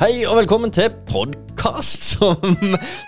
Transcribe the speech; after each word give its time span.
Hei 0.00 0.22
og 0.24 0.38
velkommen 0.38 0.70
til 0.72 0.86
podkast 1.10 2.06
som, 2.14 2.54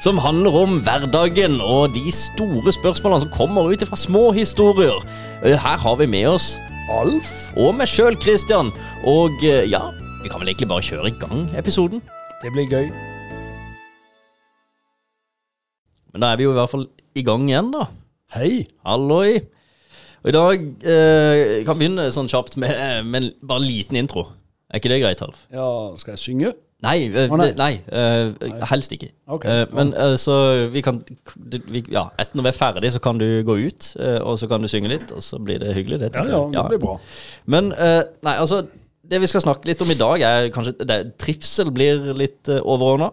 som 0.05 0.19
handler 0.21 0.57
om 0.61 0.75
hverdagen 0.85 1.55
og 1.65 1.95
de 1.95 2.11
store 2.13 2.73
spørsmålene 2.77 3.23
som 3.23 3.31
kommer 3.33 3.71
ut 3.73 3.85
fra 3.89 3.97
små 3.97 4.27
historier. 4.37 4.99
Eh, 5.41 5.57
Her 5.57 5.79
har 5.81 5.95
vi 5.97 6.07
med 6.13 6.27
oss 6.35 6.59
Alf 6.93 7.31
og 7.57 7.79
meg 7.79 7.89
sjøl, 7.89 8.19
Christian. 8.21 8.69
Og 9.09 9.41
eh, 9.41 9.65
ja, 9.73 9.81
vi 10.21 10.29
kan 10.29 10.43
vel 10.43 10.51
egentlig 10.53 10.69
bare 10.69 10.85
kjøre 10.85 11.09
i 11.09 11.15
gang 11.23 11.47
episoden. 11.57 12.03
Det 12.43 12.53
blir 12.53 12.69
gøy. 12.69 12.91
Men 16.13 16.27
da 16.27 16.35
er 16.35 16.43
vi 16.43 16.45
jo 16.45 16.53
i 16.53 16.59
hvert 16.59 16.75
fall 16.75 16.85
i 17.17 17.25
gang 17.25 17.47
igjen, 17.49 17.71
da. 17.73 17.87
Hei. 18.37 18.67
Halloi. 18.85 19.39
Og 20.27 20.29
i 20.29 20.37
dag 20.37 20.69
eh, 20.85 21.63
kan 21.65 21.73
vi 21.73 21.87
begynne 21.87 22.11
sånn 22.13 22.29
kjapt 22.29 22.61
med, 22.61 22.77
med 23.09 23.33
bare 23.41 23.65
en 23.65 23.71
liten 23.71 23.97
intro. 24.03 24.27
Er 24.69 24.81
ikke 24.81 24.93
det 24.93 25.01
greit, 25.07 25.25
Alf? 25.25 25.47
Ja, 25.53 25.71
skal 25.97 26.19
jeg 26.19 26.25
synge? 26.27 26.53
Nei, 26.83 27.07
Å, 27.15 27.37
nei. 27.39 27.47
det- 27.47 27.57
nei, 27.61 27.75
eh, 27.95 28.33
helst 28.73 28.91
ikke. 28.93 29.09
Okay. 29.37 29.51
Uh, 29.63 29.67
men 29.77 29.93
uh, 29.95 30.17
så 30.19 30.35
vi 30.73 30.81
kan 30.83 30.99
vi, 31.37 31.85
Ja, 31.93 32.09
etter 32.19 32.37
når 32.37 32.43
vi 32.49 32.51
er 32.51 32.59
ferdig, 32.59 32.91
så 32.93 32.99
kan 33.03 33.19
du 33.21 33.43
gå 33.47 33.55
ut, 33.69 33.93
uh, 34.01 34.19
og 34.27 34.39
så 34.41 34.47
kan 34.51 34.63
du 34.63 34.69
synge 34.69 34.89
litt, 34.91 35.13
og 35.15 35.23
så 35.23 35.39
blir 35.39 35.59
det 35.63 35.75
hyggelig. 35.77 35.99
Det, 36.03 36.11
Ja, 36.17 36.25
ja, 36.27 36.39
det 36.51 36.69
blir 36.75 36.79
bra. 36.83 36.97
Men 37.47 37.69
nei, 37.71 38.37
altså 38.37 38.67
Det 39.03 39.21
vi 39.21 39.27
skal 39.27 39.41
snakke 39.43 39.67
litt 39.67 39.81
om 39.83 39.91
i 39.91 39.95
dag, 39.99 40.21
er 40.23 40.49
kanskje 40.55 40.79
det, 40.87 41.17
Trivsel 41.19 41.71
blir 41.75 42.15
litt 42.17 42.49
uh, 42.49 42.61
overordna. 42.63 43.11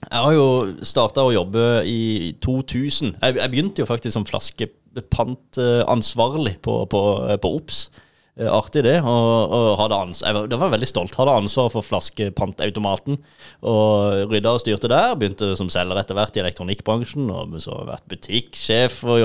Jeg 0.00 0.16
har 0.24 0.32
jo 0.32 0.72
starta 0.82 1.20
å 1.20 1.30
jobbe 1.32 1.82
i 1.84 2.32
2000. 2.40 3.16
Jeg, 3.20 3.36
jeg 3.36 3.50
begynte 3.52 3.78
jo 3.82 3.86
faktisk 3.86 4.12
som 4.16 4.24
flaskepantansvarlig 4.24 6.56
på, 6.64 6.86
på, 6.88 7.02
på 7.42 7.48
OBS. 7.58 7.90
Eh, 8.40 8.48
Artig 8.48 8.84
det. 8.86 8.96
Og, 9.04 9.52
og 9.52 9.68
hadde 9.82 9.98
ans 10.00 10.22
jeg 10.24 10.36
var, 10.36 10.72
veldig 10.72 10.88
stolt. 10.88 11.16
Hadde 11.18 11.36
ansvar 11.42 11.68
for 11.72 11.84
flaskepantautomaten. 11.84 13.20
Og 13.60 14.30
rydda 14.32 14.56
og 14.56 14.62
styrte 14.62 14.90
der. 14.90 15.14
Begynte 15.20 15.52
som 15.60 15.70
selger 15.72 16.00
etter 16.00 16.16
hvert 16.16 16.38
i 16.38 16.44
elektronikkbransjen. 16.44 17.28
Og 17.28 17.58
så 17.60 17.74
har 17.74 17.84
jeg 17.84 17.92
vært 17.92 18.10
butikksjef 18.14 19.02
og 19.04 19.20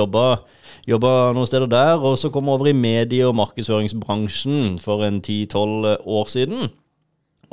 Jobba 0.86 1.12
noen 1.34 1.48
steder 1.50 1.70
der. 1.72 2.02
Og 2.02 2.20
så 2.22 2.30
kom 2.34 2.50
jeg 2.50 2.60
over 2.60 2.70
i 2.70 2.78
medie- 2.78 3.28
og 3.28 3.38
markedsføringsbransjen 3.40 4.76
for 4.84 5.06
en 5.08 5.22
10-12 5.24 5.96
år 6.04 6.30
siden. 6.34 6.68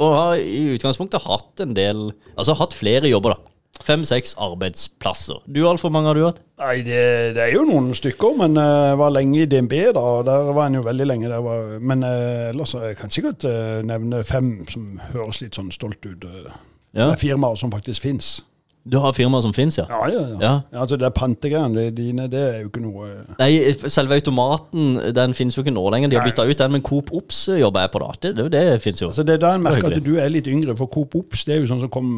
Og 0.01 0.17
har 0.17 0.41
i 0.41 0.73
utgangspunktet 0.73 1.25
hatt 1.29 1.61
en 1.61 1.75
del 1.77 1.99
Altså 2.33 2.57
hatt 2.57 2.75
flere 2.75 3.11
jobber, 3.11 3.37
da. 3.37 3.52
Fem-seks 3.83 4.35
arbeidsplasser. 4.39 5.41
Du, 5.49 5.63
Alf, 5.69 5.81
hvor 5.81 5.91
mange 5.91 6.11
har 6.11 6.15
du 6.19 6.27
hatt? 6.27 6.43
Nei, 6.61 6.77
det, 6.87 7.35
det 7.35 7.43
er 7.43 7.55
jo 7.57 7.65
noen 7.67 7.91
stykker, 7.97 8.37
men 8.39 8.55
jeg 8.61 8.83
jeg 8.93 8.99
var 9.01 9.15
lenge 9.17 9.41
i 9.41 9.47
DNB 9.49 9.73
da. 9.97 10.05
Der 10.29 10.53
var 10.53 10.67
en 10.69 10.77
jo 10.79 10.83
veldig 10.87 11.07
lenge. 11.09 11.31
Der 11.33 11.41
var, 11.43 11.79
men 11.81 12.05
uh, 12.05 12.51
ellers 12.53 12.75
jeg 12.77 12.97
kan 13.01 13.11
sikkert 13.11 13.47
uh, 13.49 13.81
nevne 13.89 14.21
fem 14.29 14.53
som 14.71 15.01
høres 15.15 15.41
litt 15.43 15.57
sånn 15.59 15.73
stolt 15.75 16.05
ut. 16.07 16.29
Uh, 16.29 16.53
Ja. 16.93 17.15
Firmaer 17.17 17.57
som 17.57 17.71
faktisk 17.73 18.03
fins. 18.05 18.43
Du 18.83 18.97
har 18.99 19.13
firmaer 19.15 19.45
som 19.45 19.53
fins, 19.55 19.77
ja? 19.79 19.85
Ja, 19.87 20.09
ja, 20.11 20.23
ja. 20.33 20.39
Ja. 20.43 20.81
Altså, 20.83 20.97
det 20.99 21.13
pantegreiene 21.15 21.85
dine, 21.95 22.25
det 22.31 22.41
er 22.43 22.57
jo 22.65 22.71
ikke 22.73 22.81
noe 22.83 23.05
eh, 23.13 23.37
Nei, 23.39 23.51
selve 23.87 24.17
automaten 24.19 24.97
den 25.15 25.35
finnes 25.39 25.55
jo 25.55 25.63
ikke 25.63 25.75
nå 25.75 25.85
lenger. 25.95 26.11
De 26.11 26.19
har 26.19 26.27
bytta 26.27 26.49
ut 26.49 26.59
den, 26.59 26.73
men 26.75 26.83
Coop 26.83 27.13
Ops 27.15 27.45
jobber 27.61 27.85
jeg 27.87 27.93
på 27.95 28.03
da. 28.03 28.09
Det, 28.25 28.33
det, 28.41 28.51
det 28.57 28.65
fins 28.83 29.03
jo. 29.05 29.13
Altså 29.13 29.23
Det 29.29 29.37
er 29.37 29.45
da 29.45 29.53
en 29.55 29.63
merker 29.63 29.87
at 29.95 30.03
du 30.03 30.17
er 30.19 30.33
litt 30.35 30.51
yngre, 30.51 30.75
for 30.79 30.91
Coop 30.91 31.15
Ops 31.21 31.45
det 31.47 31.55
er 31.57 31.63
jo 31.63 31.71
sånn 31.71 31.85
som 31.85 31.93
kom 31.95 32.11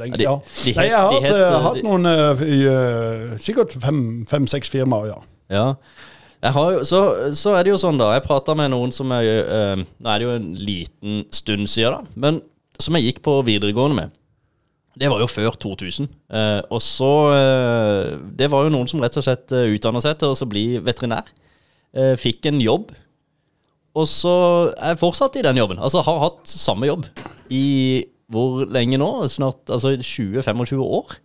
lenge 0.00 0.16
Ja, 0.24 0.38
de, 0.40 0.48
de- 0.64 0.72
het, 0.72 0.80
Nei, 0.80 0.88
jeg 0.88 0.96
har 0.96 1.12
hatt, 1.12 1.28
het, 1.28 1.36
eh, 1.36 1.68
hatt 1.68 1.84
noen 1.84 2.08
uh, 2.08 3.38
Sikkert 3.42 3.76
fem-seks 4.32 4.72
firmaer, 4.72 5.12
ja. 5.12 5.18
Ja. 5.52 5.66
Jeg 6.46 6.52
har 6.56 6.72
jo, 6.78 6.84
så, 6.86 7.00
så 7.36 7.54
er 7.58 7.64
det 7.66 7.72
jo 7.74 7.78
sånn, 7.80 8.00
da. 8.00 8.12
Jeg 8.16 8.24
prata 8.24 8.54
med 8.56 8.72
noen 8.72 8.92
som 8.94 9.12
er 9.16 9.28
uh, 9.44 9.84
Nå 9.84 10.12
er 10.12 10.20
det 10.22 10.26
jo 10.30 10.34
en 10.36 10.52
liten 10.56 11.24
stund 11.34 11.68
siden, 11.68 12.00
da. 12.00 12.20
Men 12.24 12.40
som 12.80 12.96
jeg 12.98 13.10
gikk 13.10 13.22
på 13.24 13.38
videregående 13.46 13.96
med. 14.00 14.16
Det 14.96 15.10
var 15.12 15.20
jo 15.20 15.28
før 15.28 15.56
2000. 15.60 16.08
Eh, 16.32 16.60
og 16.72 16.80
så 16.80 17.10
eh, 17.34 18.14
Det 18.38 18.48
var 18.52 18.64
jo 18.64 18.72
noen 18.72 18.88
som 18.88 19.02
rett 19.04 19.18
og 19.20 19.26
slett 19.26 19.52
uh, 19.52 19.66
utdanna 19.68 20.00
seg 20.00 20.16
til 20.20 20.32
å 20.32 20.48
bli 20.48 20.64
veterinær. 20.84 21.28
Eh, 21.96 22.14
fikk 22.20 22.48
en 22.50 22.60
jobb. 22.60 22.92
Og 23.96 24.08
så 24.08 24.32
er 24.74 24.92
jeg 24.92 25.00
fortsatt 25.00 25.38
i 25.40 25.44
den 25.46 25.60
jobben. 25.60 25.80
Altså 25.80 26.02
har 26.04 26.20
hatt 26.20 26.44
samme 26.50 26.88
jobb 26.88 27.06
i 27.52 28.04
hvor 28.32 28.64
lenge 28.68 28.98
nå? 29.00 29.08
Snart 29.32 29.70
altså 29.72 29.94
20-25 29.96 30.82
år. 30.82 31.16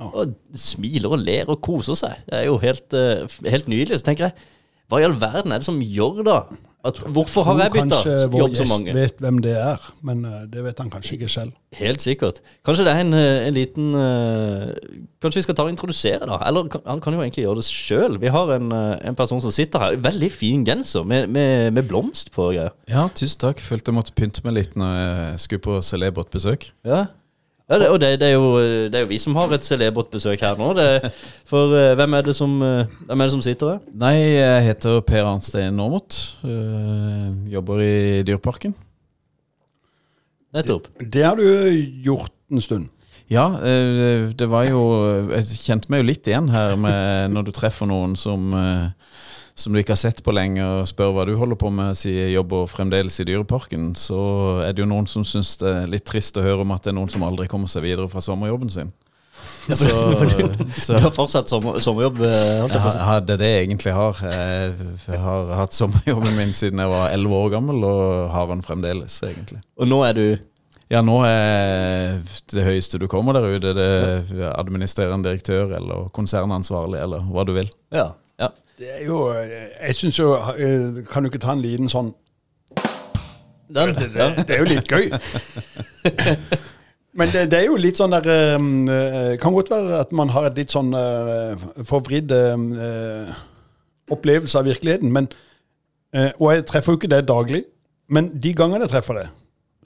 Og 0.00 0.34
smiler 0.56 1.12
og 1.12 1.20
ler 1.20 1.52
og 1.52 1.60
koser 1.64 1.98
seg. 1.98 2.24
Det 2.26 2.38
er 2.38 2.48
jo 2.48 2.58
helt, 2.62 2.88
eh, 2.96 3.38
helt 3.52 3.68
nydelig. 3.68 4.00
Så 4.00 4.08
tenker 4.08 4.28
jeg, 4.28 4.48
hva 4.88 5.00
i 5.00 5.06
all 5.06 5.16
verden 5.20 5.52
er 5.52 5.60
det 5.60 5.68
som 5.68 5.80
gjør 5.80 6.24
da? 6.26 6.38
At, 6.80 6.96
hvorfor 7.12 7.44
har 7.44 7.58
jeg 7.60 7.72
bytta 7.74 7.98
Kanskje 8.00 8.12
vår 8.32 8.54
gjest 8.56 8.86
vet 8.96 9.18
hvem 9.20 9.40
det 9.44 9.52
er, 9.60 9.82
men 10.06 10.22
eh, 10.24 10.46
det 10.48 10.62
vet 10.64 10.78
han 10.80 10.88
kanskje 10.92 11.18
ikke 11.18 11.28
selv. 11.28 11.52
Helt 11.76 12.00
sikkert. 12.00 12.40
Kanskje 12.66 12.86
det 12.86 12.94
er 12.94 13.02
en, 13.04 13.12
eh, 13.18 13.48
en 13.48 13.56
liten 13.56 13.90
eh, 14.00 14.70
Kanskje 15.20 15.42
vi 15.42 15.44
skal 15.44 15.58
ta 15.58 15.66
og 15.68 15.74
introdusere, 15.74 16.24
da? 16.24 16.38
Eller 16.48 16.72
han 16.86 17.02
kan 17.04 17.12
jo 17.12 17.20
egentlig 17.20 17.44
gjøre 17.44 17.60
det 17.60 17.66
sjøl. 17.68 18.16
Vi 18.22 18.32
har 18.32 18.54
en, 18.56 18.72
en 18.72 19.18
person 19.18 19.42
som 19.44 19.52
sitter 19.52 19.82
her. 19.82 19.98
Veldig 20.00 20.30
fin 20.32 20.64
genser 20.64 21.04
med, 21.04 21.28
med, 21.28 21.74
med 21.76 21.84
blomst 21.90 22.32
på. 22.32 22.48
Ja, 22.56 23.04
tusen 23.12 23.42
takk. 23.44 23.60
Følte 23.60 23.92
jeg 23.92 23.98
måtte 23.98 24.16
pynte 24.16 24.40
meg 24.46 24.56
litt 24.56 24.78
når 24.80 24.96
jeg 24.96 25.42
skulle 25.44 25.66
på 25.68 25.80
celebert 25.84 26.32
besøk. 26.32 26.70
Ja. 26.88 27.04
Ja, 27.70 27.78
det, 27.78 27.88
og 27.88 28.00
det, 28.02 28.08
det, 28.18 28.28
er 28.32 28.34
jo, 28.34 28.58
det 28.90 28.98
er 28.98 29.04
jo 29.04 29.08
vi 29.12 29.18
som 29.22 29.36
har 29.38 29.52
et 29.54 29.62
celebert 29.62 30.10
besøk 30.10 30.42
her 30.42 30.56
nå. 30.58 30.72
Det, 30.74 31.12
for 31.46 31.70
uh, 31.70 31.92
hvem, 31.94 32.16
er 32.18 32.26
det 32.26 32.34
som, 32.34 32.56
uh, 32.58 32.82
hvem 33.06 33.20
er 33.20 33.28
det 33.28 33.34
som 33.36 33.42
sitter 33.46 33.76
der? 33.76 33.84
Nei, 34.02 34.14
jeg 34.40 34.64
heter 34.66 34.98
Per 35.06 35.28
Arnstein 35.28 35.78
Aamodt. 35.78 36.18
Uh, 36.42 37.30
jobber 37.52 37.84
i 37.84 37.92
Dyreparken. 38.26 38.74
Nettopp. 40.50 40.90
Det 40.98 41.22
har 41.22 41.38
du 41.38 41.46
gjort 42.02 42.34
en 42.50 42.64
stund. 42.64 42.90
Ja, 43.30 43.44
det 43.62 44.46
var 44.50 44.64
jo 44.66 44.80
Jeg 45.30 45.60
kjente 45.60 45.92
meg 45.92 46.00
jo 46.00 46.06
litt 46.08 46.26
igjen 46.26 46.48
her 46.50 46.72
med 46.74 47.30
når 47.30 47.46
du 47.46 47.50
treffer 47.54 47.86
noen 47.86 48.16
som 48.18 48.48
øh, 48.50 48.88
som 49.60 49.72
du 49.74 49.80
ikke 49.80 49.92
har 49.94 50.00
sett 50.00 50.22
på 50.24 50.32
lenge, 50.34 50.64
og 50.64 50.88
spør 50.88 51.12
hva 51.16 51.26
du 51.28 51.34
holder 51.38 51.58
på 51.60 51.70
med, 51.74 51.96
sier 52.00 52.26
jeg 52.26 52.34
jobber 52.38 52.66
fremdeles 52.70 53.20
i 53.20 53.26
Dyreparken, 53.28 53.90
så 53.98 54.18
er 54.64 54.72
det 54.74 54.82
jo 54.84 54.88
noen 54.90 55.06
som 55.10 55.24
syns 55.28 55.54
det 55.60 55.70
er 55.84 55.92
litt 55.92 56.06
trist 56.08 56.40
å 56.40 56.44
høre 56.44 56.64
om 56.64 56.72
at 56.74 56.84
det 56.86 56.94
er 56.94 56.98
noen 56.98 57.12
som 57.12 57.24
aldri 57.26 57.46
kommer 57.52 57.70
seg 57.70 57.84
videre 57.86 58.08
fra 58.12 58.22
sommerjobben 58.24 58.72
sin. 58.72 58.92
Så, 59.70 59.86
Du 59.86 60.98
har 61.04 61.12
fortsatt 61.14 61.48
sommer, 61.48 61.78
sommerjobb? 61.84 62.18
eh, 62.26 62.60
holdt 62.60 62.74
jeg 62.74 62.82
på. 62.82 62.92
Ja, 62.96 63.16
det 63.24 63.34
er 63.36 63.40
det 63.40 63.50
jeg 63.50 63.66
egentlig 63.68 63.92
har. 63.96 64.20
Jeg, 64.26 65.18
har 65.22 65.52
hatt 65.60 65.76
sommerjobben 65.76 66.36
min 66.36 66.52
siden 66.56 66.80
jeg 66.82 66.90
var 66.90 67.12
11 67.14 67.36
år 67.38 67.50
gammel, 67.54 67.84
og 67.86 68.30
har 68.34 68.48
den 68.50 68.64
fremdeles, 68.66 69.20
egentlig. 69.26 69.60
Og 69.80 69.88
nå 69.90 70.00
er 70.08 70.16
du 70.18 70.24
Ja, 70.90 71.04
nå 71.06 71.20
er 71.22 72.18
det 72.50 72.64
høyeste 72.66 72.98
du 72.98 73.06
kommer 73.08 73.36
der 73.36 73.46
ute, 73.46 73.70
det 73.76 73.86
er 73.86 74.48
administrerende 74.58 75.28
direktør 75.28 75.76
eller 75.78 76.08
konsernansvarlig, 76.16 76.98
eller 77.04 77.28
hva 77.30 77.44
du 77.46 77.54
vil. 77.54 77.70
Ja. 77.94 78.08
Det 78.80 78.88
er 78.96 79.04
jo 79.04 79.28
eh, 79.36 79.68
Jeg 79.88 79.94
syns 79.94 80.18
jo 80.18 80.32
eh, 80.34 81.04
Kan 81.12 81.22
du 81.22 81.28
ikke 81.28 81.42
ta 81.42 81.52
en 81.52 81.60
liten 81.60 81.88
sånn 81.92 82.14
Den, 83.68 83.92
Det, 83.98 84.08
ja. 84.16 84.30
det 84.34 84.56
er 84.56 84.62
jo 84.62 84.68
litt 84.70 84.88
gøy. 84.88 85.10
Men 87.18 87.28
det, 87.34 87.44
det 87.52 87.58
er 87.58 87.66
jo 87.68 87.76
litt 87.78 88.00
sånn 88.00 88.14
der 88.16 88.26
eh, 88.32 89.36
Kan 89.42 89.54
godt 89.54 89.70
være 89.70 90.00
at 90.00 90.14
man 90.16 90.32
har 90.32 90.48
et 90.48 90.58
litt 90.58 90.72
sånn 90.72 90.90
forvridd 91.86 92.32
eh, 92.34 93.36
opplevelse 94.10 94.58
av 94.58 94.66
virkeligheten. 94.66 95.12
Men, 95.12 95.28
eh, 96.14 96.32
og 96.40 96.54
jeg 96.54 96.66
treffer 96.66 96.94
jo 96.96 96.98
ikke 96.98 97.12
det 97.12 97.20
daglig. 97.28 97.62
Men 98.10 98.32
de 98.42 98.54
gangene 98.58 98.88
jeg 98.88 98.94
treffer 98.96 99.20
det, 99.20 99.28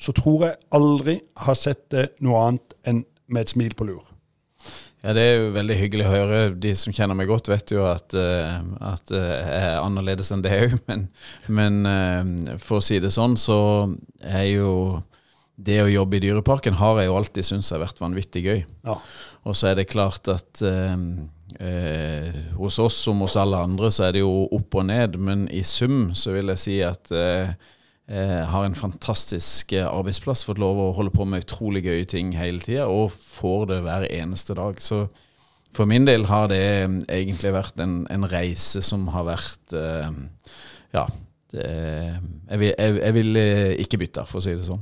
så 0.00 0.14
tror 0.16 0.46
jeg 0.46 0.60
aldri 0.72 1.18
har 1.44 1.58
sett 1.60 1.84
det 1.92 2.06
noe 2.24 2.40
annet 2.46 2.76
enn 2.88 3.04
med 3.28 3.44
et 3.44 3.52
smil 3.52 3.76
på 3.76 3.88
lur. 3.90 4.13
Ja, 5.04 5.12
Det 5.12 5.22
er 5.22 5.34
jo 5.36 5.48
veldig 5.52 5.76
hyggelig 5.76 6.04
å 6.08 6.12
høre. 6.14 6.36
De 6.56 6.70
som 6.80 6.92
kjenner 6.96 7.16
meg 7.18 7.28
godt, 7.28 7.50
vet 7.52 7.74
jo 7.74 7.82
at, 7.84 8.14
eh, 8.16 8.60
at 8.80 9.12
eh, 9.12 9.32
jeg 9.36 9.64
er 9.68 9.82
annerledes 9.82 10.32
enn 10.32 10.44
det 10.44 10.54
òg. 10.64 10.78
Men, 10.88 11.08
men 11.52 11.82
eh, 11.90 12.54
for 12.62 12.80
å 12.80 12.84
si 12.84 13.00
det 13.04 13.12
sånn, 13.12 13.36
så 13.40 13.58
er 14.24 14.46
jo 14.54 15.02
det 15.54 15.76
å 15.84 15.90
jobbe 15.90 16.18
i 16.18 16.22
Dyreparken 16.24 16.80
har 16.80 16.98
jeg 16.98 17.10
jo 17.10 17.18
alltid 17.18 17.46
syntes 17.46 17.70
har 17.74 17.84
vært 17.84 18.00
vanvittig 18.02 18.42
gøy. 18.46 18.64
Ja. 18.88 18.96
Og 19.44 19.54
så 19.58 19.70
er 19.70 19.78
det 19.78 19.90
klart 19.92 20.26
at 20.32 20.64
eh, 20.64 22.40
hos 22.56 22.80
oss 22.82 22.96
som 23.04 23.20
hos 23.22 23.36
alle 23.38 23.60
andre 23.60 23.92
så 23.92 24.08
er 24.08 24.16
det 24.16 24.24
jo 24.24 24.48
opp 24.56 24.80
og 24.80 24.88
ned, 24.88 25.20
men 25.20 25.46
i 25.52 25.62
sum 25.68 26.14
så 26.16 26.34
vil 26.34 26.50
jeg 26.54 26.62
si 26.64 26.78
at 26.82 27.12
eh, 27.14 27.52
har 28.08 28.66
en 28.66 28.76
fantastisk 28.76 29.72
eh, 29.72 29.86
arbeidsplass, 29.88 30.44
fått 30.44 30.60
lov 30.60 30.76
å 30.76 30.92
holde 30.96 31.12
på 31.14 31.24
med 31.24 31.46
utrolig 31.46 31.86
gøye 31.86 32.04
ting 32.08 32.34
hele 32.36 32.60
tida, 32.60 32.84
og 32.90 33.14
får 33.16 33.70
det 33.70 33.78
hver 33.86 34.08
eneste 34.10 34.56
dag. 34.58 34.80
Så 34.84 35.06
for 35.74 35.90
min 35.90 36.06
del 36.06 36.26
har 36.30 36.48
det 36.52 36.62
eh, 36.62 36.98
egentlig 37.16 37.54
vært 37.54 37.80
en, 37.82 38.02
en 38.12 38.26
reise 38.30 38.82
som 38.84 39.08
har 39.14 39.28
vært 39.32 39.78
eh, 39.78 40.10
Ja. 40.94 41.06
Det, 41.54 41.62
jeg, 41.62 42.58
vil, 42.58 42.70
jeg, 42.72 42.94
jeg 42.98 43.14
vil 43.14 43.36
eh, 43.38 43.72
ikke 43.84 43.98
bytte, 44.02 44.24
for 44.26 44.40
å 44.40 44.42
si 44.42 44.56
det 44.56 44.66
sånn. 44.66 44.80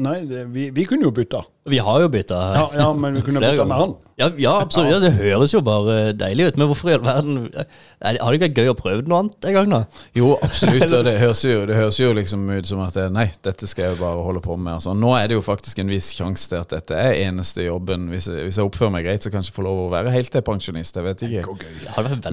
Nei, 0.00 0.22
det, 0.24 0.46
vi, 0.54 0.70
vi 0.72 0.86
kunne 0.88 1.04
jo 1.04 1.12
bytta. 1.12 1.42
Vi 1.68 1.78
har 1.78 2.00
jo 2.00 2.08
bytta 2.08 2.36
Ja, 2.56 2.68
ja 2.72 2.92
men 2.96 3.18
vi 3.18 3.22
kunne 3.26 3.40
bytta 3.42 3.64
med 3.68 3.76
han. 3.76 3.98
Ja, 4.20 4.28
ja 4.36 4.52
absolutt. 4.60 4.92
Ja, 4.92 4.98
det 5.00 5.10
høres 5.16 5.52
jo 5.54 5.60
bare 5.64 6.12
deilig 6.16 6.50
ut. 6.50 6.58
Men 6.60 6.68
hvorfor 6.68 6.90
i 6.90 6.94
all 6.96 7.04
verden 7.04 7.36
Er 7.54 8.16
Har 8.20 8.32
det 8.32 8.38
ikke 8.38 8.46
vært 8.46 8.60
gøy 8.60 8.70
å 8.72 8.76
prøve 8.76 9.04
noe 9.08 9.20
annet 9.22 9.48
en 9.48 9.56
gang, 9.56 9.70
da? 9.72 9.80
Jo, 10.16 10.34
absolutt. 10.44 10.92
Og 10.96 11.04
det 11.04 11.14
høres 11.22 11.42
jo, 11.44 11.58
det 11.68 11.76
høres 11.76 12.00
jo 12.00 12.10
liksom 12.16 12.46
ut 12.48 12.68
som 12.68 12.80
at 12.84 12.96
nei, 13.12 13.26
dette 13.44 13.68
skal 13.68 13.86
jeg 13.86 13.96
jo 13.96 14.00
bare 14.02 14.24
holde 14.24 14.42
på 14.44 14.56
med. 14.56 14.78
Altså. 14.78 14.94
Nå 14.96 15.12
er 15.16 15.30
det 15.30 15.38
jo 15.38 15.44
faktisk 15.44 15.80
en 15.80 15.92
viss 15.92 16.10
sjanse 16.16 16.48
til 16.52 16.60
at 16.60 16.72
dette 16.72 16.96
er 16.96 17.20
eneste 17.26 17.64
jobben. 17.64 18.08
Hvis 18.12 18.28
jeg, 18.28 18.48
hvis 18.48 18.60
jeg 18.60 18.72
oppfører 18.72 18.96
meg 18.96 19.08
greit, 19.08 19.24
så 19.24 19.32
kanskje 19.32 19.52
jeg 19.52 19.58
får 19.60 19.68
lov 19.68 19.84
å 19.84 19.92
være 19.92 20.16
helt 20.16 20.32
til 20.32 20.44
pensjonist. 20.48 20.96
Jeg 20.96 21.08
vet 21.08 21.24
ikke. 21.28 21.44
Gøy. 21.60 21.70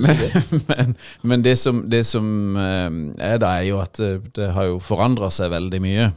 Gøy. 0.07 0.59
men, 0.71 0.97
men 1.27 1.45
det 1.45 1.57
som, 1.59 1.83
det 1.91 2.03
som 2.07 2.59
eh, 2.63 2.99
er 3.31 3.39
da, 3.43 3.57
er 3.59 3.71
jo 3.73 3.79
at 3.83 4.03
eh, 4.03 4.19
det 4.35 4.51
har 4.55 4.71
jo 4.71 4.81
forandra 4.83 5.31
seg 5.33 5.51
veldig 5.55 5.83
mye. 5.83 6.11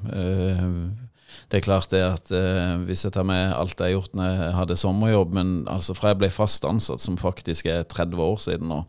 Det 1.50 1.58
er 1.58 1.64
klart 1.66 1.90
det 1.90 2.00
at 2.06 2.30
eh, 2.30 2.76
hvis 2.86 3.02
jeg 3.04 3.12
tar 3.16 3.24
med 3.26 3.50
alt 3.56 3.74
jeg 3.80 3.88
har 3.90 3.96
gjort 3.96 4.14
når 4.14 4.30
jeg 4.30 4.54
hadde 4.60 4.76
sommerjobb, 4.78 5.32
men 5.34 5.52
altså 5.70 5.96
fra 5.98 6.12
jeg 6.12 6.20
ble 6.22 6.30
fast 6.30 6.64
ansatt, 6.68 7.02
som 7.02 7.18
faktisk 7.18 7.66
er 7.66 7.82
30 7.90 8.22
år 8.22 8.36
siden 8.44 8.70
nå, 8.70 8.84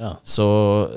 Ja. 0.00 0.14
så, 0.24 0.46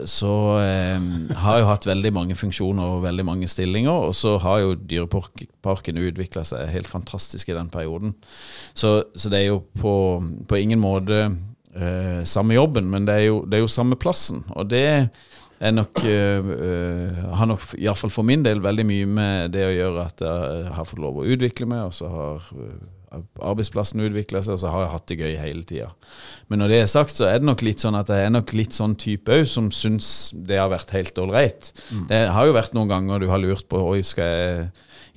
så 0.07 0.29
eh, 0.61 1.01
har 1.41 1.57
jeg 1.57 1.65
jo 1.65 1.69
hatt 1.71 1.87
veldig 1.89 2.11
mange 2.15 2.35
funksjoner 2.37 2.93
og 2.93 3.01
veldig 3.03 3.25
mange 3.27 3.49
stillinger, 3.51 4.05
og 4.07 4.13
så 4.15 4.37
har 4.39 4.61
jo 4.63 4.75
Dyreparken 4.77 5.97
utvikla 5.99 6.45
seg 6.47 6.69
helt 6.71 6.87
fantastisk 6.87 7.49
i 7.49 7.57
den 7.57 7.69
perioden. 7.73 8.13
Så, 8.73 8.93
så 9.15 9.29
det 9.33 9.41
er 9.41 9.49
jo 9.49 9.63
på, 9.81 9.95
på 10.47 10.61
ingen 10.61 10.79
måte 10.79 11.25
eh, 11.25 12.21
samme 12.23 12.53
jobben, 12.55 12.87
men 12.93 13.09
det 13.09 13.17
er, 13.17 13.25
jo, 13.31 13.41
det 13.49 13.59
er 13.59 13.65
jo 13.65 13.73
samme 13.73 13.97
plassen. 13.99 14.45
Og 14.55 14.69
det 14.71 14.85
er 15.59 15.73
nok 15.75 15.99
uh, 16.05 16.51
eh, 16.55 17.19
har 17.35 17.49
nok 17.49 17.73
iallfall 17.77 18.13
for 18.13 18.27
min 18.27 18.45
del 18.45 18.61
veldig 18.63 18.85
mye 18.87 19.09
med 19.09 19.51
det 19.55 19.65
å 19.67 19.73
gjøre 19.75 20.05
at 20.05 20.23
jeg 20.23 20.71
har 20.77 20.87
fått 20.87 21.03
lov 21.03 21.19
å 21.19 21.27
utvikle 21.27 21.67
meg, 21.69 21.89
og 21.89 21.95
så 21.97 22.11
har 22.13 22.47
eh, 22.55 23.19
arbeidsplassen 23.43 24.03
utvikla 24.05 24.41
seg, 24.45 24.55
og 24.55 24.61
så 24.61 24.71
har 24.71 24.85
jeg 24.85 24.93
hatt 24.93 25.07
det 25.11 25.19
gøy 25.19 25.35
hele 25.41 25.65
tida. 25.67 25.89
Men 26.47 26.63
når 26.63 26.71
det 26.71 26.79
er 26.83 26.91
sagt, 26.91 27.15
så 27.17 27.27
er 27.27 27.41
det 27.41 27.49
nok 27.49 27.63
litt 27.65 27.83
sånn 27.83 27.97
at 27.99 28.11
jeg 28.13 28.27
er 28.27 28.33
nok 28.33 28.53
litt 28.55 28.77
sånn 28.77 28.95
type 28.99 29.39
òg 29.39 29.49
som 29.49 29.71
syns 29.73 30.29
det 30.33 30.61
har 30.61 30.71
vært 30.71 30.93
helt 30.95 31.19
ålreit. 31.19 31.73
Det 32.09 32.21
har 32.35 32.47
jo 32.47 32.55
vært 32.55 32.77
noen 32.77 32.91
ganger 32.91 33.23
du 33.23 33.27
har 33.31 33.41
lurt 33.41 33.67
på 33.71 33.81
Oi, 33.91 33.99
skal 34.05 34.29
jeg 34.29 34.69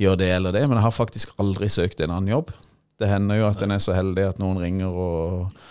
gjøre 0.02 0.22
det 0.24 0.32
eller 0.38 0.56
det, 0.56 0.64
men 0.66 0.80
jeg 0.80 0.88
har 0.88 0.96
faktisk 0.96 1.36
aldri 1.42 1.68
søkt 1.70 2.00
en 2.02 2.14
annen 2.14 2.32
jobb. 2.32 2.50
Det 2.98 3.10
hender 3.10 3.40
jo 3.40 3.48
at 3.50 3.62
en 3.64 3.74
er 3.74 3.82
så 3.82 3.94
heldig 3.96 4.28
at 4.30 4.42
noen 4.42 4.60
ringer 4.62 4.90
og 4.90 5.62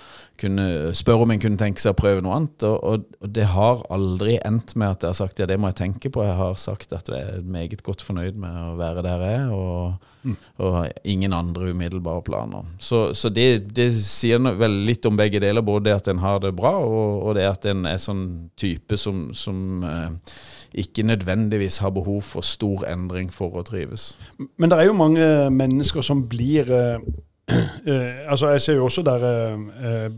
kunne 0.42 0.66
spørre 0.98 1.26
om 1.26 1.32
en 1.34 1.42
kunne 1.42 1.60
tenke 1.60 1.82
seg 1.82 1.94
å 1.94 2.00
prøve 2.00 2.24
noe 2.24 2.38
annet. 2.40 2.66
Og, 2.68 2.78
og, 2.84 3.18
og 3.22 3.34
det 3.36 3.48
har 3.54 3.84
aldri 3.94 4.38
endt 4.48 4.76
med 4.80 4.96
at 4.96 5.06
jeg 5.06 5.14
har 5.14 5.20
sagt 5.20 5.42
ja, 5.42 5.48
det 5.50 5.58
må 5.62 5.72
jeg 5.72 5.80
tenke 5.82 6.12
på. 6.14 6.24
Jeg 6.26 6.38
har 6.40 6.58
sagt 6.62 6.96
at 6.98 7.12
jeg 7.12 7.38
er 7.38 7.46
meget 7.46 7.84
godt 7.86 8.04
fornøyd 8.06 8.40
med 8.42 8.58
å 8.66 8.76
være 8.80 9.06
der 9.06 9.26
jeg 9.26 9.42
er, 9.42 9.54
og, 9.56 10.36
og 10.62 10.78
ingen 11.08 11.36
andre 11.38 11.72
umiddelbare 11.72 12.26
planer. 12.28 12.70
Så, 12.82 13.04
så 13.18 13.32
det, 13.34 13.74
det 13.78 13.90
sier 13.98 14.42
vel 14.42 14.82
litt 14.88 15.06
om 15.10 15.20
begge 15.20 15.42
deler. 15.44 15.66
Både 15.66 15.90
det 15.90 16.00
at 16.00 16.12
en 16.12 16.24
har 16.24 16.42
det 16.44 16.56
bra, 16.58 16.78
og, 16.84 17.22
og 17.28 17.38
det 17.40 17.48
at 17.50 17.70
en 17.72 17.86
er 17.90 18.02
sånn 18.02 18.26
type 18.60 19.00
som, 19.00 19.30
som 19.38 19.86
eh, 19.88 20.36
ikke 20.82 21.04
nødvendigvis 21.04 21.82
har 21.84 21.94
behov 21.96 22.22
for 22.24 22.46
stor 22.46 22.86
endring 22.90 23.32
for 23.34 23.60
å 23.60 23.66
trives. 23.68 24.16
Men 24.58 24.72
det 24.72 24.80
er 24.80 24.90
jo 24.90 24.98
mange 24.98 25.28
mennesker 25.54 26.06
som 26.06 26.24
blir 26.32 26.72
eh, 26.72 27.12
eh, 27.92 28.32
Altså, 28.32 28.50
jeg 28.56 28.62
ser 28.62 28.80
jo 28.80 28.86
også 28.86 29.04
der 29.06 29.26
eh, 29.30 29.60
eh, 29.90 30.12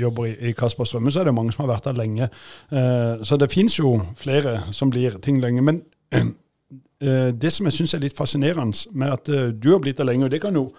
jobber 0.00 0.26
i, 0.26 0.34
i 0.48 0.52
Kasper 0.52 0.84
Strømme, 0.84 1.10
så 1.10 1.20
er 1.20 1.24
det 1.28 1.34
mange 1.34 1.52
som 1.52 1.64
har 1.64 1.74
vært 1.74 1.88
der 1.88 1.98
lenge. 1.98 2.28
Eh, 2.72 3.24
så 3.26 3.36
det 3.40 3.50
fins 3.52 3.78
jo 3.78 3.98
flere 4.16 4.60
som 4.72 4.90
blir 4.90 5.18
ting 5.22 5.40
lenge. 5.42 5.62
Men 5.62 5.82
eh, 7.02 7.30
det 7.34 7.52
som 7.52 7.68
jeg 7.68 7.78
syns 7.78 7.94
er 7.94 8.04
litt 8.04 8.18
fascinerende 8.18 8.90
med 8.92 9.12
at 9.18 9.28
eh, 9.28 9.52
du 9.52 9.72
har 9.74 9.82
blitt 9.82 9.98
der 9.98 10.08
lenge, 10.08 10.24
og 10.24 10.34
det 10.34 10.42
kan 10.42 10.56
jo 10.56 10.70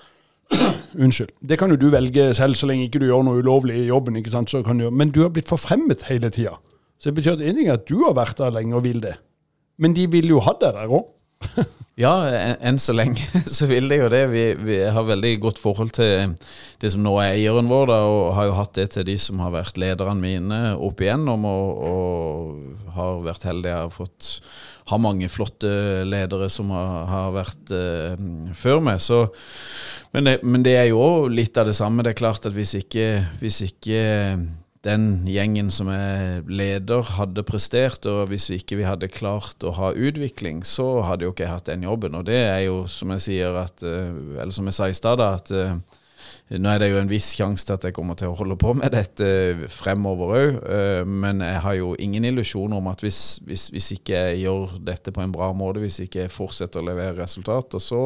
Unnskyld. 1.00 1.30
Det 1.48 1.56
kan 1.56 1.72
jo 1.72 1.78
du 1.80 1.88
velge 1.88 2.34
selv, 2.36 2.58
så 2.60 2.68
lenge 2.68 2.84
ikke 2.84 3.00
du 3.00 3.06
gjør 3.08 3.22
noe 3.24 3.40
ulovlig 3.40 3.78
i 3.80 3.88
jobben. 3.88 4.18
ikke 4.20 4.34
sant? 4.34 4.52
Du, 4.52 4.90
men 4.92 5.14
du 5.16 5.22
har 5.22 5.30
blitt 5.32 5.48
forfremmet 5.48 6.04
hele 6.10 6.30
tida. 6.30 6.58
Så 7.00 7.10
det 7.10 7.22
betyr 7.22 7.38
at 7.38 7.44
en 7.48 7.56
ting 7.56 7.70
er 7.70 7.78
at 7.80 7.88
du 7.88 8.02
har 8.04 8.18
vært 8.18 8.42
der 8.42 8.52
lenge 8.52 8.76
og 8.76 8.84
vil 8.84 9.00
det, 9.02 9.14
men 9.80 9.96
de 9.96 10.04
vil 10.12 10.28
jo 10.30 10.42
ha 10.44 10.52
deg 10.60 10.76
der 10.76 10.92
òg. 10.92 11.08
Ja, 12.00 12.12
en- 12.26 12.58
enn 12.72 12.78
så 12.82 12.94
lenge 12.96 13.20
så 13.58 13.68
vil 13.70 13.90
det 13.92 13.98
jo 14.00 14.08
det. 14.10 14.22
Vi, 14.32 14.44
vi 14.64 14.78
har 14.96 15.04
veldig 15.06 15.34
godt 15.44 15.60
forhold 15.62 15.92
til 15.98 16.36
det 16.82 16.92
som 16.94 17.04
nå 17.06 17.12
er 17.22 17.36
eieren 17.36 17.68
vår, 17.70 17.90
da, 17.92 17.98
og 18.10 18.32
har 18.38 18.48
jo 18.48 18.56
hatt 18.58 18.74
det 18.80 18.88
til 18.96 19.06
de 19.10 19.18
som 19.22 19.42
har 19.44 19.52
vært 19.54 19.78
lederne 19.82 20.16
mine 20.24 20.62
opp 20.82 21.04
igjennom, 21.04 21.44
og, 21.46 21.84
og 21.92 22.96
har 22.96 23.20
vært 23.28 23.46
heldige. 23.50 23.76
jeg 23.76 23.84
har 23.90 23.94
fått 23.94 24.32
ha 24.92 24.98
mange 25.00 25.28
flotte 25.32 25.70
ledere 26.10 26.48
som 26.52 26.72
har, 26.74 27.06
har 27.12 27.36
vært 27.36 27.76
eh, 27.76 28.16
før 28.58 28.82
meg. 28.88 28.98
Så, 29.04 29.22
men, 30.16 30.26
det, 30.32 30.40
men 30.48 30.66
det 30.66 30.74
er 30.80 30.90
jo 30.90 31.04
også 31.04 31.36
litt 31.38 31.60
av 31.62 31.70
det 31.70 31.76
samme. 31.78 32.04
Det 32.08 32.16
er 32.16 32.22
klart 32.24 32.48
at 32.50 32.56
hvis 32.56 32.74
ikke, 32.82 33.06
hvis 33.44 33.62
ikke 33.68 34.02
den 34.86 35.28
gjengen 35.30 35.70
som 35.74 35.92
er 35.94 36.42
leder, 36.50 37.06
hadde 37.20 37.46
prestert, 37.46 38.06
og 38.10 38.32
hvis 38.32 38.50
vi 38.50 38.58
ikke 38.62 38.80
vi 38.80 38.88
hadde 38.88 39.12
klart 39.14 39.62
å 39.62 39.76
ha 39.78 39.92
utvikling, 39.94 40.64
så 40.66 41.04
hadde 41.06 41.28
jo 41.28 41.36
ikke 41.36 41.46
jeg 41.46 41.54
hatt 41.54 41.70
den 41.70 41.86
jobben. 41.86 42.18
Og 42.18 42.26
det 42.26 42.40
er 42.48 42.64
jo, 42.66 42.84
som 42.90 43.14
jeg 43.14 43.28
sier, 43.28 43.58
at, 43.62 43.84
eh, 43.86 44.10
eller 44.42 44.56
som 44.56 44.70
jeg 44.70 44.80
sa 44.80 44.90
i 44.90 44.98
stad, 44.98 45.22
at 45.22 45.54
eh, 45.54 45.76
nå 46.52 46.68
er 46.68 46.82
det 46.82 46.90
jo 46.92 46.98
en 47.00 47.12
viss 47.12 47.30
sjanse 47.38 47.64
til 47.68 47.78
at 47.78 47.86
jeg 47.88 47.96
kommer 47.96 48.18
til 48.18 48.32
å 48.32 48.36
holde 48.36 48.58
på 48.60 48.74
med 48.76 48.92
dette 48.92 49.70
fremover 49.72 50.34
òg, 50.36 50.58
men 51.08 51.40
jeg 51.46 51.62
har 51.64 51.78
jo 51.78 51.94
ingen 52.02 52.28
illusjoner 52.28 52.82
om 52.82 52.90
at 52.92 53.04
hvis, 53.06 53.40
hvis, 53.48 53.70
hvis 53.72 53.88
ikke 53.96 54.18
jeg 54.18 54.42
gjør 54.44 54.76
dette 54.84 55.14
på 55.16 55.24
en 55.24 55.32
bra 55.32 55.52
måte, 55.56 55.80
hvis 55.84 56.02
ikke 56.04 56.26
jeg 56.26 56.34
fortsetter 56.34 56.82
å 56.82 56.90
levere 56.90 57.22
resultater, 57.22 57.80
så, 57.80 58.02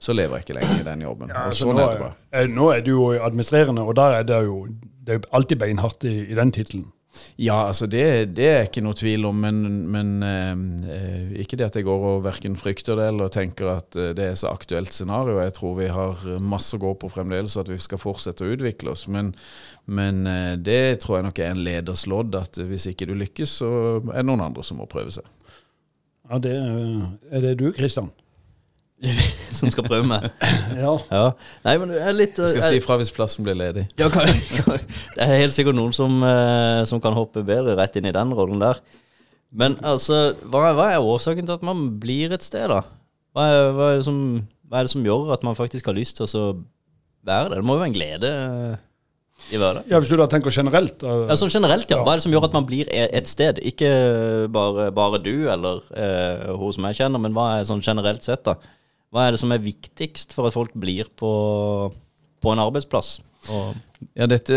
så 0.00 0.16
lever 0.16 0.38
jeg 0.38 0.46
ikke 0.46 0.58
lenger 0.60 0.80
i 0.80 0.88
den 0.88 1.04
jobben. 1.04 1.34
Ja, 1.34 1.44
altså, 1.50 1.68
sånn 1.68 1.82
nå, 1.82 1.90
er 1.90 2.08
er, 2.32 2.48
nå 2.48 2.70
er 2.72 2.86
du 2.86 2.94
jo 2.94 3.04
administrerende, 3.18 3.84
og 3.84 3.98
der 4.00 4.22
er 4.22 4.26
det 4.30 4.40
jo 4.48 4.62
det 5.02 5.14
er 5.14 5.20
jo 5.20 5.30
alltid 5.34 5.60
beinhardt 5.62 6.04
i, 6.08 6.16
i 6.30 6.38
den 6.38 6.52
tittelen. 6.54 6.90
Ja, 7.36 7.66
altså 7.68 7.86
det, 7.90 8.32
det 8.38 8.46
er 8.48 8.62
ikke 8.64 8.80
noe 8.84 8.96
tvil 8.96 9.26
om, 9.28 9.42
men, 9.44 9.58
men 9.92 10.12
eh, 10.24 11.34
ikke 11.42 11.58
det 11.60 11.66
at 11.66 11.76
jeg 11.76 11.84
går 11.84 12.06
og 12.08 12.22
verken 12.24 12.54
frykter 12.56 12.96
det 12.96 13.10
eller 13.10 13.32
tenker 13.32 13.68
at 13.74 13.98
eh, 14.00 14.14
det 14.16 14.30
er 14.30 14.38
så 14.40 14.48
aktuelt 14.48 14.94
scenario. 14.96 15.36
Jeg 15.42 15.52
tror 15.58 15.76
vi 15.76 15.90
har 15.92 16.22
masse 16.40 16.78
å 16.78 16.80
gå 16.80 16.94
på 17.02 17.12
fremdeles, 17.12 17.56
og 17.56 17.66
at 17.66 17.74
vi 17.74 17.78
skal 17.84 18.00
fortsette 18.00 18.46
å 18.46 18.54
utvikle 18.54 18.94
oss. 18.94 19.04
Men, 19.12 19.34
men 19.84 20.24
eh, 20.30 20.54
det 20.56 21.02
tror 21.04 21.18
jeg 21.18 21.28
nok 21.28 21.42
er 21.42 21.52
en 21.52 21.62
leders 21.68 22.06
lodd, 22.08 22.38
at 22.38 22.62
hvis 22.70 22.88
ikke 22.94 23.10
du 23.10 23.14
lykkes, 23.20 23.58
så 23.60 23.70
er 24.06 24.22
det 24.22 24.28
noen 24.30 24.46
andre 24.48 24.64
som 24.64 24.80
må 24.80 24.88
prøve 24.88 25.12
seg. 25.12 25.28
Ja, 26.30 26.40
det 26.40 26.56
eh, 26.56 27.06
er 27.28 27.44
det 27.44 27.56
du, 27.60 27.68
Kristian. 27.76 28.08
Som 29.58 29.70
skal 29.74 29.84
prøve 29.88 30.06
meg. 30.06 30.28
Ja. 30.78 30.92
Ja. 31.10 31.24
Nei, 31.66 31.74
men 31.82 31.90
jeg 31.96 32.02
er 32.06 32.14
litt 32.16 32.38
Jeg 32.38 32.52
skal 32.52 32.62
jeg- 32.62 32.76
si 32.76 32.82
fra 32.84 32.96
hvis 33.00 33.10
plassen 33.14 33.44
blir 33.46 33.56
ledig. 33.58 33.88
Ja, 33.98 34.08
kan, 34.12 34.28
kan, 34.54 34.78
det 35.16 35.24
er 35.26 35.32
helt 35.42 35.56
sikkert 35.56 35.74
noen 35.78 35.92
som, 35.96 36.20
eh, 36.26 36.84
som 36.88 37.00
kan 37.02 37.16
hoppe 37.16 37.42
bedre 37.46 37.74
rett 37.78 37.98
inn 37.98 38.06
i 38.08 38.14
den 38.14 38.34
rollen 38.38 38.62
der. 38.62 38.78
Men 39.52 39.74
altså, 39.84 40.32
hva, 40.48 40.68
er- 40.70 40.76
hva 40.78 40.86
er 40.94 41.02
årsaken 41.04 41.44
til 41.48 41.58
at 41.58 41.66
man 41.66 41.88
blir 42.00 42.32
et 42.32 42.46
sted, 42.46 42.68
da? 42.72 42.82
Hva 43.36 43.48
er, 43.50 43.66
hva, 43.76 43.90
er 43.92 43.98
det 44.00 44.06
som, 44.06 44.20
hva 44.70 44.80
er 44.80 44.86
det 44.88 44.94
som 44.94 45.04
gjør 45.04 45.32
at 45.34 45.42
man 45.44 45.58
faktisk 45.58 45.90
har 45.90 45.96
lyst 45.98 46.16
til 46.20 46.30
å 46.38 46.46
være 47.26 47.50
det? 47.52 47.58
Det 47.60 47.66
må 47.68 47.76
jo 47.76 47.82
være 47.82 47.90
en 47.92 47.96
glede 47.98 48.30
eh, 48.32 48.76
i 49.52 49.58
hverdagen. 49.58 49.88
ja, 49.90 49.98
Hvis 49.98 50.12
du 50.12 50.16
da 50.20 50.26
tenker 50.30 50.54
generelt 50.54 51.02
eh, 51.02 51.24
Ja, 51.28 51.36
sånn 51.40 51.50
generelt, 51.52 51.90
ja. 51.90 51.98
Ja. 51.98 52.04
Hva 52.06 52.14
er 52.14 52.20
det 52.22 52.24
som 52.28 52.32
gjør 52.36 52.46
at 52.48 52.54
man 52.56 52.66
blir 52.70 52.86
e- 52.92 53.08
et 53.18 53.26
sted? 53.30 53.58
Ikke 53.66 53.90
bare, 54.52 54.88
bare 54.94 55.18
du 55.24 55.34
eller 55.50 55.82
eh, 55.96 56.46
hun 56.56 56.72
som 56.76 56.86
jeg 56.88 57.00
kjenner, 57.02 57.20
men 57.24 57.34
hva 57.36 57.48
er 57.58 57.66
sånn 57.68 57.82
generelt 57.84 58.22
sett, 58.24 58.44
da? 58.46 58.54
Hva 59.12 59.26
er 59.28 59.34
det 59.34 59.42
som 59.42 59.52
er 59.52 59.60
viktigst 59.60 60.32
for 60.32 60.48
at 60.48 60.54
folk 60.56 60.72
blir 60.78 61.10
på, 61.20 61.32
på 62.40 62.52
en 62.54 62.62
arbeidsplass? 62.62 63.18
Ja, 64.14 64.26
dette, 64.30 64.54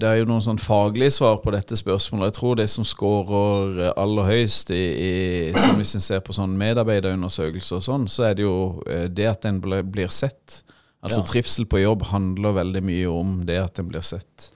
det 0.00 0.08
er 0.08 0.16
jo 0.22 0.26
noen 0.28 0.42
sånn 0.44 0.60
faglige 0.60 1.12
svar 1.18 1.36
på 1.44 1.52
dette 1.52 1.76
spørsmålet. 1.76 2.30
Jeg 2.32 2.36
tror 2.38 2.56
det 2.58 2.66
som 2.72 2.86
scorer 2.88 3.90
aller 3.92 4.28
høyest 4.30 4.72
i, 4.72 4.80
i 4.80 5.12
som 5.60 5.76
hvis 5.80 5.94
en 5.98 6.04
ser 6.04 6.22
på 6.24 6.32
sånn 6.36 6.56
medarbeiderundersøkelser 6.60 7.78
og 7.78 7.84
sånn, 7.84 8.08
så 8.10 8.30
er 8.30 8.38
det 8.38 8.46
jo 8.46 8.56
eh, 8.88 9.06
det 9.12 9.28
at 9.30 9.44
en 9.50 9.60
blir 9.60 10.08
sett. 10.12 10.62
Altså 11.04 11.20
Ja. 11.20 11.26
trivsel 11.28 11.68
på 11.68 11.82
jobb 11.82 12.06
handler 12.08 12.56
veldig 12.56 12.82
mye 12.88 13.12
om 13.12 13.34
det 13.44 13.58
at 13.60 13.78
en 13.78 13.90
blir 13.92 14.04
sett. 14.04 14.50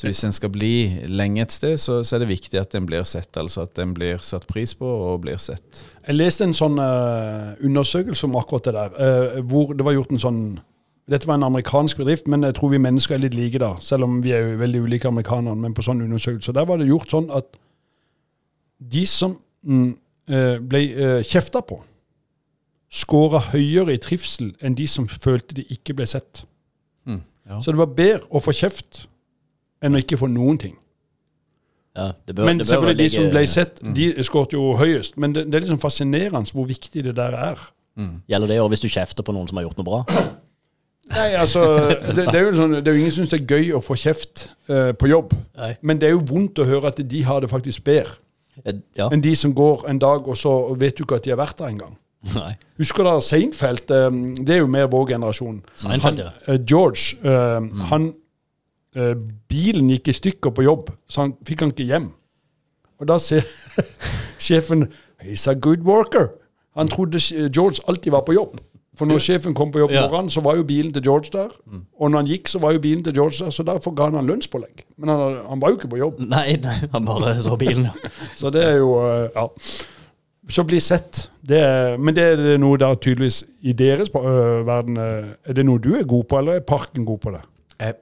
Så 0.00 0.08
hvis 0.08 0.22
en 0.24 0.32
skal 0.32 0.48
bli 0.48 0.74
lenge 1.12 1.42
et 1.42 1.52
sted, 1.52 1.74
så, 1.76 1.98
så 2.00 2.16
er 2.16 2.22
det 2.22 2.30
viktig 2.30 2.56
at 2.56 2.72
en 2.78 2.86
blir 2.88 3.04
sett. 3.04 3.36
Altså 3.36 3.66
at 3.66 3.76
en 3.82 3.90
blir 3.92 4.22
satt 4.24 4.46
pris 4.48 4.72
på 4.72 4.88
og 4.88 5.18
blir 5.26 5.36
sett. 5.36 5.82
Jeg 6.06 6.16
leste 6.16 6.46
en 6.46 6.56
sånn 6.56 6.80
uh, 6.80 7.52
undersøkelse 7.60 8.24
om 8.24 8.38
akkurat 8.40 8.70
det 8.70 8.74
der, 8.78 8.94
uh, 8.96 9.42
hvor 9.50 9.74
det 9.76 9.84
var 9.84 9.98
gjort 9.98 10.14
en 10.16 10.22
sånn 10.22 10.42
Dette 11.10 11.26
var 11.26 11.40
en 11.40 11.48
amerikansk 11.48 11.98
bedrift, 11.98 12.28
men 12.30 12.46
jeg 12.46 12.54
tror 12.54 12.70
vi 12.70 12.78
mennesker 12.78 13.16
er 13.16 13.24
litt 13.24 13.34
like 13.34 13.58
da, 13.58 13.72
selv 13.82 14.06
om 14.06 14.20
vi 14.22 14.30
er 14.30 14.44
jo 14.44 14.60
veldig 14.60 14.82
ulike 14.84 15.08
amerikanerne. 15.10 15.58
Men 15.58 15.74
på 15.74 15.82
sånn 15.82 16.04
undersøkelse, 16.04 16.54
der 16.54 16.68
var 16.68 16.78
det 16.78 16.86
gjort 16.86 17.10
sånn 17.10 17.26
at 17.34 17.48
de 18.94 19.02
som 19.10 19.34
mm, 19.66 19.88
eh, 20.30 20.60
ble 20.62 20.84
kjefta 21.26 21.64
på, 21.66 21.80
skåra 22.94 23.42
høyere 23.48 23.96
i 23.96 24.02
trivsel 24.04 24.52
enn 24.62 24.78
de 24.78 24.86
som 24.86 25.10
følte 25.10 25.58
de 25.58 25.66
ikke 25.74 25.98
ble 25.98 26.06
sett. 26.06 26.44
Mm, 27.10 27.24
ja. 27.48 27.58
Så 27.58 27.74
det 27.74 27.82
var 27.82 27.90
bedre 27.98 28.30
å 28.30 28.44
få 28.44 28.54
kjeft 28.54 29.08
enn 29.82 29.96
å 29.96 30.02
ikke 30.02 30.18
få 30.20 30.28
noen 30.30 30.58
ting. 30.60 30.76
ja, 31.96 32.12
det 32.26 32.36
bør, 32.36 32.44
Men 32.44 32.58
det 32.58 32.66
bør 32.66 32.74
selvfølgelig 32.74 32.98
de 32.98 33.08
som 33.16 33.30
ble 33.32 33.46
sett, 33.46 33.80
de 33.96 34.10
skåret 34.26 34.52
jo 34.52 34.76
høyest. 34.76 35.16
Men 35.16 35.34
det, 35.34 35.46
det 35.46 35.54
er 35.54 35.66
liksom 35.66 35.82
fascinerende 35.82 36.52
hvor 36.52 36.68
viktig 36.68 37.04
det 37.04 37.16
der 37.16 37.36
er. 37.36 37.64
Gjelder 38.30 38.48
det 38.48 38.60
òg 38.62 38.70
hvis 38.72 38.84
du 38.84 38.88
kjefter 38.88 39.26
på 39.26 39.34
noen 39.36 39.48
som 39.50 39.58
har 39.58 39.66
gjort 39.66 39.80
noe 39.80 39.88
bra? 39.88 40.04
Nei, 41.10 41.32
altså, 41.34 41.64
det, 42.14 42.28
det, 42.30 42.36
er 42.38 42.44
jo 42.46 42.52
sånn, 42.54 42.76
det 42.78 42.86
er 42.86 42.94
jo 42.94 43.00
ingen 43.02 43.10
som 43.12 43.24
syns 43.24 43.32
det 43.32 43.40
er 43.40 43.56
gøy 43.56 43.72
å 43.74 43.80
få 43.82 43.96
kjeft 43.98 44.44
uh, 44.70 44.92
på 44.94 45.10
jobb. 45.10 45.34
Nei. 45.58 45.72
Men 45.82 45.98
det 45.98 46.06
er 46.06 46.14
jo 46.14 46.20
vondt 46.28 46.60
å 46.62 46.68
høre 46.68 46.92
at 46.92 47.00
de 47.02 47.22
har 47.26 47.42
det 47.42 47.50
faktisk 47.50 47.82
bedre 47.88 48.20
Eh, 48.64 48.74
Ja. 48.96 49.08
enn 49.12 49.22
de 49.22 49.34
som 49.36 49.54
går 49.54 49.88
en 49.88 49.98
dag, 49.98 50.28
og 50.28 50.36
så 50.36 50.74
vet 50.76 50.98
du 50.98 51.04
ikke 51.04 51.16
at 51.16 51.24
de 51.24 51.30
har 51.30 51.38
vært 51.38 51.58
der 51.58 51.70
engang. 51.72 51.96
Nei. 52.34 52.56
Husker 52.76 53.04
dere 53.04 53.22
Seinfeld? 53.22 53.90
Um, 53.90 54.34
Det 54.44 54.54
er 54.54 54.58
jo 54.58 54.66
mer 54.66 54.86
vår 54.86 55.06
generasjon. 55.14 55.62
Seinfeld, 55.74 56.18
han, 56.20 56.34
eh, 56.46 56.58
George, 56.66 57.16
eh, 57.24 57.86
han 57.88 58.14
eh, 58.96 59.14
Bilen 59.48 59.90
gikk 59.90 60.08
i 60.08 60.16
stykker 60.16 60.50
på 60.56 60.64
jobb, 60.66 60.90
så 61.08 61.26
han 61.26 61.36
fikk 61.46 61.60
han 61.66 61.74
ikke 61.74 61.88
hjem. 61.90 62.10
Og 63.00 63.08
da 63.08 63.18
ser 63.18 63.46
sjefen 64.38 64.88
He's 65.20 65.44
a 65.50 65.54
good 65.54 65.82
worker. 65.84 66.30
Han 66.76 66.88
trodde 66.88 67.20
George 67.52 67.82
alltid 67.88 68.12
var 68.12 68.22
på 68.24 68.32
jobb. 68.32 68.54
For 68.96 69.06
når 69.08 69.20
sjefen 69.22 69.54
kom 69.54 69.70
på 69.72 69.78
jobb 69.82 69.92
Ja. 69.92 70.06
morgenen, 70.08 70.30
så 70.30 70.40
var 70.44 70.56
jo 70.56 70.64
bilen 70.64 70.92
til 70.92 71.02
George 71.02 71.28
der. 71.32 71.48
Og 72.00 72.10
når 72.10 72.18
han 72.18 72.26
gikk, 72.26 72.48
så 72.48 72.58
var 72.58 72.72
jo 72.72 72.80
bilen 72.80 73.04
til 73.04 73.14
George 73.14 73.44
der, 73.44 73.50
så 73.50 73.62
derfor 73.62 73.94
ga 73.96 74.04
han 74.08 74.14
han 74.14 74.26
lønnspålegg. 74.26 74.82
Men 74.96 75.08
han, 75.08 75.36
han 75.48 75.60
var 75.60 75.70
jo 75.70 75.76
ikke 75.78 75.88
på 75.92 76.00
jobb. 76.00 76.20
Nei, 76.20 76.56
nei, 76.62 76.74
han 76.92 77.04
bare 77.06 77.34
så 77.42 77.56
bilen, 77.60 77.84
ja. 77.88 78.10
Så 78.40 78.50
det 78.50 78.64
er 78.64 78.76
jo 78.80 78.96
eh, 79.04 79.28
Ja. 79.36 79.46
Så 80.50 80.64
bli 80.66 80.80
sett. 80.80 81.30
Det 81.46 81.60
er, 81.62 81.96
men 81.96 82.16
det 82.16 82.24
er 82.24 82.56
noe 82.58 82.78
da 82.80 82.88
tydeligvis 82.98 83.44
i 83.62 83.72
deres 83.76 84.08
uh, 84.16 84.66
verden 84.66 84.96
Er 84.98 85.52
det 85.54 85.62
noe 85.68 85.78
du 85.78 85.92
er 85.94 86.02
god 86.08 86.24
på, 86.26 86.38
eller 86.40 86.58
er 86.58 86.64
parken 86.66 87.04
god 87.06 87.18
på 87.22 87.30
det? 87.36 87.42
Jeg, 87.80 87.94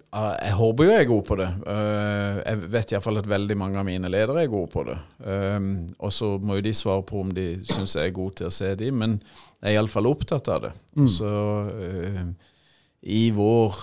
jeg 0.42 0.54
håper 0.58 0.84
jo 0.88 0.90
jeg 0.90 1.04
er 1.04 1.08
god 1.12 1.22
på 1.28 1.36
det. 1.38 1.48
Eh, 1.70 2.38
Jeg 2.48 2.70
vet 2.72 2.92
iallfall 2.96 3.20
at 3.20 3.28
veldig 3.30 3.56
mange 3.60 3.78
av 3.78 3.86
mine 3.86 4.10
ledere 4.10 4.42
er 4.42 4.50
gode 4.50 4.72
på 4.72 4.82
det. 4.88 4.96
Um, 5.22 5.68
Og 6.02 6.10
så 6.12 6.32
må 6.42 6.56
jo 6.58 6.64
de 6.66 6.72
svare 6.74 7.04
på 7.06 7.20
om 7.22 7.30
de 7.36 7.44
syns 7.68 7.94
jeg 7.94 8.10
er 8.10 8.16
god 8.16 8.34
til 8.40 8.48
å 8.50 8.54
se 8.58 8.72
de, 8.80 8.90
men 8.90 9.20
jeg 9.62 9.70
er 9.70 9.76
iallfall 9.78 10.10
opptatt 10.10 10.50
av 10.50 10.64
det. 10.66 10.72
Så 11.14 11.30
eh, 11.78 12.24
i 13.00 13.30
vår, 13.30 13.74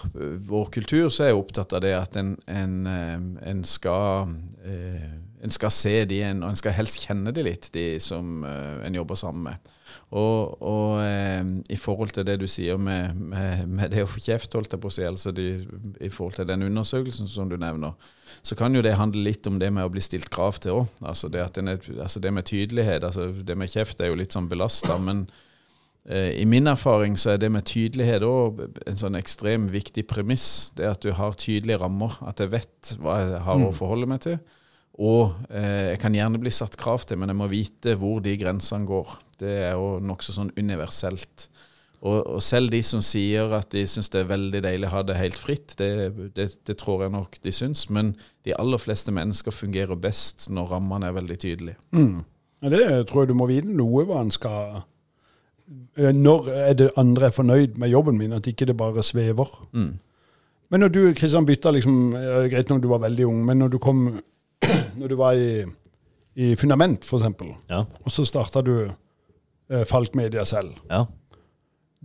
vår 0.43 0.65
kultur 0.75 1.07
så 1.09 1.23
er 1.23 1.31
jeg 1.31 1.39
opptatt 1.39 1.75
av 1.77 1.83
det 1.85 1.93
at 1.95 2.17
en, 2.19 2.33
en, 2.51 2.75
eh, 2.91 3.21
en 3.51 3.63
skal 3.67 4.35
eh, 4.67 5.13
en 5.45 5.53
skal 5.53 5.69
se 5.69 5.93
de, 6.09 6.19
og 6.39 6.47
en 6.47 6.57
skal 6.57 6.73
helst 6.73 7.03
kjenne 7.05 7.29
de 7.35 7.43
litt, 7.45 7.67
de 7.75 7.99
som 8.01 8.41
eh, 8.47 8.87
en 8.87 8.95
jobber 8.97 9.19
sammen 9.19 9.51
med. 9.51 9.71
Og, 10.17 10.55
og 10.65 11.69
i 11.71 11.77
forhold 11.79 12.11
til 12.15 12.25
det 12.27 12.35
du 12.41 12.45
sier 12.49 12.79
med, 12.81 13.15
med, 13.15 13.63
med 13.69 13.93
det 13.93 14.03
å 14.03 14.09
få 14.09 14.21
kjeft, 14.23 14.53
holdt 14.57 14.73
jeg 14.73 14.81
på 14.81 14.89
å 14.89 14.95
si, 14.95 15.05
altså 15.05 15.31
de, 15.35 15.47
i 16.01 16.09
forhold 16.11 16.39
til 16.39 16.49
den 16.49 16.65
undersøkelsen 16.65 17.29
som 17.29 17.51
du 17.51 17.55
nevner, 17.61 17.93
så 18.45 18.57
kan 18.57 18.75
jo 18.75 18.83
det 18.85 18.97
handle 18.99 19.23
litt 19.27 19.47
om 19.47 19.59
det 19.61 19.69
med 19.73 19.85
å 19.85 19.91
bli 19.93 20.03
stilt 20.03 20.31
krav 20.33 20.59
til 20.63 20.81
òg. 20.81 21.01
Altså, 21.05 21.29
altså 21.29 22.23
det 22.23 22.33
med 22.33 22.49
tydelighet, 22.49 23.05
altså 23.05 23.29
det 23.45 23.57
med 23.59 23.71
kjeft 23.71 24.01
er 24.01 24.11
jo 24.11 24.19
litt 24.19 24.35
sånn 24.35 24.49
belasta, 24.51 24.97
men 25.01 25.27
i 26.05 26.45
min 26.45 26.69
erfaring 26.69 27.15
så 27.17 27.31
er 27.33 27.39
det 27.41 27.47
med 27.49 27.65
tydelighet 27.65 28.21
òg 28.27 28.59
en 28.85 28.99
sånn 28.99 29.17
ekstrem 29.17 29.65
viktig 29.73 30.03
premiss. 30.05 30.69
Det 30.77 30.85
at 30.85 31.01
du 31.01 31.09
har 31.17 31.33
tydelige 31.39 31.79
rammer, 31.81 32.13
at 32.29 32.43
jeg 32.43 32.51
vet 32.53 32.91
hva 33.01 33.17
jeg 33.23 33.41
har 33.47 33.63
å 33.65 33.73
forholde 33.73 34.09
meg 34.11 34.21
til. 34.27 34.37
Og 35.01 35.33
eh, 35.49 35.91
jeg 35.91 36.01
kan 36.03 36.15
gjerne 36.15 36.39
bli 36.39 36.53
satt 36.53 36.77
krav 36.79 37.03
til, 37.07 37.19
men 37.19 37.33
jeg 37.33 37.39
må 37.39 37.49
vite 37.51 37.97
hvor 37.99 38.21
de 38.23 38.35
grensene 38.39 38.87
går. 38.87 39.17
Det 39.41 39.57
er 39.65 39.73
jo 39.73 39.97
nokså 40.05 40.37
sånn 40.37 40.53
universelt. 40.55 41.49
Og, 42.05 42.21
og 42.37 42.41
selv 42.45 42.69
de 42.69 42.83
som 42.85 43.01
sier 43.03 43.51
at 43.57 43.71
de 43.73 43.81
syns 43.89 44.11
det 44.13 44.21
er 44.21 44.29
veldig 44.29 44.61
deilig 44.61 44.91
å 44.91 44.93
ha 44.93 45.03
det 45.09 45.17
helt 45.17 45.41
fritt, 45.41 45.73
det, 45.81 46.13
det, 46.37 46.51
det 46.69 46.77
tror 46.79 47.07
jeg 47.07 47.15
nok 47.17 47.41
de 47.41 47.55
syns. 47.55 47.89
Men 47.89 48.13
de 48.45 48.53
aller 48.55 48.79
fleste 48.79 49.11
mennesker 49.15 49.55
fungerer 49.55 49.97
best 49.99 50.51
når 50.53 50.75
rammene 50.77 51.09
er 51.09 51.17
veldig 51.17 51.39
tydelige. 51.41 51.79
Mm. 51.97 52.19
Det 52.71 52.85
tror 53.09 53.25
jeg 53.25 53.33
du 53.33 53.39
må 53.41 53.49
vite 53.49 53.73
noe 53.73 54.05
hva 54.07 54.21
en 54.21 54.31
skal 54.31 54.85
Eh, 54.85 54.94
Når 55.97 56.49
er 56.53 56.73
det 56.77 56.91
andre 56.97 57.25
er 57.25 57.33
fornøyd 57.33 57.77
med 57.81 57.89
jobben 57.89 58.17
min, 58.17 58.33
at 58.33 58.45
ikke 58.47 58.65
det 58.69 58.77
bare 58.77 59.03
svever. 59.03 59.47
Men 59.73 60.79
når 60.79 60.87
du 60.93 60.99
Kristian, 61.17 61.45
bytta 61.45 61.71
liksom 61.71 62.11
Greit 62.51 62.69
nok 62.69 62.81
du 62.83 62.87
var 62.91 62.99
veldig 62.99 63.25
ung, 63.27 63.43
men 63.45 63.57
når 63.59 63.67
du 63.73 63.77
kom 63.79 64.21
Når 64.99 65.07
du 65.07 65.15
var 65.19 65.33
i, 65.37 65.65
i 66.35 66.55
Fundament, 66.55 67.03
eksempel, 67.17 67.47
Ja. 67.69 67.83
og 68.03 68.11
så 68.11 68.25
starta 68.25 68.61
du 68.61 68.89
eh, 69.69 69.83
Falk 69.85 70.15
Media 70.15 70.43
selv. 70.45 70.73
ja. 70.89 71.05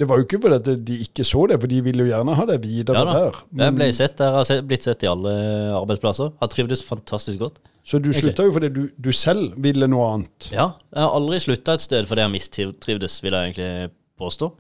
Det 0.00 0.06
var 0.08 0.20
jo 0.20 0.24
ikke 0.24 0.40
fordi 0.40 0.74
de 0.88 0.96
ikke 1.04 1.24
så 1.28 1.42
det, 1.50 1.58
for 1.60 1.68
de 1.70 1.80
ville 1.84 2.06
jo 2.06 2.08
gjerne 2.08 2.36
ha 2.38 2.44
det 2.48 2.56
videre 2.64 2.96
Ja 2.96 3.04
der. 3.04 3.18
der. 3.52 3.66
Jeg 3.66 3.76
ble 3.76 3.88
sett 3.96 4.16
der, 4.20 4.38
har 4.38 4.62
blitt 4.70 4.86
sett 4.86 5.04
i 5.04 5.10
alle 5.10 5.34
arbeidsplasser. 5.76 6.32
Har 6.40 6.50
trivdes 6.52 6.82
fantastisk 6.86 7.42
godt. 7.42 7.60
Så 7.84 8.00
du 8.00 8.10
slutta 8.14 8.44
jo 8.46 8.52
fordi 8.54 8.70
du, 8.72 8.82
du 8.96 9.10
selv 9.16 9.54
ville 9.60 9.88
noe 9.90 10.08
annet. 10.14 10.50
Ja, 10.54 10.70
jeg 10.94 11.04
har 11.04 11.16
aldri 11.16 11.40
slutta 11.42 11.76
et 11.76 11.84
sted 11.84 12.08
fordi 12.08 12.24
jeg 12.24 12.34
mistrivdes, 12.34 13.18
vil 13.24 13.36
jeg 13.36 13.50
egentlig 13.50 13.90
påstå. 14.20 14.50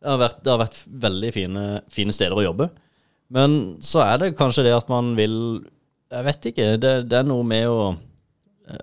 Det 0.00 0.08
har 0.08 0.20
vært, 0.20 0.38
det 0.44 0.52
har 0.54 0.60
vært 0.62 0.78
veldig 1.04 1.30
fine, 1.36 1.64
fine 1.92 2.14
steder 2.16 2.40
å 2.40 2.44
jobbe. 2.46 2.70
Men 3.36 3.58
så 3.84 4.00
er 4.06 4.22
det 4.22 4.34
kanskje 4.38 4.64
det 4.66 4.74
at 4.74 4.88
man 4.90 5.12
vil 5.18 5.34
Jeg 6.10 6.26
vet 6.26 6.46
ikke. 6.50 6.70
Det, 6.82 6.94
det 7.06 7.18
er 7.20 7.28
noe 7.28 7.44
med 7.46 7.68
å 7.70 7.82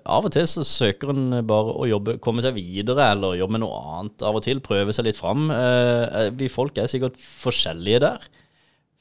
Av 0.08 0.26
og 0.26 0.32
til 0.34 0.46
så 0.50 0.64
søker 0.66 1.12
en 1.12 1.38
bare 1.48 1.74
å 1.74 1.86
jobbe, 1.88 2.16
komme 2.24 2.42
seg 2.44 2.56
videre 2.56 3.10
eller 3.12 3.38
jobbe 3.38 3.56
med 3.56 3.64
noe 3.64 3.78
annet. 3.78 4.24
Av 4.26 4.36
og 4.38 4.44
til 4.44 4.60
prøve 4.64 4.94
seg 4.96 5.08
litt 5.08 5.20
fram. 5.20 5.48
Eh, 5.54 6.28
Vi 6.38 6.50
folk 6.52 6.78
er 6.78 6.90
sikkert 6.90 7.18
forskjellige 7.18 8.02
der. 8.04 8.28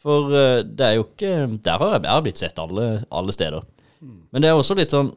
For 0.04 0.34
eh, 0.36 0.64
det 0.64 0.86
er 0.86 0.98
jo 1.00 1.08
ikke 1.08 1.32
Der 1.66 1.82
har 1.82 1.98
jeg 1.98 2.26
blitt 2.28 2.42
sett 2.42 2.60
alle, 2.62 3.04
alle 3.12 3.34
steder. 3.36 3.66
Men 4.32 4.44
det 4.44 4.50
er 4.52 4.58
også 4.60 4.76
litt 4.78 4.94
sånn 4.94 5.10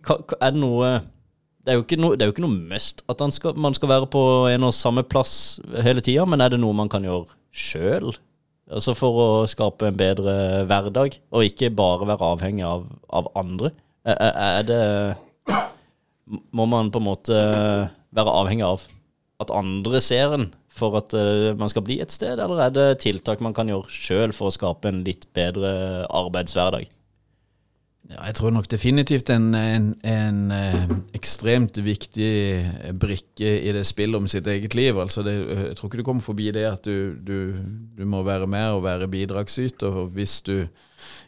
Er 0.00 0.54
det 0.54 0.60
noe 0.60 0.94
det 1.64 1.72
er, 1.72 1.78
jo 1.78 1.84
ikke 1.84 1.96
ikke 2.28 2.42
noe 2.44 2.64
must 2.68 2.98
at 3.08 3.22
skal, 3.32 3.54
man 3.56 3.72
skal 3.72 3.88
være 3.88 4.08
på 4.12 4.20
en 4.50 4.66
og 4.68 4.74
samme 4.76 5.00
plass 5.00 5.62
hele 5.80 6.02
tida, 6.04 6.26
men 6.28 6.42
er 6.44 6.52
det 6.52 6.58
noe 6.60 6.76
man 6.76 6.90
kan 6.92 7.06
gjøre 7.06 7.32
sjøl? 7.56 8.10
Altså 8.68 8.92
for 8.96 9.16
å 9.16 9.28
skape 9.48 9.88
en 9.88 9.96
bedre 9.96 10.34
hverdag, 10.68 11.16
og 11.32 11.46
ikke 11.46 11.72
bare 11.72 12.10
være 12.10 12.28
avhengig 12.34 12.66
av, 12.68 12.84
av 13.08 13.30
andre? 13.40 13.72
Er, 14.04 14.16
er- 14.20 14.36
er 14.60 14.66
det 14.68 14.82
Må 16.56 16.66
man 16.68 16.90
på 16.92 17.00
en 17.02 17.08
måte 17.08 17.38
være 18.14 18.32
avhengig 18.40 18.64
av 18.66 18.84
at 19.42 19.50
andre 19.52 20.00
ser 20.00 20.32
en 20.36 20.44
for 20.74 20.96
at 20.98 21.12
eh, 21.14 21.52
man 21.58 21.68
skal 21.70 21.82
bli 21.86 21.96
et 22.02 22.10
sted, 22.10 22.38
eller 22.40 22.60
er 22.64 22.70
det 22.74 22.86
tiltak 23.02 23.40
man 23.44 23.54
kan 23.54 23.68
gjøre 23.70 23.90
sjøl 23.92 24.32
for 24.34 24.48
å 24.50 24.54
skape 24.54 24.88
en 24.90 25.02
litt 25.06 25.26
bedre 25.36 26.06
arbeidshverdag? 26.10 26.86
Ja, 28.10 28.18
jeg 28.28 28.34
tror 28.36 28.52
nok 28.54 28.66
definitivt 28.68 29.30
en, 29.32 29.46
en, 29.58 29.86
en 30.06 30.40
eh, 30.54 30.94
ekstremt 31.16 31.78
viktig 31.80 32.32
brikke 33.00 33.52
i 33.68 33.70
det 33.76 33.84
spillet 33.88 34.18
om 34.18 34.26
sitt 34.30 34.48
eget 34.50 34.74
liv. 34.76 34.98
Altså 35.00 35.22
det, 35.26 35.36
jeg 35.40 35.76
tror 35.78 35.88
ikke 35.92 36.02
du 36.02 36.06
kommer 36.10 36.26
forbi 36.26 36.50
det 36.54 36.66
at 36.68 36.84
du, 36.88 37.14
du, 37.22 37.38
du 37.98 38.04
må 38.08 38.22
være 38.26 38.48
med 38.50 38.74
og 38.78 38.82
være 38.86 39.08
bidragsyter 39.12 40.02
og 40.04 40.10
hvis 40.18 40.40
du 40.46 40.56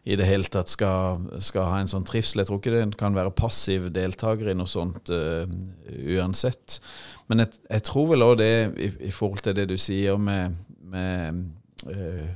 i 0.07 0.15
det 0.19 0.27
hele 0.29 0.47
tatt 0.47 0.71
skal, 0.71 1.25
skal 1.43 1.67
ha 1.67 1.81
en 1.83 1.91
sånn 1.91 2.07
trivsel. 2.07 2.41
Jeg 2.41 2.51
tror 2.51 2.61
ikke 2.61 2.75
det 2.77 2.99
kan 3.01 3.17
være 3.17 3.35
passiv 3.35 3.89
deltaker 3.95 4.53
i 4.53 4.55
noe 4.55 4.71
sånt 4.71 5.11
uh, 5.11 5.43
uansett. 6.15 6.79
Men 7.27 7.43
jeg, 7.43 7.57
jeg 7.73 7.87
tror 7.89 8.13
vel 8.13 8.27
òg 8.27 8.37
det, 8.39 8.51
i, 8.79 8.91
i 9.09 9.15
forhold 9.15 9.43
til 9.43 9.57
det 9.59 9.67
du 9.73 9.75
sier 9.83 10.21
med, 10.23 10.55
med 10.87 11.41
uh, 11.91 12.29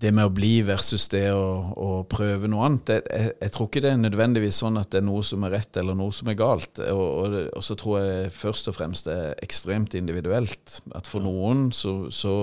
det 0.00 0.10
med 0.16 0.26
å 0.26 0.32
bli 0.32 0.56
versus 0.66 1.06
det 1.12 1.28
å, 1.30 1.46
å 1.70 1.88
prøve 2.08 2.48
noe 2.50 2.66
annet. 2.66 2.96
Jeg, 2.96 3.06
jeg, 3.06 3.32
jeg 3.44 3.54
tror 3.54 3.70
ikke 3.70 3.84
det 3.84 3.92
er 3.92 4.02
nødvendigvis 4.02 4.60
sånn 4.64 4.80
at 4.80 4.90
det 4.90 5.00
er 5.02 5.06
noe 5.06 5.22
som 5.26 5.46
er 5.46 5.54
rett 5.54 5.80
eller 5.80 5.98
noe 5.98 6.14
som 6.16 6.30
er 6.32 6.38
galt. 6.40 6.82
Og, 6.82 7.06
og, 7.06 7.38
og 7.60 7.66
så 7.66 7.78
tror 7.78 8.00
jeg 8.00 8.34
først 8.34 8.72
og 8.72 8.78
fremst 8.80 9.06
det 9.06 9.16
er 9.16 9.46
ekstremt 9.46 9.94
individuelt. 9.98 10.80
At 10.96 11.10
for 11.10 11.22
noen 11.24 11.68
så, 11.76 11.94
så 12.10 12.34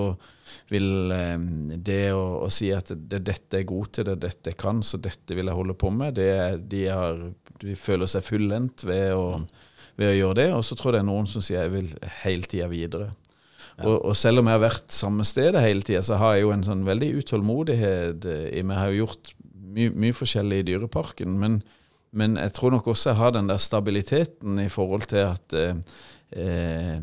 vil 0.72 1.12
eh, 1.14 1.36
det 1.90 2.02
å, 2.16 2.24
å 2.46 2.50
si 2.52 2.70
at 2.74 2.92
det, 2.94 3.22
dette 3.26 3.60
er 3.60 3.68
god 3.68 3.92
til, 3.92 4.08
det 4.08 4.16
er 4.16 4.24
dette 4.28 4.52
jeg 4.52 4.60
kan, 4.60 4.82
så 4.86 5.00
dette 5.02 5.36
vil 5.38 5.50
jeg 5.50 5.58
holde 5.58 5.78
på 5.78 5.92
med, 5.94 6.18
det, 6.18 6.32
de, 6.70 6.84
har, 6.92 7.22
de 7.62 7.78
føler 7.78 8.10
seg 8.10 8.26
fullendt 8.26 8.86
ved 8.88 9.14
å, 9.16 9.40
ved 9.98 10.12
å 10.12 10.18
gjøre 10.18 10.40
det. 10.42 10.50
Og 10.56 10.66
så 10.66 10.78
tror 10.78 10.92
jeg 10.92 11.00
det 11.00 11.06
er 11.06 11.10
noen 11.12 11.30
som 11.30 11.44
sier 11.44 11.64
jeg 11.66 11.74
vil 11.74 11.90
hele 12.22 12.50
tida 12.50 12.70
videre. 12.72 13.10
Og, 13.84 13.96
og 14.10 14.14
selv 14.18 14.40
om 14.40 14.48
jeg 14.48 14.58
har 14.58 14.64
vært 14.64 14.94
samme 14.94 15.24
stedet 15.28 15.62
hele 15.62 15.84
tida, 15.86 16.02
så 16.02 16.18
har 16.18 16.34
jeg 16.34 16.46
jo 16.46 16.54
en 16.54 16.64
sånn 16.66 16.86
veldig 16.86 17.12
utålmodighet 17.20 18.26
eh, 18.26 18.46
i 18.58 18.64
meg. 18.66 18.74
Jeg 18.74 18.80
har 18.80 18.94
jo 18.94 19.02
gjort 19.04 19.32
mye, 19.78 19.92
mye 19.94 20.16
forskjellig 20.16 20.62
i 20.62 20.66
Dyreparken, 20.72 21.36
men, 21.38 21.60
men 22.18 22.34
jeg 22.40 22.54
tror 22.58 22.74
nok 22.74 22.90
også 22.90 23.12
jeg 23.12 23.20
har 23.20 23.34
den 23.36 23.50
der 23.50 23.62
stabiliteten 23.62 24.58
i 24.64 24.68
forhold 24.72 25.06
til 25.12 25.28
at 25.28 25.56
eh, 25.58 25.78
eh, 26.34 26.98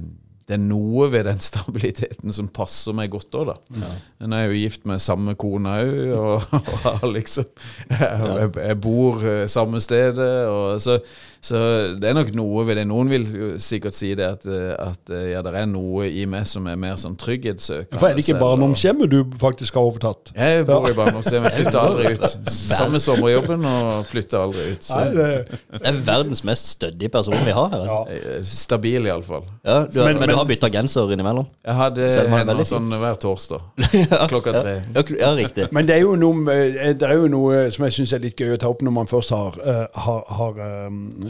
det 0.45 0.59
er 0.59 0.61
noe 0.61 1.07
ved 1.09 1.25
den 1.25 1.39
stabiliteten 1.41 2.33
som 2.33 2.51
passer 2.53 2.93
meg 2.93 3.09
godt 3.13 3.33
òg, 3.39 3.49
da. 3.49 3.87
Men 4.21 4.35
jeg 4.35 4.45
er 4.45 4.51
jo 4.51 4.59
gift 4.59 4.83
med 4.85 5.01
samme 5.01 5.33
kone 5.41 5.71
òg, 5.81 5.95
og, 6.19 6.59
og 6.91 7.07
liksom 7.15 7.47
jeg, 7.89 8.01
jeg, 8.03 8.51
jeg 8.59 8.79
bor 8.83 9.25
eh, 9.25 9.45
samme 9.49 9.81
stedet. 9.81 10.33
Og 10.51 10.77
så, 10.85 10.99
så 11.45 11.57
det 12.01 12.09
er 12.09 12.15
nok 12.17 12.31
noe 12.33 12.63
ved 12.65 12.79
det. 12.79 12.87
Noen 12.89 13.11
vil 13.11 13.25
sikkert 13.61 13.93
si 13.93 14.09
det 14.17 14.25
at, 14.25 14.45
eh, 14.49 14.71
at 14.81 15.11
eh, 15.13 15.27
ja, 15.35 15.43
det 15.45 15.51
er 15.53 15.67
noe 15.69 16.07
i 16.09 16.23
meg 16.29 16.47
som 16.49 16.65
er 16.71 16.77
mer 16.79 16.95
sånn 16.97 17.17
trygghetssøkende. 17.21 17.99
For 18.01 18.09
er 18.09 18.17
det 18.17 18.23
ikke 18.25 18.39
barndomshjemmet 18.41 19.11
du 19.11 19.19
faktisk 19.41 19.77
har 19.77 19.85
overtatt? 19.85 20.31
Jeg 20.33 20.65
bor 20.65 20.87
i 20.89 20.95
barndomshjemmet, 20.97 21.53
flytter 21.59 21.79
aldri 21.81 22.13
ut. 22.15 22.25
Samme 22.79 23.01
sommerjobben 23.03 23.67
og 23.69 24.07
flytter 24.09 24.41
aldri 24.41 24.65
ut. 24.73 24.87
Så. 24.87 24.97
Nei, 24.97 25.11
det, 25.13 25.59
Det 25.75 25.91
er 25.91 25.99
verdens 26.07 26.41
mest 26.47 26.71
stødige 26.73 27.11
person 27.13 27.37
vi 27.45 27.53
har 27.53 27.69
her. 27.75 27.83
Altså. 27.83 27.99
ja. 28.09 28.31
Eh, 28.39 28.49
Stabil, 28.55 29.05
iallfall. 29.05 29.45
Ja, 29.61 29.77
du, 29.85 30.01
Men, 30.01 30.19
men, 30.23 30.33
du 30.33 30.39
har 30.39 30.49
bytta 30.49 30.71
genser 30.73 31.13
innimellom? 31.13 31.45
Jeg 31.61 31.77
hadde 31.77 32.09
er 32.09 32.31
henne 32.33 32.65
sånn 32.65 32.89
hver 32.89 33.21
torsdag. 33.21 33.69
ja, 34.01 34.23
Klokka 34.31 34.55
tre. 34.57 34.75
Ja, 34.95 35.05
ja, 35.21 35.31
riktig. 35.37 35.69
Men 35.75 35.85
det 35.85 35.99
er 35.99 36.05
jo 36.07 36.17
noe, 36.17 36.57
det 36.97 37.05
er 37.05 37.17
jo 37.19 37.29
noe 37.29 37.67
som 37.73 37.85
jeg 37.85 37.99
syns 37.99 38.15
er 38.15 38.25
litt 38.25 38.39
gøy 38.39 38.55
å 38.55 38.59
ta 38.61 38.69
opp 38.71 38.81
når 38.85 38.93
man 38.95 39.09
først 39.09 39.33
har, 39.35 39.57
har, 40.05 40.21
har 40.39 40.61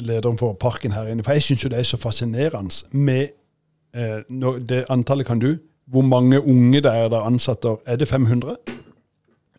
lederen 0.06 0.38
for 0.38 0.54
parken 0.54 0.96
her 0.96 1.12
inne. 1.12 1.24
For 1.24 1.36
jeg 1.36 1.46
syns 1.46 1.66
jo 1.66 1.72
det 1.74 1.80
er 1.80 1.88
så 1.88 1.98
fascinerende 1.98 2.96
med 2.96 3.28
eh, 3.96 4.22
når 4.30 4.60
det 4.60 4.86
antallet 4.90 5.28
kan 5.28 5.40
du. 5.40 5.56
Hvor 5.86 6.02
mange 6.02 6.42
unge 6.42 6.82
det 6.82 6.92
er 6.92 7.10
der 7.10 7.28
ansatte? 7.28 7.76
Er 7.86 7.96
det 7.96 8.08
500? 8.08 8.56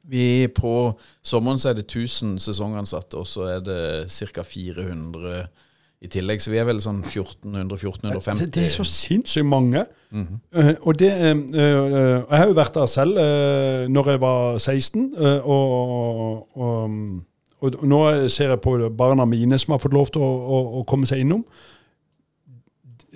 Vi 0.09 0.49
På 0.55 0.99
sommeren 1.23 1.59
så 1.59 1.69
er 1.69 1.73
det 1.73 1.85
1000 1.85 2.39
sesongansatte, 2.39 3.15
og 3.17 3.27
så 3.27 3.41
er 3.41 3.61
det 3.61 4.11
ca. 4.11 4.43
400 4.43 5.47
i 6.01 6.11
tillegg. 6.13 6.43
Så 6.43 6.53
vi 6.53 6.61
er 6.61 6.67
vel 6.69 6.81
sånn 6.83 7.03
1400-1450. 7.03 8.51
Det 8.53 8.67
er 8.67 8.75
så 8.75 8.87
sinnssykt 8.89 9.49
mange. 9.49 9.87
Eh, 10.13 10.75
og 10.83 10.99
det 11.01 11.11
uh, 11.13 11.41
Jeg 11.57 12.39
har 12.39 12.47
jo 12.51 12.57
vært 12.57 12.77
der 12.77 12.91
selv 12.91 13.19
uh, 13.21 13.87
når 13.93 14.13
jeg 14.13 14.23
var 14.23 14.59
16, 14.59 15.07
eh, 15.17 15.49
og, 15.49 16.57
og, 16.57 16.93
og, 17.67 17.87
nå 17.87 18.01
ser 18.33 18.53
jeg 18.55 18.63
på 18.65 18.77
barna 18.97 19.27
mine 19.29 19.59
som 19.59 19.75
har 19.75 19.83
fått 19.83 19.97
lov 19.97 20.11
til 20.15 20.25
å, 20.25 20.29
å, 20.31 20.61
å 20.81 20.85
komme 20.89 21.09
seg 21.09 21.25
innom. 21.25 21.45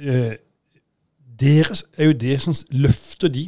Eh, 0.00 0.34
deres 1.40 1.84
er 1.96 2.10
jo 2.10 2.18
det 2.20 2.36
som 2.44 2.56
løfter 2.70 3.32
de 3.32 3.46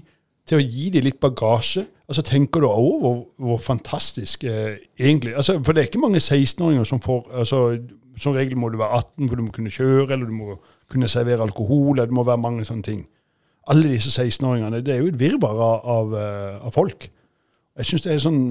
til 0.49 0.59
å 0.59 0.65
gi 0.65 0.91
dem 0.93 1.07
litt 1.07 1.21
bagasje. 1.23 1.85
Og 2.09 2.17
så 2.17 2.25
tenker 2.27 2.61
du 2.61 2.69
å, 2.69 2.77
hvor, 3.01 3.19
hvor 3.41 3.61
fantastisk 3.63 4.45
eh, 4.45 4.83
egentlig 5.01 5.37
altså, 5.39 5.55
For 5.65 5.73
det 5.73 5.81
er 5.81 5.89
ikke 5.89 6.03
mange 6.03 6.21
16-åringer 6.21 6.85
som 6.85 7.01
får 7.01 7.31
altså, 7.41 7.61
Som 8.21 8.35
regel 8.37 8.59
må 8.61 8.69
du 8.69 8.77
være 8.77 8.99
18 8.99 9.31
for 9.31 9.39
du 9.39 9.45
må 9.47 9.55
kunne 9.55 9.73
kjøre, 9.73 10.11
eller 10.13 10.29
du 10.29 10.35
må 10.37 10.59
kunne 10.93 11.09
servere 11.09 11.47
alkohol, 11.47 11.95
eller 11.95 12.11
det 12.11 12.17
må 12.19 12.27
være 12.29 12.43
mange 12.43 12.67
sånne 12.69 12.85
ting. 12.85 13.07
Alle 13.73 13.89
disse 13.89 14.11
16-åringene, 14.13 14.83
det 14.85 14.93
er 14.93 15.01
jo 15.01 15.09
et 15.09 15.21
virvar 15.21 15.57
av, 15.57 15.87
av, 15.89 16.17
eh, 16.21 16.67
av 16.67 16.75
folk. 16.75 17.07
Jeg 17.79 17.89
syns 17.89 18.05
det 18.05 18.13
er 18.13 18.21
sånn 18.21 18.43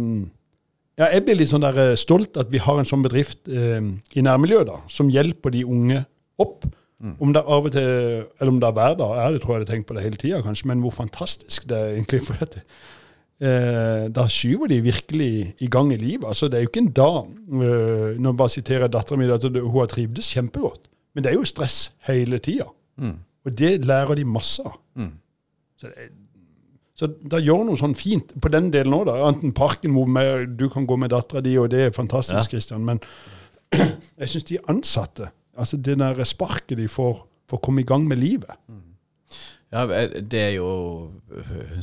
ja, 1.02 1.10
Jeg 1.16 1.26
blir 1.26 1.40
litt 1.40 1.52
sånn 1.52 1.66
der 1.66 1.80
eh, 1.82 1.96
stolt 2.00 2.38
at 2.40 2.52
vi 2.54 2.62
har 2.62 2.80
en 2.80 2.88
sånn 2.88 3.04
bedrift 3.06 3.50
eh, 3.50 3.82
i 4.14 4.24
nærmiljøet 4.26 4.70
da, 4.70 4.78
som 4.92 5.10
hjelper 5.12 5.54
de 5.56 5.66
unge 5.66 6.06
opp. 6.42 6.70
Om 7.02 7.32
det 7.34 7.42
er 7.42 7.48
av 7.50 7.66
og 7.66 7.74
til, 7.74 7.86
eller 8.38 8.52
om 8.52 8.58
det 8.62 8.68
er 8.68 8.74
hver 8.78 8.96
dag, 9.00 9.12
er 9.18 9.34
det 9.34 9.40
tror 9.42 9.56
jeg 9.56 9.62
jeg 9.62 9.66
har 9.66 9.70
tenkt 9.72 9.88
på 9.90 9.96
det 9.98 10.04
hele 10.06 10.20
tida, 10.22 10.42
kanskje, 10.46 10.68
men 10.70 10.84
hvor 10.84 10.94
fantastisk 10.94 11.64
det 11.70 11.78
er 11.80 11.96
egentlig. 11.96 12.20
for 12.28 12.38
dette. 12.38 12.62
Eh, 13.42 14.04
da 14.14 14.28
skyver 14.30 14.70
de 14.70 14.78
virkelig 14.86 15.32
i 15.66 15.70
gang 15.74 15.90
i 15.94 15.98
livet. 15.98 16.28
altså 16.30 16.46
Det 16.48 16.60
er 16.60 16.62
jo 16.62 16.70
ikke 16.70 16.84
en 16.84 16.92
dag 16.94 17.32
eh, 17.66 18.20
Nå 18.22 18.36
bare 18.38 18.54
siterer 18.54 18.86
jeg 18.86 18.94
dattera 18.94 19.18
mi 19.18 19.26
at 19.34 19.48
hun 19.50 19.58
har 19.80 19.90
trivdes 19.90 20.30
kjempegodt. 20.36 20.86
Men 21.16 21.26
det 21.26 21.32
er 21.32 21.40
jo 21.40 21.50
stress 21.50 21.80
hele 22.06 22.38
tida. 22.38 22.70
Og 23.42 23.58
det 23.58 23.72
lærer 23.90 24.22
de 24.22 24.26
masse 24.30 24.62
av. 24.62 24.78
Så, 25.82 25.90
det, 25.90 26.12
så 27.02 27.08
da 27.10 27.40
gjør 27.42 27.64
noe 27.66 27.80
sånn 27.80 27.96
fint 27.98 28.30
på 28.38 28.50
den 28.54 28.68
delen 28.74 28.94
òg, 28.94 29.08
da. 29.10 29.16
Enten 29.26 29.56
parken 29.58 29.96
hvor 29.98 30.06
med, 30.06 30.52
du 30.60 30.68
kan 30.70 30.86
gå 30.86 31.00
med 31.02 31.10
dattera 31.10 31.42
di, 31.42 31.56
og 31.58 31.72
det 31.74 31.88
er 31.88 31.96
fantastisk, 31.96 32.54
Christian. 32.54 32.86
Men 32.86 33.02
jeg 34.22 34.30
syns 34.30 34.46
de 34.52 34.60
ansatte, 34.70 35.32
altså 35.58 35.80
det 35.82 35.98
der 35.98 36.22
sparket 36.30 36.78
de 36.78 36.86
får 36.92 37.24
for 37.50 37.58
å 37.58 37.66
komme 37.66 37.82
i 37.84 37.88
gang 37.88 38.06
med 38.08 38.22
livet 38.22 38.54
Ja, 39.72 39.84
det 39.88 40.40
er 40.40 40.54
jo 40.56 40.70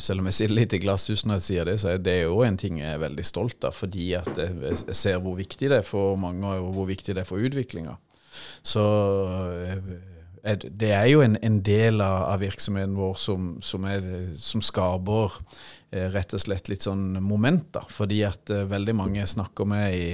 Selv 0.00 0.22
om 0.22 0.28
jeg 0.28 0.36
sitter 0.38 0.54
litt 0.56 0.76
i 0.76 0.80
glasshus 0.82 1.24
når 1.26 1.40
jeg 1.40 1.46
sier 1.48 1.68
det, 1.68 1.78
så 1.82 1.94
er 1.94 2.02
det 2.04 2.18
jo 2.22 2.38
en 2.44 2.56
ting 2.60 2.78
jeg 2.80 2.94
er 2.94 3.00
veldig 3.00 3.24
stolt 3.24 3.64
av. 3.64 3.74
Fordi 3.76 4.10
at 4.18 4.38
jeg 4.38 4.96
ser 4.96 5.18
hvor 5.24 5.38
viktig 5.38 5.70
det 5.72 5.80
er 5.80 5.86
for 5.88 6.18
mange, 6.20 6.44
og 6.60 6.70
hvor 6.76 6.88
viktig 6.88 7.16
det 7.16 7.24
er 7.24 7.28
for 7.28 7.40
utviklinga. 7.40 7.96
Så 8.62 8.84
eh, 9.64 9.90
det 10.56 10.92
er 10.94 11.06
jo 11.10 11.20
en, 11.24 11.36
en 11.44 11.58
del 11.64 12.00
av, 12.00 12.22
av 12.32 12.40
virksomheten 12.40 12.96
vår 12.96 13.16
som, 13.20 13.48
som, 13.64 13.84
som 14.38 14.62
skaper 14.64 15.34
eh, 15.90 16.08
rett 16.14 16.32
og 16.36 16.42
slett 16.42 16.70
litt 16.72 16.86
sånn 16.86 17.18
momenter. 17.24 17.84
Fordi 17.92 18.22
at 18.28 18.52
eh, 18.54 18.64
veldig 18.70 18.94
mange 18.96 19.20
jeg 19.20 19.34
snakker 19.34 19.68
med 19.68 19.96
i 19.96 20.06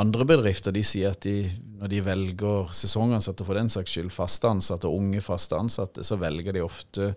andre 0.00 0.26
bedrifter, 0.32 0.74
de 0.74 0.82
sier 0.86 1.14
at 1.14 1.22
de, 1.26 1.50
når 1.80 1.92
de 1.92 2.00
velger 2.08 2.72
sesongansatte, 2.76 3.46
for 3.46 3.58
den 3.58 3.70
saks 3.72 3.94
skyld 3.94 4.14
faste 4.14 4.50
ansatte, 4.50 4.90
og 4.90 5.04
unge 5.04 5.22
faste 5.24 5.58
ansatte, 5.58 6.06
så 6.06 6.18
velger 6.20 6.56
de 6.56 6.66
ofte 6.66 7.12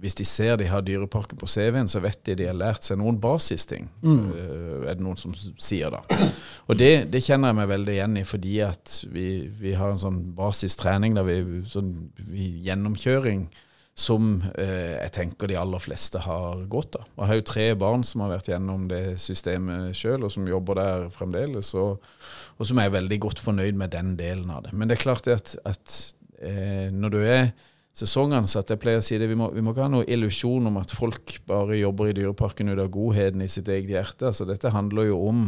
hvis 0.00 0.16
de 0.18 0.24
ser 0.28 0.56
de 0.60 0.68
har 0.70 0.84
Dyreparken 0.86 1.38
på 1.40 1.48
CV-en, 1.50 1.88
så 1.88 2.00
vet 2.04 2.20
de 2.28 2.36
de 2.38 2.48
har 2.48 2.56
lært 2.56 2.86
seg 2.86 2.98
noen 3.00 3.18
basisting. 3.20 3.88
Mm. 4.02 4.24
er 4.86 4.96
det 4.96 5.04
noen 5.04 5.20
som 5.20 5.34
sier 5.34 5.92
da. 5.94 6.02
Og 6.68 6.78
det, 6.78 7.08
det 7.12 7.22
kjenner 7.24 7.52
jeg 7.52 7.60
meg 7.60 7.70
veldig 7.70 7.94
igjen 7.94 8.18
i, 8.20 8.24
fordi 8.26 8.56
at 8.66 8.96
vi, 9.12 9.28
vi 9.60 9.76
har 9.78 9.92
en 9.92 10.02
sånn 10.02 10.20
basistrening, 10.36 11.16
der 11.16 11.28
vi, 11.28 11.62
sånn 11.70 11.94
vi, 12.28 12.50
gjennomkjøring, 12.66 13.46
som 13.96 14.42
eh, 14.60 14.98
jeg 14.98 15.12
tenker 15.16 15.48
de 15.48 15.56
aller 15.56 15.80
fleste 15.80 16.20
har 16.20 16.66
godt 16.68 16.98
av. 16.98 17.06
Jeg 17.14 17.30
har 17.30 17.38
jo 17.38 17.46
tre 17.48 17.68
barn 17.80 18.02
som 18.04 18.26
har 18.26 18.34
vært 18.34 18.50
gjennom 18.50 18.84
det 18.90 19.04
systemet 19.22 19.96
sjøl, 19.96 20.26
og 20.26 20.34
som 20.34 20.48
jobber 20.48 20.76
der 20.76 21.06
fremdeles, 21.14 21.72
og, 21.80 22.04
og 22.60 22.68
som 22.68 22.82
er 22.82 22.92
veldig 22.92 23.18
godt 23.24 23.40
fornøyd 23.40 23.78
med 23.80 23.94
den 23.96 24.12
delen 24.20 24.52
av 24.52 24.66
det. 24.66 24.74
Men 24.76 24.90
det 24.90 24.98
er 24.98 25.06
klart 25.06 25.30
at, 25.32 25.56
at 25.64 25.96
eh, 26.44 26.92
når 26.92 27.16
du 27.16 27.18
er 27.24 27.48
sesongansatt. 27.96 28.72
Jeg 28.72 28.82
pleier 28.82 29.00
å 29.00 29.04
si 29.04 29.16
det, 29.20 29.28
vi 29.30 29.38
må, 29.38 29.48
vi 29.54 29.62
må 29.64 29.72
ikke 29.72 29.86
ha 29.86 29.92
noen 29.92 30.10
illusjon 30.12 30.68
om 30.68 30.76
at 30.80 30.92
folk 30.96 31.38
bare 31.48 31.78
jobber 31.80 32.10
i 32.10 32.16
Dyreparken 32.16 32.72
ut 32.72 32.82
av 32.82 32.90
godheten 32.92 33.44
i 33.44 33.50
sitt 33.50 33.70
eget 33.72 33.94
hjerte. 33.94 34.28
Altså, 34.30 34.48
dette 34.48 34.72
handler 34.74 35.08
jo 35.10 35.22
om 35.30 35.46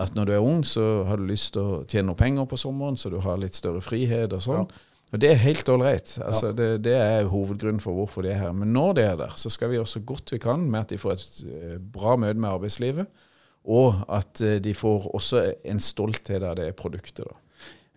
at 0.00 0.14
når 0.16 0.28
du 0.28 0.32
er 0.32 0.46
ung, 0.46 0.62
så 0.64 1.04
har 1.04 1.20
du 1.20 1.26
lyst 1.28 1.52
til 1.52 1.62
å 1.62 1.82
tjene 1.84 2.08
noe 2.08 2.18
penger 2.18 2.48
på 2.48 2.56
sommeren, 2.60 2.96
så 2.96 3.12
du 3.12 3.18
har 3.20 3.40
litt 3.40 3.58
større 3.58 3.82
frihet 3.84 4.32
og 4.32 4.40
sånn. 4.44 4.72
Og 5.12 5.20
det 5.20 5.28
er 5.28 5.42
helt 5.42 5.68
ålreit. 5.68 6.14
Altså, 6.24 6.54
det, 6.56 6.70
det 6.86 6.94
er 6.96 7.28
hovedgrunnen 7.28 7.82
for 7.84 7.98
hvorfor 7.98 8.24
de 8.24 8.32
er 8.32 8.40
her. 8.46 8.54
Men 8.56 8.72
når 8.72 8.94
de 8.96 9.04
er 9.04 9.18
der, 9.20 9.34
så 9.36 9.52
skal 9.52 9.68
vi 9.68 9.76
gjøre 9.76 9.92
så 9.92 10.00
godt 10.08 10.32
vi 10.32 10.40
kan 10.40 10.64
med 10.64 10.86
at 10.86 10.94
de 10.94 11.00
får 11.02 11.12
et 11.12 11.42
eh, 11.44 11.76
bra 11.76 12.16
møte 12.16 12.40
med 12.40 12.48
arbeidslivet, 12.48 13.28
og 13.68 14.00
at 14.08 14.40
eh, 14.40 14.56
de 14.64 14.72
får 14.72 15.10
også 15.12 15.44
en 15.68 15.84
stolthet 15.84 16.40
av 16.48 16.56
det 16.56 16.70
produktet. 16.80 17.28
da. 17.28 17.36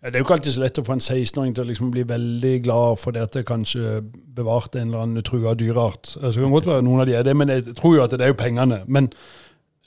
Det 0.05 0.13
er 0.13 0.21
jo 0.21 0.25
ikke 0.27 0.35
alltid 0.37 0.53
så 0.53 0.61
lett 0.61 0.77
å 0.77 0.85
få 0.85 0.93
en 0.93 1.01
16-åring 1.01 1.53
til 1.57 1.63
å 1.63 1.69
liksom 1.71 1.87
bli 1.93 2.03
veldig 2.05 2.53
glad 2.67 2.99
for 3.01 3.15
det 3.15 3.23
at 3.25 3.33
det 3.33 3.47
kanskje 3.49 4.03
bevarte 4.37 4.77
en 4.77 4.91
eller 4.91 5.01
annen 5.01 5.25
trua 5.25 5.55
dyreart. 5.57 6.11
Altså, 6.19 6.35
det 6.35 6.43
kan 6.45 6.53
godt 6.53 6.69
være 6.69 6.85
noen 6.85 7.01
av 7.01 7.09
de 7.09 7.15
er 7.17 7.25
det, 7.25 7.33
men 7.33 7.49
jeg 7.49 7.73
tror 7.79 7.95
jo 7.95 8.03
at 8.03 8.13
det 8.13 8.21
er 8.21 8.29
jo 8.29 8.37
pengene. 8.37 8.83
Men 8.85 9.09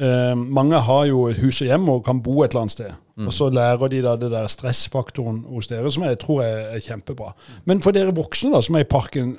eh, 0.02 0.35
mange 0.35 0.81
har 0.88 1.04
jo 1.07 1.28
et 1.31 1.38
hus 1.38 1.61
og 1.62 1.70
hjem 1.70 1.87
og 1.94 2.02
kan 2.09 2.22
bo 2.24 2.40
et 2.42 2.50
eller 2.50 2.66
annet 2.66 2.74
sted. 2.74 2.98
Og 3.26 3.33
så 3.35 3.48
lærer 3.50 3.90
de 3.90 4.02
da 4.02 4.16
det 4.18 4.31
der 4.31 4.50
stressfaktoren 4.50 5.40
hos 5.50 5.66
dere, 5.70 5.90
som 5.90 6.04
jeg 6.07 6.18
tror 6.22 6.42
er, 6.42 6.61
er 6.76 6.83
kjempebra. 6.83 7.33
Men 7.66 7.83
for 7.83 7.94
dere 7.94 8.14
voksne 8.14 8.52
da, 8.54 8.62
som 8.62 8.78
er 8.78 8.87
i 8.87 8.90
parken, 8.90 9.33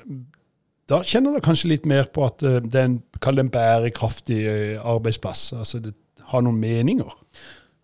da 0.90 1.00
kjenner 1.06 1.36
dere 1.36 1.44
kanskje 1.44 1.70
litt 1.70 1.86
mer 1.88 2.08
på 2.12 2.26
at 2.26 2.44
eh, 2.44 2.60
det 2.64 2.80
er 2.80 2.90
en, 2.90 3.00
en 3.32 3.52
bærekraftig 3.52 4.42
eh, 4.48 4.76
arbeidsplass. 4.80 5.50
Altså 5.60 5.80
det 5.84 5.94
har 6.32 6.44
noen 6.44 6.60
meninger. 6.60 7.16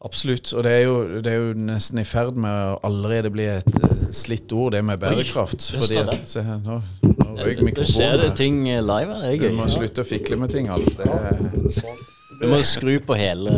Absolutt, 0.07 0.53
og 0.55 0.62
det 0.66 0.73
er, 0.73 0.83
jo, 0.87 0.97
det 1.25 1.33
er 1.33 1.40
jo 1.40 1.53
nesten 1.66 1.99
i 1.99 2.07
ferd 2.07 2.38
med 2.38 2.55
å 2.55 2.77
allerede 2.87 3.33
bli 3.35 3.49
et 3.51 3.79
eh, 3.83 4.05
slitt 4.14 4.53
ord, 4.55 4.77
det 4.77 4.85
med 4.87 5.01
bærekraft. 5.03 5.66
det 5.73 5.81
fordi 5.83 5.99
at, 6.03 6.14
se 6.31 6.45
her, 6.47 6.61
nå, 6.62 6.81
nå 7.03 7.31
røyk 7.40 7.64
Det 7.81 7.87
skjer 7.90 8.21
det 8.23 8.33
ting 8.38 8.62
live 8.66 9.16
her. 9.16 9.25
Det 9.27 9.51
er 9.51 9.57
Du 9.57 9.59
må 9.59 9.66
slutte 9.73 10.05
å 10.05 10.09
fikle 10.09 10.38
med 10.40 10.55
ting, 10.55 10.71
Alf. 10.71 10.92
Det 10.99 11.09
er, 11.11 11.42
Du 12.37 12.47
må 12.53 12.61
skru 12.69 12.99
på 13.09 13.19
hele 13.19 13.57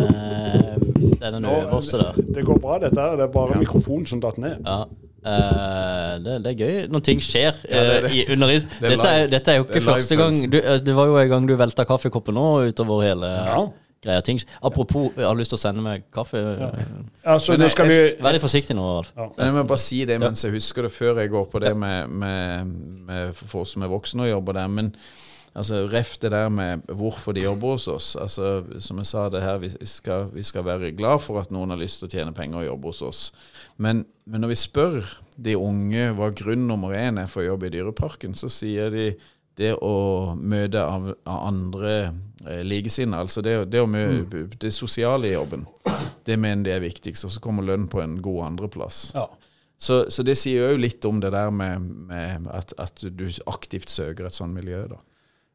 denne 1.19 1.37
den 1.37 1.51
øverste 1.51 2.01
der. 2.01 2.23
Det 2.35 2.47
går 2.47 2.63
bra, 2.63 2.79
dette 2.79 3.01
her. 3.01 3.19
Det 3.19 3.27
er 3.27 3.35
bare 3.35 3.59
mikrofonen 3.59 4.07
som 4.07 4.23
datt 4.23 4.39
ned. 4.39 4.65
Ja. 4.65 4.87
Uh, 5.19 6.15
det, 6.23 6.37
det 6.45 6.51
er 6.53 6.61
gøy 6.63 6.75
når 6.95 7.03
ting 7.05 7.19
skjer 7.21 7.57
det 7.65 7.75
er 7.75 7.89
eh, 7.91 8.05
det. 8.05 8.11
i, 8.15 8.21
under 8.33 8.53
is. 8.55 8.69
Det 8.81 8.87
er 8.87 8.93
Dette 8.95 9.09
er, 9.11 9.25
dette 9.33 9.51
er 9.51 9.59
jo 9.59 9.65
Det 9.67 9.75
ikke 9.75 9.81
er 9.83 9.89
første 9.89 10.17
gang 10.17 10.37
du, 10.53 10.57
eh, 10.61 10.77
Det 10.87 10.95
var 10.95 11.09
jo 11.11 11.17
en 11.19 11.33
gang 11.33 11.49
du 11.49 11.57
velta 11.59 11.85
kaffekoppen 11.89 12.39
nå 12.39 12.45
utover 12.71 13.03
hele 13.03 13.33
Ja. 13.35 13.59
Greia. 14.05 14.21
Ting. 14.25 14.41
Apropos, 14.63 15.11
jeg 15.17 15.27
har 15.27 15.35
lyst 15.39 15.51
til 15.55 15.59
å 15.59 15.63
sende 15.63 15.83
meg 15.85 16.05
kaffe. 16.15 16.39
Altså, 17.25 17.53
Men 17.53 17.61
nå 17.61 17.69
jeg- 17.69 17.75
skal 17.77 17.89
vi... 17.89 18.01
Vær 18.23 18.33
litt 18.37 18.45
forsiktig 18.45 18.77
nå, 18.79 18.85
Alf. 18.99 19.13
Ja. 19.17 19.29
Jeg 19.45 19.55
må 19.57 19.65
bare 19.67 19.79
si 19.83 20.05
det 20.09 20.19
mens 20.23 20.45
jeg 20.45 20.53
husker 20.55 20.83
det, 20.87 20.93
før 20.95 21.19
jeg 21.23 21.31
går 21.35 21.49
på 21.53 21.61
det 21.65 21.75
med, 21.77 22.09
med, 22.09 22.77
med 23.09 23.33
for 23.35 23.63
oss 23.65 23.75
som 23.75 23.83
er 23.83 23.89
voksne 23.93 24.27
og 24.29 24.31
jobber 24.31 24.53
der. 24.61 24.69
Men 24.69 24.93
altså, 25.59 25.81
ref 25.91 26.17
det 26.23 26.31
der 26.31 26.49
med 26.49 26.85
hvorfor 26.95 27.35
de 27.35 27.43
jobber 27.47 27.75
hos 27.75 27.89
oss. 27.89 28.13
Altså, 28.17 28.63
som 28.85 29.01
jeg 29.03 29.07
sa, 29.11 29.29
det 29.35 29.43
her, 29.43 29.59
vi 29.59 29.71
skal, 29.85 30.29
vi 30.35 30.43
skal 30.47 30.65
være 30.69 30.93
glad 30.97 31.19
for 31.25 31.41
at 31.43 31.51
noen 31.55 31.71
har 31.75 31.81
lyst 31.83 31.99
til 32.03 32.09
å 32.11 32.13
tjene 32.15 32.35
penger 32.37 32.63
og 32.63 32.69
jobbe 32.71 32.93
hos 32.93 33.03
oss. 33.03 33.25
Men, 33.79 34.05
men 34.27 34.41
når 34.45 34.55
vi 34.55 34.61
spør 34.63 35.01
de 35.39 35.57
unge 35.59 36.13
hva 36.19 36.31
grunn 36.35 36.67
nummer 36.71 36.95
én 36.99 37.19
er 37.23 37.27
for 37.31 37.43
å 37.43 37.51
jobbe 37.53 37.67
i 37.69 37.75
Dyreparken, 37.77 38.35
så 38.39 38.49
sier 38.51 38.91
de 38.95 39.11
det 39.59 39.75
å 39.83 40.35
møte 40.39 40.83
av, 40.83 41.11
andre 41.27 41.95
eh, 42.47 42.63
likesinnede, 42.67 43.25
altså 43.27 43.43
det, 43.45 43.57
det, 43.73 43.83
å 43.83 43.91
møte, 43.91 44.47
det 44.61 44.73
sosiale 44.75 45.31
i 45.31 45.35
jobben, 45.35 45.67
det 46.27 46.39
mener 46.39 46.69
de 46.69 46.77
er 46.77 46.87
viktigst. 46.87 47.27
Og 47.27 47.35
så 47.35 47.43
kommer 47.43 47.67
lønn 47.67 47.89
på 47.91 48.03
en 48.03 48.19
god 48.23 48.45
andreplass. 48.53 49.09
Ja. 49.17 49.27
Så, 49.79 50.05
så 50.11 50.25
det 50.27 50.35
sier 50.39 50.73
jo 50.73 50.81
litt 50.81 51.05
om 51.07 51.21
det 51.23 51.31
der 51.35 51.53
med, 51.55 51.85
med 52.11 52.49
at, 52.51 52.75
at 52.83 53.03
du 53.03 53.29
aktivt 53.47 53.91
søker 53.91 54.27
et 54.27 54.35
sånt 54.35 54.55
miljø, 54.55 54.87
da. 54.91 54.99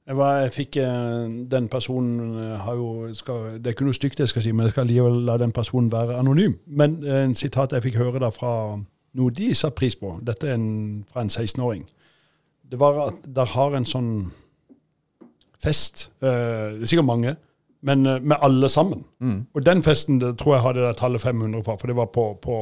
Jeg, 0.03 0.17
var, 0.19 0.37
jeg 0.43 0.51
fikk 0.51 0.77
eh, 0.83 1.33
Den 1.51 1.69
personen 1.71 2.33
eh, 2.35 2.55
har 2.59 2.75
jo 2.75 3.13
skal, 3.15 3.53
Det 3.55 3.69
er 3.69 3.75
ikke 3.75 3.85
noe 3.87 3.95
stygt 3.95 4.19
jeg 4.19 4.31
skal 4.31 4.43
si, 4.43 4.51
men 4.51 4.67
jeg 4.67 4.73
skal 4.75 4.89
likevel 4.89 5.21
la 5.27 5.37
den 5.39 5.53
personen 5.55 5.91
være 5.91 6.17
anonym. 6.19 6.57
Men 6.67 6.97
eh, 7.07 7.21
en 7.23 7.35
sitat 7.39 7.71
jeg 7.71 7.85
fikk 7.85 8.01
høre 8.01 8.19
da 8.23 8.31
fra 8.35 8.53
noe 9.13 9.35
de 9.35 9.53
satte 9.55 9.77
pris 9.79 9.95
på. 9.95 10.17
Dette 10.25 10.49
er 10.49 10.57
en, 10.57 11.05
fra 11.07 11.23
en 11.23 11.31
16-åring. 11.31 11.85
Det 12.69 12.79
var 12.79 13.07
at 13.07 13.23
der 13.35 13.45
har 13.53 13.75
en 13.77 13.85
sånn 13.85 14.11
fest. 15.63 16.09
eh, 16.21 16.75
det 16.77 16.81
er 16.83 16.89
sikkert 16.91 17.05
mange, 17.09 17.35
men 17.83 18.05
eh, 18.05 18.19
med 18.19 18.37
alle 18.41 18.69
sammen. 18.69 19.03
Og 19.53 19.63
den 19.65 19.83
festen 19.83 20.19
det 20.19 20.35
tror 20.41 20.55
jeg 20.57 20.65
hadde 20.67 20.87
det 20.87 20.97
tallet 20.99 21.21
500 21.23 21.63
fra, 21.63 21.77
for 21.77 21.87
det 21.87 21.95
var 21.99 22.07
på, 22.15 22.27
på 22.43 22.57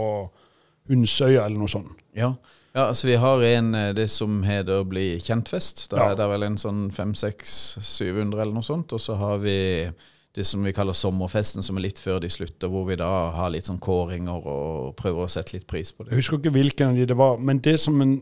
Hundsøya 0.90 1.46
eller 1.46 1.58
noe 1.62 1.70
sånt. 1.72 1.92
Ja. 2.18 2.34
ja, 2.76 2.88
altså 2.90 3.08
vi 3.08 3.16
har 3.22 3.42
en 3.48 3.74
eh, 3.76 3.92
det 3.98 4.10
som 4.12 4.42
heter 4.44 4.84
Bli 4.90 5.18
kjent-fest. 5.24 5.88
Da 5.92 5.98
Ja. 5.98 6.10
er 6.12 6.16
det 6.20 6.30
vel 6.34 6.44
en 6.50 6.58
sånn 6.58 6.90
500-700 6.92 8.42
eller 8.42 8.54
noe 8.54 8.66
sånt. 8.66 8.94
Og 8.94 9.00
så 9.02 9.16
har 9.20 9.38
vi 9.44 9.90
det 10.34 10.46
som 10.48 10.64
vi 10.64 10.72
kaller 10.72 10.94
sommerfesten, 10.96 11.64
som 11.64 11.76
er 11.78 11.82
litt 11.90 12.00
før 12.00 12.22
de 12.24 12.30
slutter, 12.32 12.70
hvor 12.72 12.86
vi 12.88 12.96
da 12.96 13.32
har 13.36 13.50
litt 13.52 13.66
sånn 13.68 13.82
kåringer 13.84 14.46
og 14.48 14.94
prøver 14.96 15.26
å 15.26 15.32
sette 15.32 15.58
litt 15.58 15.66
pris 15.68 15.92
på 15.92 16.06
det. 16.06 16.14
Jeg 16.14 16.22
husker 16.22 16.38
ikke 16.40 16.54
hvilken 16.56 16.94
av 16.94 16.96
de 17.02 17.06
det 17.10 17.18
var, 17.20 17.38
men 17.38 17.60
det 17.60 17.74
som 17.84 18.00
en 18.02 18.22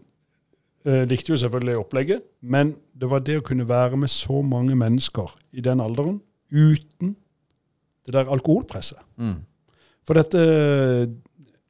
eh, 0.85 1.05
likte 1.09 1.33
jo 1.33 1.39
selvfølgelig 1.41 1.77
opplegget, 1.77 2.21
men 2.41 2.75
det 2.93 3.09
var 3.11 3.23
det 3.25 3.39
å 3.39 3.45
kunne 3.45 3.67
være 3.69 3.99
med 3.99 4.11
så 4.11 4.41
mange 4.45 4.75
mennesker 4.79 5.35
i 5.51 5.63
den 5.65 5.81
alderen 5.83 6.21
uten 6.51 7.15
det 8.05 8.15
der 8.15 8.31
alkoholpresset. 8.31 9.01
Mm. 9.17 9.41
For 10.07 10.17
dette 10.17 10.39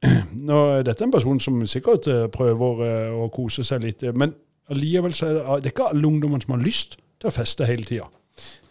nå, 0.48 0.60
Dette 0.80 1.02
er 1.04 1.08
en 1.10 1.12
person 1.12 1.40
som 1.44 1.58
sikkert 1.68 2.06
eh, 2.08 2.22
prøver 2.32 2.86
eh, 2.86 3.10
å 3.12 3.28
kose 3.34 3.64
seg 3.66 3.84
litt, 3.84 4.06
eh, 4.06 4.16
men 4.16 4.32
allikevel 4.72 5.12
så 5.16 5.28
er 5.28 5.36
det, 5.36 5.42
det 5.44 5.68
er 5.68 5.74
ikke 5.74 5.90
alle 5.92 6.08
ungdommene 6.08 6.46
som 6.46 6.54
har 6.56 6.64
lyst 6.64 6.96
til 7.20 7.28
å 7.28 7.34
feste 7.34 7.68
hele 7.68 7.84
tida. 7.84 8.08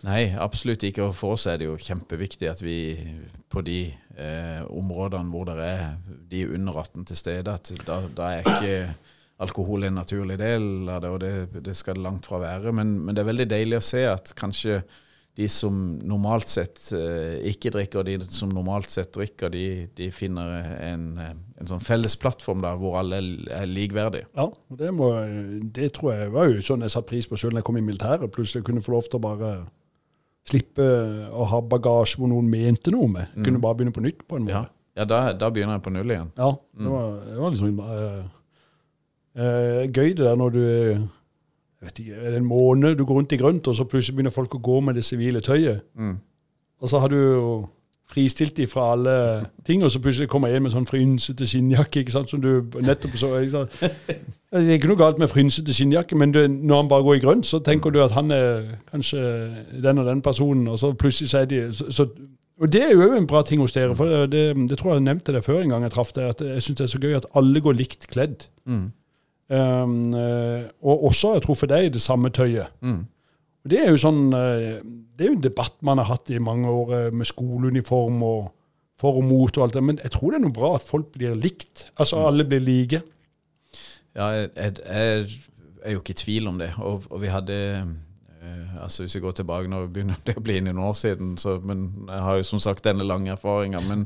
Nei, 0.08 0.32
absolutt 0.40 0.84
ikke. 0.88 1.10
Og 1.10 1.16
for 1.18 1.36
oss 1.36 1.46
er 1.52 1.60
det 1.60 1.68
jo 1.68 1.78
kjempeviktig 1.78 2.50
at 2.50 2.64
vi 2.64 2.80
på 3.52 3.62
de 3.66 3.84
eh, 4.18 4.62
områdene 4.66 5.30
hvor 5.30 5.50
det 5.50 5.58
er 5.68 5.84
de 6.32 6.46
under 6.48 6.82
18 6.82 7.06
til 7.12 7.20
stede, 7.20 7.54
at 7.54 7.72
da, 7.86 8.02
da 8.16 8.32
er 8.38 8.48
ikke 8.48 8.76
alkohol 9.44 9.86
er 9.86 9.94
en 9.94 10.02
naturlig 10.02 10.40
del 10.40 10.90
av 10.92 11.04
det, 11.04 11.12
og 11.14 11.22
det, 11.24 11.62
det 11.66 11.76
skal 11.78 11.98
det 11.98 12.06
langt 12.06 12.28
fra 12.28 12.42
være. 12.42 12.74
Men, 12.76 12.98
men 13.06 13.16
det 13.16 13.24
er 13.24 13.32
veldig 13.32 13.48
deilig 13.52 13.80
å 13.80 13.86
se 13.92 14.04
at 14.10 14.34
kanskje 14.40 14.82
de 15.40 15.48
som 15.48 15.76
normalt 16.04 16.50
sett 16.52 16.90
eh, 16.98 17.38
ikke 17.48 17.72
drikker, 17.72 18.02
og 18.02 18.08
de 18.10 18.18
som 18.36 18.52
normalt 18.52 18.92
sett 18.92 19.14
drikker, 19.16 19.52
de, 19.54 19.66
de 19.96 20.10
finner 20.12 20.58
en, 20.84 21.06
en 21.22 21.70
sånn 21.70 21.84
felles 21.84 22.18
plattform 22.20 22.66
da, 22.66 22.74
hvor 22.80 22.98
alle 23.00 23.22
er 23.56 23.70
likeverdige. 23.70 24.28
Ja, 24.36 24.50
det, 24.82 24.90
må, 24.96 25.14
det 25.78 25.94
tror 25.96 26.18
jeg 26.18 26.34
var 26.34 26.50
jo 26.52 26.66
sånn 26.66 26.84
jeg 26.84 26.92
satte 26.96 27.12
pris 27.14 27.30
på 27.30 27.40
selv 27.40 27.56
når 27.56 27.64
jeg 27.64 27.70
kom 27.70 27.80
i 27.80 27.86
militæret. 27.86 28.34
Plutselig 28.36 28.66
kunne 28.68 28.84
jeg 28.84 28.90
få 28.90 28.98
lov 28.98 29.08
til 29.08 29.22
å 29.22 29.28
bare 29.30 29.54
slippe 30.50 30.90
å 31.30 31.48
ha 31.52 31.62
bagasje 31.72 32.20
hvor 32.20 32.32
noen 32.32 32.50
mente 32.50 32.92
noe 32.92 33.08
med. 33.14 33.32
Kunne 33.40 33.64
bare 33.64 33.80
begynne 33.80 33.96
på 33.96 34.04
nytt 34.04 34.26
på 34.28 34.40
en 34.40 34.50
måte. 34.50 34.66
ja 34.98 35.08
da, 35.08 35.22
da 35.38 35.52
begynner 35.54 35.78
jeg 35.78 35.86
på 35.86 35.94
null 35.96 36.12
igjen. 36.18 36.34
Ja, 36.36 36.52
det 36.82 36.92
var, 36.98 37.16
det 37.30 37.40
var 37.40 37.56
liksom 37.56 37.82
eh, 37.86 38.28
eh, 39.38 39.86
gøy 39.90 40.14
det 40.16 40.26
der 40.26 40.36
når 40.40 40.50
du 40.50 40.64
ikke, 41.88 42.14
er 42.14 42.30
det 42.32 42.38
en 42.38 42.46
måned 42.46 42.96
du 42.96 43.06
går 43.06 43.16
rundt 43.22 43.32
i 43.32 43.38
grønt, 43.38 43.68
og 43.68 43.76
så 43.76 43.88
plutselig 43.88 44.16
begynner 44.16 44.36
folk 44.36 44.56
å 44.56 44.64
gå 44.64 44.80
med 44.84 45.00
det 45.00 45.06
sivile 45.08 45.42
tøyet. 45.42 45.86
Mm. 45.96 46.18
Og 46.80 46.90
så 46.90 47.00
har 47.00 47.12
du 47.12 47.16
jo 47.16 47.52
fristilt 48.10 48.58
dem 48.58 48.68
fra 48.68 48.92
alle 48.92 49.46
ting, 49.66 49.84
og 49.84 49.92
så 49.92 50.00
plutselig 50.02 50.30
kommer 50.30 50.50
en 50.50 50.64
med 50.66 50.74
sånn 50.74 50.88
frynsete 50.90 51.46
skinnjakke, 51.46 52.02
ikke 52.02 52.16
sant, 52.16 52.32
som 52.32 52.42
du 52.42 52.66
nettopp 52.82 53.18
så? 53.22 53.30
Det 54.50 54.64
er 54.64 54.80
ikke 54.80 54.90
noe 54.90 54.98
galt 54.98 55.20
med 55.22 55.30
frynsete 55.30 55.76
skinnjakke, 55.76 56.18
men 56.18 56.34
du, 56.34 56.42
når 56.48 56.82
han 56.82 56.90
bare 56.90 57.06
går 57.06 57.20
i 57.20 57.22
grønt, 57.22 57.46
så 57.46 57.60
tenker 57.62 57.94
du 57.94 58.02
at 58.02 58.16
han 58.18 58.34
er 58.34 58.66
kanskje 58.90 59.22
den 59.84 60.02
og 60.02 60.10
den 60.10 60.24
personen, 60.26 60.68
og 60.68 60.80
så 60.82 60.90
plutselig 60.98 61.30
så 61.30 61.44
er 61.44 61.52
de 61.52 61.68
så, 61.74 61.92
så, 61.94 62.08
Og 62.60 62.72
det 62.74 62.82
er 62.84 62.92
jo 62.92 63.12
en 63.14 63.28
bra 63.28 63.44
ting 63.46 63.62
hos 63.62 63.72
dere, 63.72 63.96
for 63.96 64.26
det, 64.28 64.56
det 64.70 64.78
tror 64.78 64.96
jeg 64.96 65.04
jeg 65.04 65.06
nevnte 65.06 65.36
det 65.36 65.46
før 65.46 65.62
en 65.62 65.70
gang 65.70 65.86
jeg 65.86 65.94
traff 65.94 66.16
deg, 66.18 66.34
at 66.34 66.42
jeg 66.42 66.64
syns 66.66 66.78
det 66.82 66.88
er 66.88 66.94
så 66.96 67.04
gøy 67.04 67.14
at 67.20 67.30
alle 67.38 67.62
går 67.62 67.78
likt 67.78 68.10
kledd. 68.10 68.50
Mm. 68.66 68.90
Um, 69.50 70.14
og 70.14 71.08
også 71.10 71.34
jeg 71.34 71.42
tror 71.42 71.58
for 71.58 71.72
deg 71.72 71.88
det 71.96 72.02
samme 72.04 72.30
tøyet. 72.30 72.70
Mm. 72.86 73.08
Det 73.70 73.80
er 73.82 73.92
jo 73.92 74.00
sånn 74.00 74.30
eh, 74.36 74.80
Det 74.84 75.26
er 75.26 75.32
jo 75.32 75.38
en 75.38 75.44
debatt 75.44 75.76
man 75.86 76.00
har 76.00 76.08
hatt 76.14 76.32
i 76.32 76.40
mange 76.42 76.70
år 76.72 76.94
eh, 76.96 77.08
med 77.12 77.28
skoleuniform 77.28 78.22
og 78.24 78.40
for 79.00 79.16
og 79.20 79.24
mot 79.24 79.56
og 79.56 79.64
alt 79.64 79.78
det, 79.78 79.84
men 79.86 80.00
jeg 80.04 80.12
tror 80.12 80.34
det 80.34 80.40
er 80.40 80.44
noe 80.44 80.56
bra 80.56 80.74
at 80.76 80.84
folk 80.84 81.14
blir 81.14 81.38
likt. 81.40 81.86
Altså 81.96 82.20
alle 82.20 82.44
blir 82.44 82.60
like. 82.60 83.00
Ja, 84.12 84.26
jeg, 84.36 84.50
jeg, 84.58 84.74
jeg 84.84 85.38
er 85.86 85.96
jo 85.96 86.02
ikke 86.02 86.16
i 86.18 86.20
tvil 86.20 86.50
om 86.52 86.58
det. 86.60 86.74
Og, 86.84 87.06
og 87.08 87.22
vi 87.24 87.32
hadde 87.32 87.60
eh, 88.50 88.76
altså 88.84 89.06
Hvis 89.06 89.16
vi 89.16 89.24
går 89.24 89.38
tilbake 89.40 89.72
nå 89.72 89.86
begynner 89.88 90.20
det 90.26 90.36
å 90.40 90.44
bli 90.44 90.60
noen 90.66 90.82
år 90.90 90.98
siden, 90.98 91.36
så, 91.42 91.58
men 91.64 91.88
jeg 92.10 92.22
har 92.26 92.40
jo 92.40 92.48
som 92.52 92.62
sagt 92.64 92.86
denne 92.88 93.08
lange 93.08 93.32
erfaringa. 93.34 93.82
Men, 93.86 94.06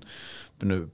men 0.62 0.88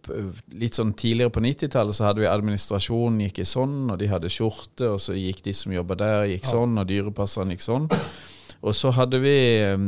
litt 0.62 0.80
sånn 0.80 0.96
tidligere 0.98 1.34
på 1.34 1.44
90-tallet 1.44 1.98
så 1.98 2.10
hadde 2.10 2.24
vi 2.24 2.32
administrasjonen 2.32 3.22
gikk 3.28 3.44
i 3.44 3.48
sånn, 3.50 3.78
og 3.90 4.00
de 4.02 4.10
hadde 4.12 4.32
skjorte, 4.34 4.94
og 4.94 5.00
så 5.04 5.18
gikk 5.18 5.44
de 5.46 5.56
som 5.58 5.76
jobba 5.76 5.98
der, 6.00 6.28
gikk 6.34 6.50
sånn, 6.50 6.78
og 6.80 6.90
dyrepasserne 6.90 7.58
gikk 7.58 7.66
sånn. 7.66 7.90
Og 8.60 8.76
så 8.76 8.92
hadde 8.92 9.22
vi 9.24 9.38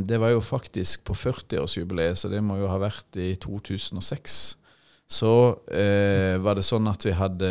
Det 0.08 0.20
var 0.22 0.32
jo 0.32 0.40
faktisk 0.40 1.04
på 1.10 1.16
40-årsjubileet, 1.18 2.20
så 2.20 2.32
det 2.32 2.40
må 2.44 2.60
jo 2.62 2.70
ha 2.72 2.80
vært 2.82 3.20
i 3.20 3.34
2006. 3.36 4.42
Så 5.12 5.32
eh, 5.68 6.38
var 6.40 6.56
det 6.56 6.64
sånn 6.64 6.88
at 6.88 7.04
vi 7.04 7.12
hadde 7.12 7.50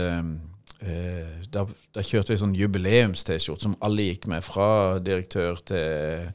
eh, 0.84 1.40
da, 1.52 1.66
da 1.94 2.04
kjørte 2.04 2.34
vi 2.34 2.40
sånn 2.40 2.56
jubileums-T-skjorte 2.58 3.68
som 3.68 3.76
alle 3.84 4.10
gikk 4.10 4.28
med, 4.32 4.44
fra 4.46 4.98
direktør 5.04 5.60
til 5.70 6.30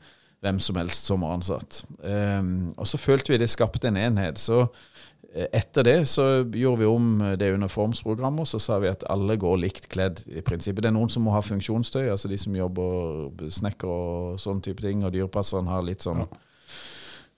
hvem 0.46 0.60
som 0.62 0.78
helst 0.78 1.10
som 1.10 1.26
var 1.26 1.40
ansatt. 1.40 1.82
Um, 2.04 2.74
og 2.78 2.86
så 2.86 3.00
følte 3.02 3.34
vi 3.34 3.42
det 3.42 3.50
skapte 3.50 3.90
en 3.90 3.98
enhet. 3.98 4.38
Så 4.38 4.60
eh, 5.34 5.48
etter 5.50 5.88
det 5.88 5.98
så 6.12 6.28
gjorde 6.44 6.84
vi 6.84 6.90
om 6.90 7.08
det 7.40 7.50
uniformsprogrammet, 7.56 8.46
og 8.46 8.52
så 8.52 8.62
sa 8.62 8.78
vi 8.84 8.92
at 8.92 9.08
alle 9.10 9.40
går 9.42 9.58
likt 9.64 9.90
kledd 9.90 10.22
i 10.30 10.46
prinsippet. 10.46 10.84
Det 10.86 10.92
er 10.92 10.98
noen 10.98 11.10
som 11.10 11.26
må 11.26 11.34
ha 11.34 11.42
funksjonstøy, 11.46 12.06
altså 12.12 12.30
de 12.30 12.38
som 12.42 12.58
jobber 12.58 13.50
snekker 13.58 13.90
og 13.90 14.44
sånn 14.44 14.62
type 14.66 14.86
ting, 14.86 15.02
og 15.06 15.16
dyrepasseren 15.16 15.72
har 15.72 15.86
litt 15.88 16.06
sånn 16.06 16.28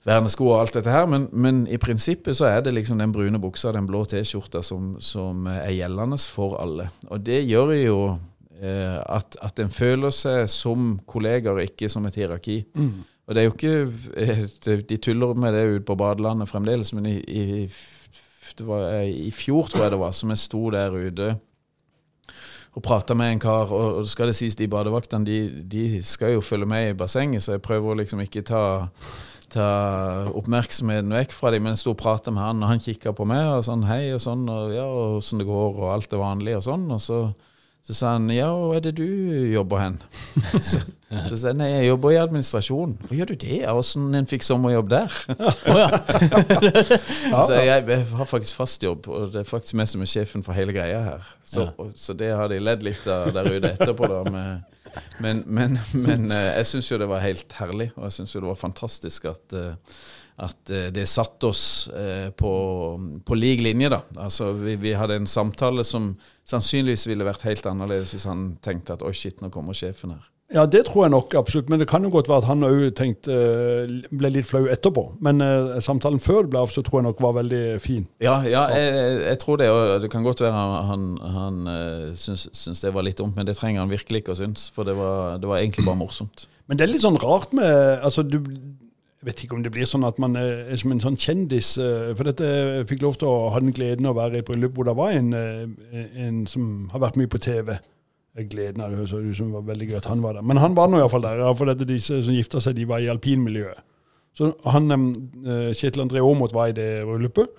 vernesko 0.06 0.46
og 0.46 0.60
alt 0.60 0.78
dette 0.78 0.92
her, 0.92 1.06
men, 1.10 1.26
men 1.32 1.64
i 1.70 1.78
prinsippet 1.80 2.38
så 2.38 2.48
er 2.48 2.62
det 2.64 2.74
liksom 2.76 3.00
den 3.00 3.12
brune 3.12 3.40
buksa, 3.42 3.72
den 3.74 3.88
blå 3.88 4.04
T-skjorta, 4.08 4.62
som, 4.62 4.96
som 5.02 5.46
er 5.50 5.74
gjeldende 5.74 6.18
for 6.32 6.58
alle. 6.62 6.88
Og 7.10 7.22
det 7.26 7.42
gjør 7.48 7.74
jo 7.76 7.98
eh, 8.60 8.98
at, 9.02 9.38
at 9.42 9.62
en 9.64 9.72
føler 9.74 10.14
seg 10.14 10.46
som 10.52 10.96
kollegaer, 11.06 11.64
ikke 11.66 11.90
som 11.90 12.06
et 12.06 12.18
hierarki. 12.18 12.62
Og 13.28 13.34
det 13.34 13.42
er 13.42 13.48
jo 13.48 13.52
ikke 13.52 13.74
eh, 14.16 14.78
De 14.88 14.96
tuller 14.96 15.34
med 15.36 15.52
det 15.52 15.66
ute 15.66 15.84
på 15.84 15.98
badelandet 16.00 16.48
fremdeles, 16.48 16.94
men 16.96 17.10
i, 17.10 17.18
i, 17.18 17.68
det 18.58 18.66
var, 18.66 18.88
eh, 18.94 19.10
i 19.28 19.30
fjor, 19.34 19.68
tror 19.68 19.84
jeg 19.84 19.96
det 19.96 20.00
var, 20.00 20.16
som 20.16 20.32
jeg 20.32 20.46
sto 20.46 20.70
der 20.70 20.94
ute 20.94 21.34
og 22.78 22.82
prata 22.84 23.14
med 23.14 23.32
en 23.32 23.40
kar, 23.42 23.72
og, 23.74 23.96
og 23.98 24.06
skal 24.06 24.30
det 24.30 24.36
sies, 24.38 24.54
de 24.54 24.68
badevaktene 24.70 25.26
de, 25.26 25.38
de 25.66 26.02
skal 26.04 26.36
jo 26.36 26.44
følge 26.44 26.68
med 26.68 26.90
i 26.90 26.94
bassenget, 26.94 27.42
så 27.42 27.56
jeg 27.56 27.64
prøver 27.64 27.90
å 27.90 27.98
liksom 27.98 28.20
ikke 28.22 28.44
ta 28.46 28.60
ta 29.58 29.68
oppmerksomheten 30.38 31.12
vekk 31.18 31.34
fra 31.36 31.50
dem, 31.54 31.66
men 31.66 31.74
jeg 31.76 31.82
sto 31.84 31.92
og 31.96 32.00
prata 32.00 32.32
med 32.34 32.42
han, 32.46 32.62
og 32.64 32.70
han 32.72 32.82
kikka 32.82 33.12
på 33.18 33.26
meg 33.28 33.44
og 33.58 33.66
sånn 33.66 33.84
hei 33.90 34.04
og 34.14 34.22
sånn, 34.24 34.46
og 34.48 34.72
ja, 34.74 34.86
og 34.88 35.18
åssen 35.20 35.42
det 35.42 35.50
går, 35.50 35.78
og 35.82 35.92
alt 35.96 36.10
det 36.14 36.22
vanlige 36.22 36.60
og 36.62 36.66
sånn. 36.70 36.86
Og 36.94 37.02
så, 37.02 37.18
så 37.88 37.96
sa 37.96 38.14
han 38.16 38.30
ja, 38.34 38.48
hvor 38.54 38.76
er 38.78 38.82
det 38.84 38.94
du 38.98 39.04
jobber 39.52 39.80
hen? 39.82 39.98
så, 40.70 40.80
så 41.08 41.34
sa 41.40 41.50
jeg 41.52 41.56
nei, 41.60 41.68
jeg 41.72 41.86
jobber 41.90 42.12
i 42.14 42.18
administrasjon. 42.20 42.96
Hva 43.08 43.18
gjør 43.20 43.30
du 43.32 43.36
det? 43.46 43.60
Åssen 43.72 44.08
en 44.18 44.28
fikk 44.28 44.44
sommerjobb 44.44 44.90
der? 44.92 45.18
Så 47.32 47.44
sa 47.48 47.58
jeg 47.62 47.86
jeg 47.88 48.06
har 48.18 48.28
faktisk 48.28 48.58
fast 48.58 48.82
jobb, 48.84 49.06
og 49.08 49.32
det 49.32 49.42
er 49.42 49.48
faktisk 49.48 49.76
meg 49.78 49.88
som 49.90 50.02
er 50.04 50.10
sjefen 50.10 50.44
for 50.46 50.56
hele 50.56 50.74
greia 50.76 51.00
her. 51.12 51.30
Så, 51.44 51.68
Ja. 51.68 51.88
så 51.96 52.16
det 52.18 52.30
har 52.36 52.48
de 52.52 52.58
ledd 52.60 52.84
litt 52.84 53.06
av 53.08 53.32
der 53.36 53.48
ute 53.56 53.72
etterpå, 53.74 54.08
da. 54.10 54.20
Med, 54.30 54.77
men, 55.18 55.42
men, 55.46 55.78
men 55.92 56.30
eh, 56.30 56.52
jeg 56.60 56.70
syns 56.72 56.92
jo 56.92 57.00
det 57.00 57.10
var 57.10 57.24
helt 57.24 57.52
herlig, 57.58 57.90
og 57.96 58.08
jeg 58.08 58.18
syns 58.18 58.34
jo 58.34 58.42
det 58.44 58.50
var 58.50 58.60
fantastisk 58.60 59.28
at, 59.30 59.56
eh, 59.56 60.00
at 60.46 60.72
eh, 60.74 60.88
det 60.94 61.08
satte 61.10 61.50
oss 61.50 61.66
på, 62.38 62.52
på 63.26 63.38
lik 63.38 63.62
linje, 63.66 63.90
da. 63.92 64.02
Altså, 64.28 64.52
vi, 64.58 64.76
vi 64.80 64.94
hadde 64.98 65.18
en 65.18 65.30
samtale 65.30 65.84
som 65.86 66.12
sannsynligvis 66.48 67.08
ville 67.10 67.26
vært 67.26 67.46
helt 67.48 67.66
annerledes 67.68 68.14
hvis 68.16 68.28
han 68.30 68.50
tenkte 68.64 68.96
at 68.96 69.06
oi, 69.06 69.14
shit, 69.16 69.42
nå 69.42 69.52
kommer 69.54 69.76
sjefen 69.76 70.16
her. 70.16 70.28
Ja, 70.54 70.64
det 70.64 70.86
tror 70.86 71.04
jeg 71.04 71.12
nok 71.12 71.34
absolutt. 71.36 71.68
Men 71.68 71.80
det 71.80 71.88
kan 71.88 72.04
jo 72.04 72.10
godt 72.10 72.28
være 72.30 72.40
at 72.40 72.48
han 72.48 72.64
òg 72.64 73.00
eh, 73.04 73.90
ble 74.08 74.30
litt 74.32 74.48
flau 74.48 74.64
etterpå. 74.72 75.04
Men 75.24 75.42
eh, 75.44 75.76
samtalen 75.84 76.22
før 76.24 76.46
det 76.46 76.52
ble 76.54 76.62
av, 76.64 76.72
så 76.72 76.82
tror 76.84 77.02
jeg 77.02 77.08
nok 77.10 77.20
var 77.20 77.36
veldig 77.36 77.62
fin. 77.84 78.06
Ja, 78.24 78.38
ja 78.48 78.64
jeg, 78.72 79.20
jeg 79.26 79.40
tror 79.42 79.60
det. 79.60 79.68
Og 79.70 80.00
det 80.02 80.10
kan 80.12 80.24
godt 80.24 80.40
være 80.40 80.64
han, 80.88 81.06
han, 81.36 81.60
eh, 81.74 82.06
syns, 82.16 82.48
syns 82.56 82.80
det 82.84 82.94
var 82.96 83.04
litt 83.04 83.20
dumt, 83.20 83.36
men 83.36 83.48
det 83.48 83.58
trenger 83.58 83.84
han 83.84 83.92
virkelig 83.92 84.24
ikke 84.24 84.32
å 84.32 84.40
synes. 84.40 84.70
For 84.72 84.88
det 84.88 84.96
var, 84.96 85.36
det 85.42 85.50
var 85.50 85.60
egentlig 85.60 85.84
bare 85.84 86.00
morsomt. 86.00 86.48
Men 86.68 86.80
det 86.80 86.86
er 86.86 86.94
litt 86.94 87.04
sånn 87.04 87.20
rart 87.20 87.52
med 87.56 87.68
altså 88.04 88.24
du, 88.28 88.42
Jeg 89.18 89.26
vet 89.26 89.40
ikke 89.44 89.56
om 89.56 89.62
det 89.64 89.72
blir 89.72 89.88
sånn 89.88 90.04
at 90.06 90.18
man 90.20 90.36
er, 90.38 90.64
er 90.72 90.80
som 90.80 90.92
en 90.94 91.00
sånn 91.02 91.20
kjendis. 91.20 91.74
eh, 91.76 92.14
For 92.16 92.24
dette 92.24 92.48
jeg 92.48 92.88
fikk 92.88 93.04
lov 93.04 93.20
til 93.20 93.28
å 93.28 93.52
ha 93.52 93.60
den 93.60 93.76
gleden 93.76 94.08
å 94.08 94.16
være 94.16 94.40
i 94.40 94.40
et 94.40 94.48
bryllup 94.48 94.80
hvor 94.80 94.88
det 94.88 94.96
var 94.96 95.12
en, 95.12 95.30
eh, 95.36 96.10
en 96.24 96.44
som 96.48 96.88
har 96.94 97.04
vært 97.04 97.20
mye 97.20 97.28
på 97.28 97.44
TV. 97.50 97.76
Gleden 98.46 98.82
av 98.84 98.92
det 98.92 99.00
høres 99.00 99.12
ut 99.12 99.36
som 99.36 99.50
det 99.50 99.58
var 99.58 99.68
veldig 99.72 99.88
gøy 99.90 99.98
at 99.98 100.10
han 100.10 100.22
var 100.22 100.36
der. 100.38 100.46
Men 100.46 100.60
han 100.62 100.76
var 100.78 100.90
nå 100.90 101.00
iallfall 101.00 101.24
der. 101.24 101.42
For 101.58 101.70
dette, 101.70 101.88
disse 101.88 102.20
som 102.22 102.36
gifta 102.36 102.62
seg, 102.62 102.76
de 102.78 102.86
var 102.88 103.02
i 103.02 103.10
alpinmiljøet. 103.10 103.84
Så 104.38 104.52
han, 104.70 104.92
eh, 104.92 105.72
Kjetil 105.74 106.04
André 106.04 106.22
Aamodt 106.22 106.54
var 106.54 106.70
i 106.70 106.76
det 106.76 107.02
bryllupet. 107.08 107.50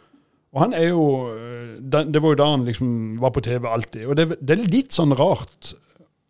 Og 0.55 0.61
han 0.63 0.73
er 0.73 0.87
jo 0.89 1.03
eh, 1.35 1.75
Det 1.81 2.21
var 2.21 2.33
jo 2.33 2.39
da 2.39 2.47
han 2.53 2.65
liksom 2.65 3.19
var 3.19 3.33
på 3.35 3.43
TV 3.45 3.67
alltid. 3.67 4.05
Og 4.07 4.15
det, 4.15 4.39
det 4.39 4.55
er 4.55 4.71
litt 4.71 4.95
sånn 4.95 5.15
rart 5.17 5.73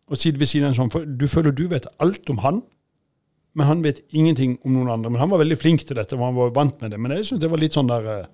å 0.10 0.18
sitte 0.18 0.42
ved 0.42 0.50
siden 0.50 0.68
av 0.68 0.74
en 0.74 0.80
sånn, 0.80 0.92
for 0.94 1.06
du 1.06 1.28
føler 1.30 1.54
du 1.54 1.68
vet 1.70 1.86
alt 2.02 2.30
om 2.34 2.42
han, 2.42 2.64
men 3.58 3.68
han 3.68 3.84
vet 3.86 4.02
ingenting 4.10 4.58
om 4.66 4.74
noen 4.74 4.90
andre. 4.96 5.12
Men 5.12 5.22
han 5.22 5.30
var 5.30 5.42
veldig 5.44 5.58
flink 5.60 5.86
til 5.86 6.00
dette, 6.00 6.18
og 6.18 6.26
han 6.26 6.38
var 6.38 6.54
vant 6.56 6.82
med 6.82 6.94
det. 6.94 7.00
Men 7.02 7.14
jeg 7.14 7.28
synes 7.28 7.44
det 7.44 7.52
var 7.52 7.62
litt 7.62 7.78
sånn 7.78 7.90
der 7.90 8.10
eh, 8.14 8.28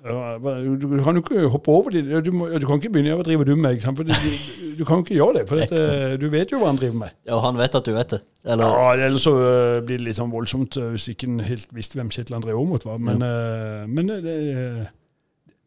du, 0.00 0.76
du 0.80 1.02
kan 1.04 1.16
jo 1.16 1.20
ikke 1.20 1.48
hoppe 1.52 1.72
over 1.72 1.92
det. 1.92 2.04
Du, 2.24 2.30
må, 2.32 2.48
du 2.48 2.66
kan 2.66 2.80
ikke 2.80 2.92
begynne 2.94 3.18
å 3.18 3.24
drive 3.24 3.44
dum 3.48 3.60
med? 3.60 3.82
For 3.84 4.06
du, 4.06 4.12
du, 4.14 4.60
du 4.78 4.84
kan 4.88 5.00
jo 5.00 5.04
ikke 5.04 5.18
gjøre 5.18 5.40
det, 5.40 5.42
for 5.50 5.60
dette, 5.60 5.80
du 6.20 6.28
vet 6.32 6.52
jo 6.52 6.60
hva 6.62 6.70
han 6.70 6.80
driver 6.80 7.02
med. 7.02 7.16
Ja, 7.28 7.36
og 7.36 7.44
han 7.44 7.58
vet 7.60 7.76
at 7.76 7.88
du 7.88 7.92
vet 7.96 8.14
det. 8.16 8.20
Eller, 8.48 8.64
Ja, 8.64 8.94
Ellers 9.06 9.26
så 9.26 9.34
øh, 9.36 9.82
blir 9.84 10.00
det 10.00 10.06
litt 10.06 10.16
sånn 10.16 10.32
voldsomt 10.32 10.78
øh, 10.80 10.94
hvis 10.94 11.10
ikke 11.12 11.28
en 11.28 11.42
helt 11.44 11.74
visste 11.76 12.00
hvem 12.00 12.12
Kjetil 12.14 12.38
André 12.38 12.54
Aamodt 12.56 12.86
var. 12.88 12.96
Men, 13.02 13.20
ja. 13.20 13.84
men 13.90 14.08
det, 14.08 14.36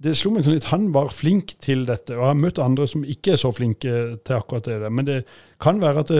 det 0.01 0.15
slo 0.17 0.33
meg 0.33 0.47
sånn 0.47 0.57
litt 0.57 0.71
Han 0.71 0.87
var 0.95 1.13
flink 1.13 1.53
til 1.61 1.85
dette. 1.89 2.15
Og 2.17 2.23
jeg 2.23 2.31
har 2.31 2.39
møtt 2.39 2.61
andre 2.63 2.87
som 2.89 3.05
ikke 3.05 3.35
er 3.35 3.43
så 3.43 3.53
flinke 3.53 3.99
til 4.17 4.39
akkurat 4.39 4.65
det. 4.71 4.89
Men 4.89 5.09
det 5.09 5.19
kan 5.61 5.81
være 5.83 6.07
at 6.07 6.15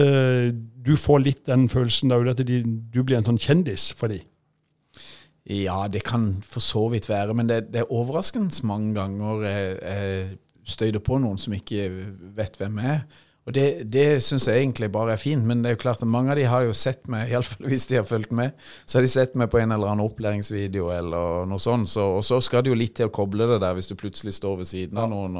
du 0.86 0.94
får 1.00 1.24
litt 1.24 1.42
den 1.50 1.66
følelsen 1.72 2.14
da, 2.14 2.22
at 2.30 2.46
de, 2.46 2.62
du 2.62 3.02
blir 3.02 3.18
en 3.18 3.26
sånn 3.26 3.42
kjendis 3.42 3.90
for 3.98 4.14
dem. 4.14 4.22
Ja, 5.44 5.82
det 5.92 6.06
kan 6.08 6.38
for 6.48 6.64
så 6.64 6.86
vidt 6.88 7.10
være, 7.10 7.34
men 7.36 7.50
det, 7.50 7.66
det 7.74 7.82
er 7.82 7.92
overraskende 7.92 8.64
mange 8.64 8.94
ganger 8.96 9.44
jeg, 9.44 9.76
jeg 9.82 10.72
støyter 10.72 11.04
på 11.04 11.20
noen 11.20 11.40
som 11.40 11.52
ikke 11.52 11.90
vet 12.36 12.56
hvem 12.60 12.80
jeg 12.80 12.96
er. 12.96 13.06
Og 13.44 13.52
det, 13.52 13.64
det 13.92 14.22
syns 14.24 14.46
jeg 14.48 14.62
egentlig 14.62 14.88
bare 14.92 15.12
er 15.12 15.20
fint, 15.20 15.44
men 15.44 15.60
det 15.60 15.68
er 15.68 15.74
jo 15.74 15.82
klart 15.82 16.00
at 16.00 16.08
mange 16.08 16.32
av 16.32 16.38
de 16.38 16.46
har 16.48 16.64
jo 16.64 16.72
sett 16.72 17.04
meg, 17.12 17.28
iallfall 17.32 17.68
hvis 17.68 17.84
de 17.90 17.98
har 17.98 18.06
fulgt 18.08 18.32
med, 18.32 18.56
så 18.88 18.96
har 18.96 19.04
de 19.04 19.10
sett 19.12 19.36
meg 19.36 19.50
på 19.52 19.60
en 19.60 19.74
eller 19.76 19.92
annen 19.92 20.06
opplæringsvideo 20.06 20.88
eller 20.94 21.44
noe 21.50 21.60
sånt. 21.60 21.92
Så, 21.92 22.06
og 22.16 22.24
så 22.24 22.40
skal 22.44 22.64
det 22.64 22.72
jo 22.72 22.80
litt 22.80 22.96
til 22.96 23.10
å 23.10 23.14
koble 23.14 23.48
det 23.52 23.60
der 23.60 23.76
hvis 23.76 23.92
du 23.92 23.98
plutselig 24.00 24.38
står 24.38 24.62
ved 24.62 24.70
siden 24.72 25.00
av 25.00 25.12
noen. 25.12 25.36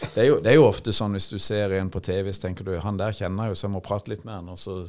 Det, 0.00 0.24
er 0.24 0.30
jo, 0.30 0.40
det 0.40 0.54
er 0.54 0.60
jo 0.62 0.68
ofte 0.70 0.96
sånn 0.96 1.18
hvis 1.18 1.28
du 1.28 1.36
ser 1.36 1.76
en 1.76 1.92
på 1.92 2.00
TV, 2.00 2.32
så 2.32 2.48
tenker 2.48 2.64
du 2.64 2.78
han 2.80 3.00
der 3.00 3.12
kjenner 3.20 3.50
jeg 3.50 3.52
jo, 3.52 3.60
så 3.60 3.68
jeg 3.68 3.76
må 3.76 3.84
prate 3.84 4.14
litt 4.14 4.24
med 4.24 4.38
han. 4.38 4.54
Og 4.54 4.60
så 4.62 4.80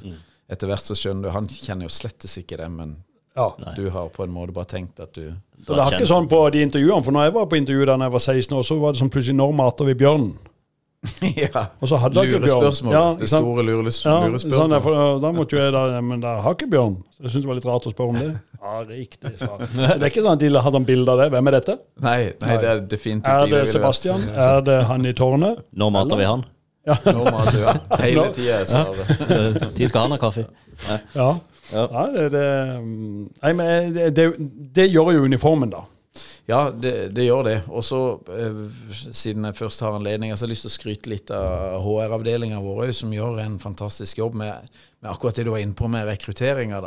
etter 0.47 0.71
hvert 0.71 0.88
så 0.88 0.95
skjønner 0.95 1.28
du 1.28 1.36
han 1.36 1.52
kjenner 1.52 1.89
jo 1.89 1.97
slettes 1.99 2.39
ikke 2.39 2.63
det, 2.63 2.71
men 2.71 2.95
Ja. 3.36 3.48
du 3.76 3.89
har 3.89 4.10
på 4.13 4.24
en 4.24 4.30
måte 4.34 4.54
bare 4.54 4.69
tenkt 4.69 5.00
at 5.02 5.13
du 5.17 5.32
Så 5.65 5.74
det 5.74 5.82
er 5.82 5.96
ikke 5.98 6.10
sånn 6.10 6.28
på 6.30 6.39
de 6.54 6.62
intervjuene, 6.62 7.02
for 7.04 7.15
når 7.15 7.24
jeg 7.30 7.34
var 7.34 7.46
på 7.50 7.58
intervju 7.58 7.86
da 7.89 7.96
jeg 7.98 8.13
var 8.13 8.19
16 8.19 8.58
år, 8.58 8.65
så 8.67 8.80
var 8.82 8.93
det 8.93 9.00
sånn 9.02 9.10
plutselig 9.13 9.38
når 9.39 9.56
mater 9.58 9.89
vi 9.89 9.96
bjørnen? 10.04 10.34
Ja. 11.36 11.65
Og 11.82 11.89
så 11.91 11.98
hadde 12.00 12.22
jeg 12.22 12.32
ikke 12.32 12.46
bjørn. 12.46 12.62
Lurespørsmål. 12.63 12.93
Ja, 12.96 13.04
det 13.19 13.28
sant? 13.30 13.43
store 13.43 13.63
lures, 13.67 14.00
Ja, 14.06 14.13
lurespørsmålet. 14.24 14.72
sånn, 14.72 14.84
for, 14.86 15.19
da 15.24 15.32
måtte 15.36 15.58
jo 15.58 15.60
jeg 15.63 15.74
da 15.76 16.02
Men 16.02 16.22
da 16.24 16.38
har 16.46 16.56
ikke 16.56 16.69
bjørn. 16.72 16.96
Så 17.17 17.26
jeg 17.26 17.34
syntes 17.34 17.43
det 17.43 17.50
var 17.52 17.60
litt 17.60 17.67
rart 17.67 17.88
å 17.89 17.93
spørre 17.96 18.13
om 18.15 18.19
det. 18.22 18.34
Ja, 18.63 18.78
riktig 18.88 19.34
svar. 19.36 19.60
Det 19.76 19.98
er 19.98 20.06
ikke 20.08 20.22
sånn 20.24 20.38
at 20.38 20.39
de 20.39 20.50
hadde 20.56 20.80
en 20.80 20.86
bilde 20.88 21.12
av 21.12 21.17
det. 21.19 21.26
Hvem 21.34 21.50
er 21.50 21.56
dette? 21.58 21.74
Nei, 22.00 22.19
nei, 22.39 22.54
det 22.63 22.69
er 22.72 22.84
definitivt 22.93 23.34
Er 23.34 23.50
det 23.52 23.63
Sebastian? 23.74 24.24
Er 24.32 24.62
det 24.63 24.78
han 24.88 25.04
i 25.04 25.12
tårnet? 25.17 25.60
Når 25.76 25.91
mater 25.91 26.22
vi 26.22 26.30
han? 26.30 26.46
Nå 26.88 27.26
mater 27.28 27.58
vi 27.58 27.65
han? 27.67 27.82
hele 28.00 28.24
tida 28.38 28.62
er 28.62 28.69
svaret. 28.72 29.12
Eh, 29.28 29.84
skal 29.91 30.06
han 30.06 30.15
ha 30.15 30.19
kaffe? 30.22 30.46
Ja. 31.12 31.28
Ja. 31.74 31.88
ja 31.90 32.06
det, 32.14 32.28
det, 32.36 32.46
mm, 32.84 33.26
nei, 33.42 33.54
men 33.58 33.96
det, 33.96 34.12
det, 34.18 34.30
det 34.78 34.92
gjør 34.92 35.14
jo 35.18 35.28
uniformen, 35.28 35.74
da. 35.74 35.84
Ja, 36.46 36.68
det, 36.76 37.14
det 37.16 37.26
gjør 37.26 37.46
det. 37.48 37.56
Og 37.72 37.86
så, 37.88 38.00
eh, 38.36 38.58
siden 39.16 39.48
jeg 39.48 39.58
først 39.58 39.82
har 39.82 39.96
anledning, 39.96 40.34
så 40.34 40.44
har 40.44 40.52
jeg 40.52 40.58
lyst 40.58 40.68
til 40.68 40.74
å 40.74 40.76
skryte 40.76 41.12
litt 41.12 41.32
av 41.34 41.80
HR-avdelinga 41.86 42.60
vår, 42.64 42.92
som 42.96 43.14
gjør 43.16 43.40
en 43.46 43.58
fantastisk 43.64 44.20
jobb 44.20 44.36
med, 44.42 44.68
med 45.00 45.12
akkurat 45.12 45.40
det 45.40 45.48
du 45.48 45.54
var 45.54 45.64
inne 45.64 45.78
på 45.78 45.88
med 45.92 46.06
rekrutteringa. 46.10 46.82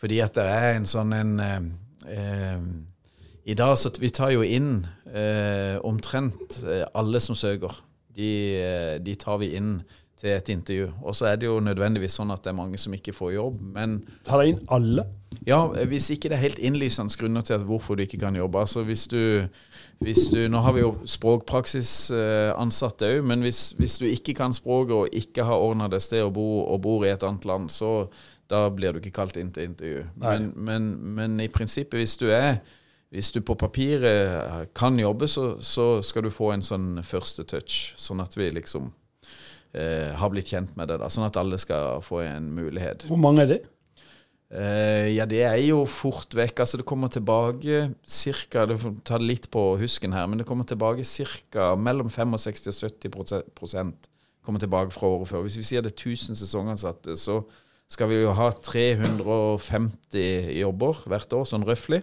Fordi 0.00 0.18
at 0.24 0.34
det 0.36 0.46
er 0.48 0.74
en 0.74 0.88
sånn 0.90 1.14
en 1.14 1.32
eh, 1.44 1.60
eh, 2.16 2.66
I 3.52 3.56
dag 3.56 3.76
så 3.78 3.92
vi 4.00 4.10
tar 4.12 4.34
jo 4.34 4.42
inn 4.44 4.82
eh, 5.06 5.78
omtrent 5.86 6.60
eh, 6.64 6.84
alle 6.92 7.22
som 7.22 7.38
søker. 7.38 7.78
De, 8.10 8.30
eh, 8.58 8.94
de 9.00 9.14
tar 9.14 9.38
vi 9.40 9.54
inn 9.56 9.76
til 10.20 10.30
et 10.34 10.48
intervju. 10.52 10.90
Og 11.02 11.16
så 11.16 11.26
er 11.30 11.36
det 11.40 11.46
jo 11.48 11.60
nødvendigvis 11.64 12.12
sånn 12.20 12.32
at 12.34 12.42
det 12.44 12.50
er 12.52 12.58
mange 12.58 12.78
som 12.80 12.94
ikke 12.96 13.14
får 13.16 13.30
jobb. 13.34 13.60
Men 13.74 13.88
Tar 14.26 14.38
deg 14.42 14.48
inn 14.52 14.60
alle. 14.76 15.02
ja, 15.46 15.60
hvis 15.88 16.10
ikke 16.12 16.28
det 16.28 16.36
er 16.36 16.44
helt 16.44 16.58
innlysende 16.58 17.16
grunner 17.18 17.40
til 17.46 17.54
at 17.56 17.64
hvorfor 17.64 17.94
du 17.96 18.02
ikke 18.04 18.20
kan 18.20 18.36
jobbe. 18.36 18.60
Altså 18.60 18.82
hvis 18.84 19.06
du, 19.08 19.46
hvis 20.04 20.28
du 20.32 20.48
Nå 20.48 20.60
har 20.60 20.72
vi 20.76 20.80
jo 20.84 20.92
språkpraksisansatte 21.08 23.06
òg, 23.14 23.24
men 23.24 23.40
hvis, 23.46 23.60
hvis 23.78 23.98
du 23.98 24.04
ikke 24.10 24.34
kan 24.42 24.52
språket 24.56 24.94
og 24.96 25.08
ikke 25.12 25.44
har 25.48 25.56
ordna 25.56 25.88
deg 25.88 26.00
sted 26.04 26.22
å 26.24 26.30
bo 26.34 26.64
og 26.66 26.80
bor 26.84 27.04
i 27.06 27.10
et 27.14 27.24
annet 27.24 27.44
land, 27.48 27.70
så 27.72 28.08
da 28.50 28.70
blir 28.74 28.92
du 28.92 28.98
ikke 29.00 29.18
kalt 29.22 29.36
inn 29.38 29.52
til 29.54 29.64
intervju. 29.70 30.04
Men, 30.18 30.52
men, 30.56 30.82
men 31.16 31.40
i 31.40 31.48
prinsippet, 31.48 31.98
hvis 32.00 32.16
du 32.20 32.26
er 32.34 32.60
hvis 33.10 33.32
du 33.34 33.40
på 33.42 33.54
papiret 33.58 34.70
kan 34.74 34.98
jobbe, 34.98 35.26
så, 35.26 35.56
så 35.58 36.02
skal 36.02 36.22
du 36.22 36.30
få 36.30 36.52
en 36.54 36.62
sånn 36.62 37.02
første 37.02 37.42
touch, 37.42 37.94
sånn 37.98 38.20
at 38.22 38.36
vi 38.38 38.46
liksom 38.54 38.92
eh, 39.74 40.12
har 40.16 40.30
blitt 40.32 40.50
kjent 40.50 40.76
med 40.76 40.88
det. 40.88 40.98
da, 41.02 41.08
Sånn 41.08 41.26
at 41.26 41.36
alle 41.40 41.58
skal 41.58 42.00
få 42.02 42.22
en 42.26 42.50
mulighet. 42.56 43.06
Hvor 43.08 43.20
mange 43.20 43.42
er 43.42 43.46
det? 43.54 43.60
Eh, 44.50 45.12
ja, 45.14 45.26
det 45.30 45.44
er 45.46 45.60
jo 45.62 45.84
fort 45.86 46.34
vekk. 46.34 46.64
Altså, 46.64 46.80
det 46.80 46.86
kommer 46.88 47.06
tilbake 47.08 47.92
cirka 48.02 48.64
Det 48.66 48.80
ta 49.06 49.18
litt 49.22 49.46
på 49.50 49.76
husken 49.78 50.12
her, 50.12 50.26
men 50.26 50.38
det 50.42 50.46
kommer 50.48 50.66
tilbake 50.66 51.04
ca. 51.52 51.76
mellom 51.76 52.10
65 52.10 52.66
og 52.66 52.90
70 52.90 53.44
prosent- 53.54 54.08
kommer 54.42 54.58
tilbake 54.58 54.90
fra 54.90 55.06
året 55.06 55.28
før. 55.28 55.42
Hvis 55.44 55.58
vi 55.60 55.62
sier 55.62 55.82
det 55.84 55.92
er 55.92 56.00
1000 56.10 56.34
sesongansatte, 56.34 57.12
så 57.14 57.44
skal 57.92 58.08
vi 58.08 58.22
jo 58.22 58.32
ha 58.32 58.50
350 58.50 60.58
jobber 60.60 60.96
hvert 61.06 61.32
år, 61.36 61.44
sånn 61.46 61.66
røftlig. 61.66 62.02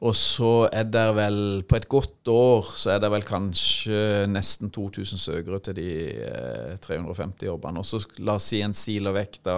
Og 0.00 0.14
så 0.16 0.64
er 0.72 0.86
det 0.88 1.06
vel 1.16 1.38
På 1.68 1.76
et 1.76 1.88
godt 1.90 2.30
år 2.32 2.72
så 2.80 2.94
er 2.94 3.02
det 3.02 3.10
vel 3.12 3.26
kanskje 3.28 4.24
nesten 4.30 4.72
2000 4.72 5.20
søkere 5.20 5.60
til 5.60 5.76
de 5.76 5.90
eh, 6.24 6.76
350 6.80 7.46
jobbene. 7.50 7.82
Og 7.82 7.86
så 7.86 8.00
la 8.18 8.38
oss 8.38 8.48
si 8.52 8.62
en 8.64 8.76
siler 8.76 9.16
vekk 9.16 9.40
da 9.44 9.56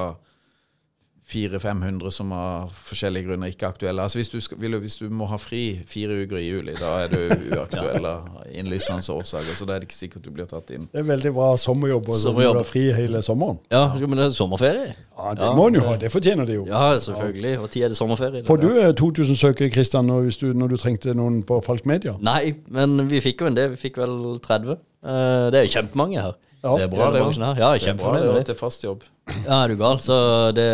400-500 1.31 2.11
som 2.11 2.33
av 2.35 2.73
forskjellige 2.89 3.29
grunner 3.29 3.53
ikke 3.53 3.65
er 3.69 3.71
aktuelle. 3.73 4.03
Altså 4.05 4.19
hvis 4.19 4.29
du, 4.33 4.39
skal, 4.43 4.59
vil, 4.61 4.75
hvis 4.83 4.97
du 5.01 5.07
må 5.15 5.27
ha 5.31 5.39
fri 5.41 5.79
fire 5.89 6.17
uker 6.25 6.37
i 6.41 6.49
juli, 6.49 6.75
da 6.77 6.91
er 7.05 7.13
du 7.13 7.55
uaktuell 7.57 8.07
av 8.15 8.43
innlysende 8.53 9.07
årsaker. 9.15 9.55
Så 9.57 9.69
da 9.69 9.77
er 9.77 9.85
det 9.85 9.89
ikke 9.89 9.99
sikkert 10.01 10.27
du 10.27 10.31
blir 10.35 10.49
tatt 10.51 10.73
inn. 10.75 10.89
Det 10.93 11.01
er 11.05 11.09
veldig 11.09 11.33
bra 11.37 11.53
sommerjobb 11.61 12.11
og 12.13 12.19
Sommerjobb. 12.21 12.61
ha 12.61 12.67
fri 12.69 12.85
hele 12.97 13.23
sommeren. 13.25 13.61
Ja, 13.73 13.85
men 14.03 14.19
det 14.19 14.27
er 14.29 14.37
sommerferie. 14.37 14.93
Ja, 15.17 15.33
Det 15.39 15.51
må 15.57 15.69
en 15.71 15.79
jo 15.79 15.87
ha. 15.87 15.97
Det 16.01 16.11
fortjener 16.13 16.49
de 16.49 16.59
jo. 16.61 16.67
Ja, 16.69 16.85
selvfølgelig. 16.99 17.55
Og 17.63 17.71
tid 17.71 17.87
er 17.87 17.93
det 17.95 17.97
sommerferie. 18.03 18.45
Får 18.49 18.63
du 18.65 18.69
eh, 18.83 18.93
2000 18.99 19.37
søkere, 19.39 19.71
Kristian, 19.71 20.07
når, 20.11 20.23
hvis 20.29 20.41
du- 20.43 20.53
når 20.53 20.69
du 20.75 20.77
trengte 20.77 21.15
noen 21.15 21.43
på 21.47 21.61
Falk 21.65 21.87
Media? 21.87 22.17
Nei, 22.21 22.55
men 22.69 23.07
vi 23.11 23.21
fikk 23.25 23.41
jo 23.45 23.47
en 23.53 23.57
del. 23.57 23.71
Vi 23.77 23.89
fikk 23.89 24.03
vel 24.03 24.39
30. 24.43 24.73
Eh, 25.05 25.51
Det 25.53 25.61
er 25.61 25.69
jo 25.69 25.77
kjempemange 25.79 26.21
her. 26.29 26.35
Ja. 26.63 26.77
Det 26.79 26.85
er 26.85 26.91
bra, 26.93 27.09
det 27.11 27.21
Er 27.21 27.45
her. 27.45 27.57
Ja, 27.59 27.71
Det 27.73 27.81
er 27.83 27.87
kjempefornøyd 27.89 28.23
det 28.23 28.29
med 28.29 28.39
det. 28.39 28.47
til 28.47 28.59
fast 28.59 28.85
jobb. 28.85 29.03
Ja, 29.49 29.57
er 29.63 29.73
du 29.73 29.77
gal? 29.81 29.99
Så 30.03 30.17
det, 30.55 30.69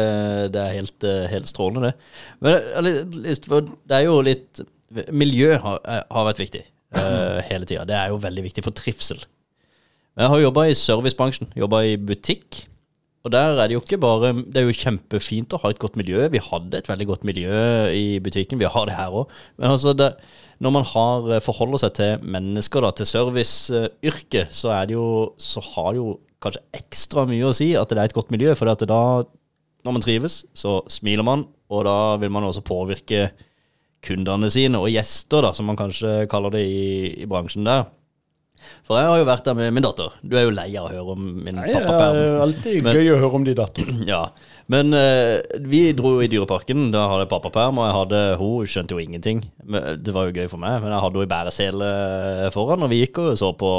det 0.52 0.60
er 0.60 0.74
helt, 0.76 1.04
eh, 1.04 1.24
helt 1.32 1.48
strålende, 1.48 1.88
det. 1.88 1.94
Men 2.44 2.52
eh, 2.86 3.72
det 3.88 3.96
er 3.96 4.04
jo 4.04 4.20
litt 4.24 4.62
Miljø 5.12 5.56
har, 5.60 5.80
eh, 5.84 6.02
har 6.10 6.26
vært 6.30 6.40
viktig 6.40 6.62
uh, 6.96 7.40
hele 7.50 7.68
tida. 7.68 7.84
Det 7.88 7.96
er 7.96 8.12
jo 8.12 8.20
veldig 8.20 8.44
viktig 8.46 8.64
for 8.64 8.76
trivsel. 8.76 9.20
Men 10.16 10.26
jeg 10.26 10.32
har 10.34 10.44
jobba 10.46 10.64
i 10.68 10.76
servicebransjen, 10.76 11.52
jobba 11.56 11.82
i 11.86 11.96
butikk. 11.96 12.64
Og 13.28 13.32
der 13.34 13.58
er 13.60 13.68
det 13.68 13.76
jo 13.76 13.82
ikke 13.82 14.00
bare 14.00 14.32
Det 14.40 14.56
er 14.56 14.64
jo 14.64 14.76
kjempefint 14.76 15.52
å 15.52 15.60
ha 15.60 15.70
et 15.72 15.80
godt 15.82 15.98
miljø. 16.00 16.22
Vi 16.32 16.40
hadde 16.40 16.78
et 16.80 16.86
veldig 16.88 17.06
godt 17.10 17.26
miljø 17.28 17.58
i 17.92 18.16
butikken. 18.24 18.60
Vi 18.60 18.70
har 18.72 18.86
det 18.88 18.96
her 18.96 19.12
òg. 19.12 19.34
Men 19.60 19.74
altså, 19.74 19.92
det, 19.92 20.14
når 20.64 20.72
man 20.78 20.86
har 20.88 21.28
eh, 21.36 21.42
forholder 21.44 21.82
seg 21.82 21.92
til 21.98 22.24
mennesker, 22.24 22.80
da, 22.80 22.90
til 22.96 23.10
serviceyrket, 23.10 24.48
så 24.48 24.72
Så 25.36 25.60
har 25.74 25.92
det 25.92 26.00
jo 26.00 26.18
kanskje 26.40 26.64
ekstra 26.72 27.26
mye 27.28 27.50
å 27.50 27.52
si 27.52 27.74
at 27.76 27.90
det 27.90 27.98
er 27.98 28.08
et 28.08 28.16
godt 28.16 28.32
miljø. 28.32 28.54
For 28.54 28.64
da, 28.64 29.24
når 29.84 29.92
man 29.92 30.02
trives, 30.02 30.46
så 30.54 30.80
smiler 30.88 31.24
man, 31.24 31.44
og 31.68 31.84
da 31.84 32.16
vil 32.16 32.30
man 32.32 32.48
også 32.48 32.64
påvirke 32.64 33.30
kundene 34.00 34.48
sine, 34.50 34.78
og 34.78 34.88
gjester, 34.88 35.42
da, 35.42 35.52
som 35.52 35.68
man 35.68 35.76
kanskje 35.76 36.24
kaller 36.30 36.54
det 36.54 36.64
i, 36.64 37.12
i 37.22 37.26
bransjen 37.28 37.66
der. 37.66 37.90
For 38.86 38.98
jeg 38.98 39.08
har 39.10 39.18
jo 39.20 39.26
vært 39.28 39.44
der 39.48 39.56
med 39.58 39.74
min 39.76 39.84
datter. 39.84 40.14
Du 40.22 40.36
er 40.38 40.46
jo 40.46 40.52
lei 40.54 40.68
av 40.80 40.86
å 40.88 40.92
høre 40.92 41.14
om 41.14 41.24
min 41.44 41.58
Nei, 41.58 41.66
Det 41.72 41.82
er 41.88 42.38
alltid 42.42 42.82
Men- 42.86 42.96
gøy 42.96 43.10
å 43.14 43.18
høre 43.22 43.38
om 43.40 43.44
de 43.48 43.54
datterne. 43.58 43.96
Ja, 44.08 44.20
men 44.68 44.92
uh, 44.92 45.38
vi 45.64 45.92
dro 45.96 46.18
i 46.20 46.28
Dyreparken. 46.28 46.90
Da 46.92 47.06
hadde 47.08 47.24
jeg 47.24 47.30
pappaperm, 47.32 47.78
og 47.80 47.86
jeg 47.88 47.96
hadde, 47.98 48.20
hun 48.40 48.68
skjønte 48.68 48.96
jo 48.96 49.00
ingenting. 49.02 49.42
Men 49.64 50.02
Det 50.04 50.12
var 50.16 50.28
jo 50.28 50.36
gøy 50.36 50.48
for 50.52 50.60
meg, 50.60 50.78
men 50.82 50.92
jeg 50.92 51.00
hadde 51.04 51.18
henne 51.20 51.28
i 51.28 51.32
bæresele 51.32 51.90
foran. 52.52 52.84
Og 52.84 52.92
vi 52.92 53.00
gikk 53.04 53.22
og 53.24 53.32
så 53.40 53.52
på 53.56 53.70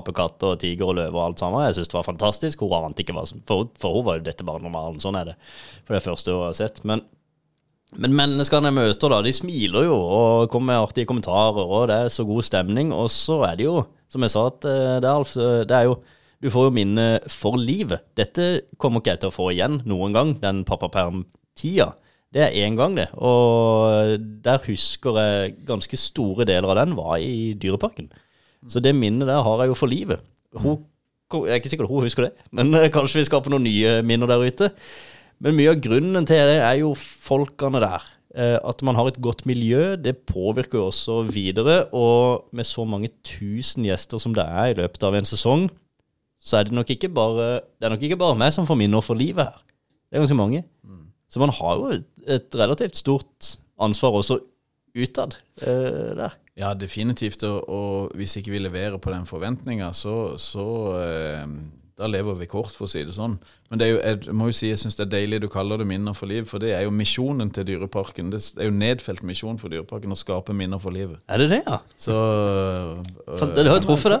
apekatt 0.00 0.42
og 0.50 0.58
tiger 0.62 0.90
og 0.90 0.98
løve 0.98 1.14
og 1.18 1.24
alt 1.28 1.42
sammen. 1.42 1.64
Jeg 1.68 1.78
syntes 1.78 1.92
det 1.94 1.98
var 2.00 2.08
fantastisk. 2.10 2.62
Hun 2.66 2.76
ante 2.90 3.04
ikke 3.04 3.14
hva 3.16 3.26
som 3.28 3.42
For, 3.46 3.68
for 3.78 3.98
hun 3.98 4.06
var 4.08 4.18
jo 4.18 4.26
dette 4.30 4.46
bare 4.46 4.62
normalen. 4.62 5.00
Sånn 5.02 5.18
er 5.20 5.32
det. 5.32 5.36
For 5.86 5.94
det 5.94 6.02
er 6.02 6.08
første 6.10 6.34
hun 6.34 6.46
har 6.48 6.58
sett. 6.58 6.82
Men, 6.88 7.04
men 8.00 8.16
menneskene 8.16 8.70
jeg 8.70 8.78
møter, 8.78 9.12
da, 9.12 9.20
de 9.24 9.34
smiler 9.36 9.84
jo 9.88 9.98
og 10.00 10.50
kommer 10.52 10.72
med 10.72 10.88
artige 10.88 11.08
kommentarer, 11.10 11.60
og 11.60 11.86
det 11.90 11.98
er 12.06 12.12
så 12.14 12.24
god 12.28 12.46
stemning. 12.46 12.92
Og 12.96 13.10
så 13.12 13.42
er 13.50 13.58
det 13.60 13.66
jo, 13.68 13.82
som 14.08 14.24
jeg 14.24 14.32
sa 14.32 14.46
til 14.64 15.08
Alf, 15.10 15.34
det 15.36 15.76
er 15.76 15.90
jo 15.90 15.98
du 16.42 16.48
får 16.50 16.66
jo 16.66 16.74
minne 16.74 17.06
for 17.30 17.54
livet. 17.60 18.02
Dette 18.18 18.64
kommer 18.80 18.98
ikke 18.98 19.12
jeg 19.14 19.20
til 19.22 19.30
å 19.30 19.34
få 19.34 19.44
igjen 19.52 19.78
noen 19.86 20.14
gang, 20.16 20.32
den 20.42 20.64
pappaperm-tida. 20.66 21.92
Det 22.34 22.42
er 22.42 22.56
én 22.64 22.74
gang, 22.78 22.96
det. 22.98 23.10
Og 23.14 24.16
der 24.42 24.64
husker 24.66 25.20
jeg 25.20 25.52
ganske 25.68 25.98
store 26.00 26.46
deler 26.48 26.72
av 26.72 26.80
den 26.80 26.96
var 26.98 27.20
i 27.22 27.52
Dyreparken. 27.54 28.10
Så 28.66 28.82
det 28.82 28.94
minnet 28.96 29.30
der 29.30 29.44
har 29.44 29.62
jeg 29.62 29.70
jo 29.70 29.78
for 29.78 29.90
livet. 29.90 30.24
Hun 30.58 30.82
Jeg 31.32 31.48
er 31.48 31.60
ikke 31.62 31.70
sikker 31.72 31.88
hun 31.88 32.04
husker 32.04 32.26
det, 32.26 32.34
men 32.52 32.74
eh, 32.76 32.90
kanskje 32.92 33.22
vi 33.22 33.24
skaper 33.24 33.48
noen 33.48 33.64
nye 33.64 33.92
minner 34.04 34.28
der 34.28 34.42
ute. 34.44 34.66
Men 35.42 35.56
mye 35.58 35.72
av 35.74 35.80
grunnen 35.82 36.26
til 36.28 36.38
det 36.46 36.58
er 36.62 36.76
jo 36.80 36.92
folkene 36.98 37.80
der. 37.82 38.04
Eh, 38.34 38.58
At 38.62 38.82
man 38.86 38.96
har 38.96 39.10
et 39.10 39.20
godt 39.20 39.44
miljø, 39.48 39.96
det 39.98 40.22
påvirker 40.30 40.78
jo 40.78 40.86
også 40.90 41.22
videre. 41.28 41.88
Og 41.92 42.46
med 42.54 42.68
så 42.68 42.84
mange 42.86 43.10
tusen 43.26 43.84
gjester 43.88 44.22
som 44.22 44.34
det 44.36 44.44
er 44.46 44.70
i 44.72 44.78
løpet 44.78 45.02
av 45.08 45.18
en 45.18 45.28
sesong, 45.28 45.66
så 46.42 46.58
er 46.58 46.66
det 46.68 46.74
nok 46.74 46.90
ikke 46.90 47.10
bare, 47.14 47.60
nok 47.82 48.02
ikke 48.02 48.18
bare 48.18 48.38
meg 48.38 48.54
som 48.54 48.66
får 48.66 48.78
minner 48.78 49.02
for 49.04 49.18
livet 49.18 49.46
her. 49.50 49.60
Det 50.10 50.18
er 50.18 50.24
ganske 50.24 50.38
mange. 50.38 50.62
Så 51.30 51.40
man 51.40 51.52
har 51.54 51.76
jo 51.80 51.90
et, 51.96 52.08
et 52.28 52.56
relativt 52.60 52.98
stort 52.98 53.52
ansvar 53.80 54.18
også 54.18 54.40
utad 54.92 55.38
eh, 55.64 56.10
der. 56.18 56.34
Ja, 56.58 56.74
definitivt. 56.76 57.42
Og, 57.48 57.62
og 57.68 58.16
hvis 58.18 58.36
ikke 58.36 58.52
vi 58.52 58.60
leverer 58.60 58.98
på 59.00 59.10
den 59.14 59.24
forventninga, 59.26 59.92
så, 59.96 60.34
så 60.36 60.66
eh, 61.00 61.46
da 61.98 62.06
lever 62.08 62.34
vi 62.40 62.46
kort, 62.48 62.72
for 62.72 62.86
å 62.86 62.90
si 62.90 63.02
det 63.04 63.12
sånn. 63.12 63.34
Men 63.70 63.80
det 63.80 63.86
er 63.86 63.90
jo, 63.92 63.98
jeg 64.00 64.34
må 64.36 64.46
jo 64.48 64.54
si 64.56 64.68
jeg 64.70 64.78
syns 64.80 64.96
det 64.96 65.04
er 65.04 65.10
deilig 65.12 65.40
du 65.44 65.48
kaller 65.52 65.80
det 65.82 65.86
minner 65.88 66.14
for 66.16 66.30
liv, 66.30 66.46
for 66.48 66.62
det 66.62 66.70
er 66.76 66.86
jo 66.86 66.92
misjonen 66.94 67.50
til 67.52 67.66
Dyreparken. 67.68 68.30
Det 68.32 68.40
er 68.60 68.68
jo 68.70 68.74
nedfelt 68.76 69.22
misjon 69.28 69.58
for 69.60 69.72
Dyreparken 69.72 70.14
å 70.14 70.18
skape 70.18 70.54
minner 70.56 70.80
for 70.82 70.94
livet. 70.94 71.20
Er 71.28 71.42
det 71.44 71.48
det, 71.52 71.60
ja? 71.66 71.78
Så 72.00 72.16
øh, 73.28 73.42
det 73.56 73.66
har 73.68 73.76
jo 73.76 73.84
truffet 73.84 74.14
det. 74.16 74.20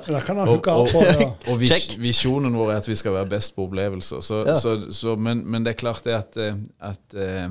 Og, 0.52 0.60
kan 0.64 0.76
og, 0.76 0.92
og, 0.96 1.48
og 1.52 1.60
vis, 1.62 1.94
visjonen 2.00 2.54
vår 2.58 2.74
er 2.74 2.82
at 2.82 2.90
vi 2.90 2.98
skal 3.00 3.16
være 3.16 3.30
best 3.32 3.56
på 3.56 3.66
opplevelser. 3.68 4.20
Så, 4.24 4.42
Ja. 4.48 4.58
så, 4.60 4.76
så, 4.92 5.16
men, 5.16 5.42
men 5.48 5.64
det 5.64 5.74
er 5.74 5.80
klart 5.80 6.04
det 6.04 6.14
at, 6.18 6.36
eh, 6.40 6.60
at 6.92 7.16
eh, 7.16 7.48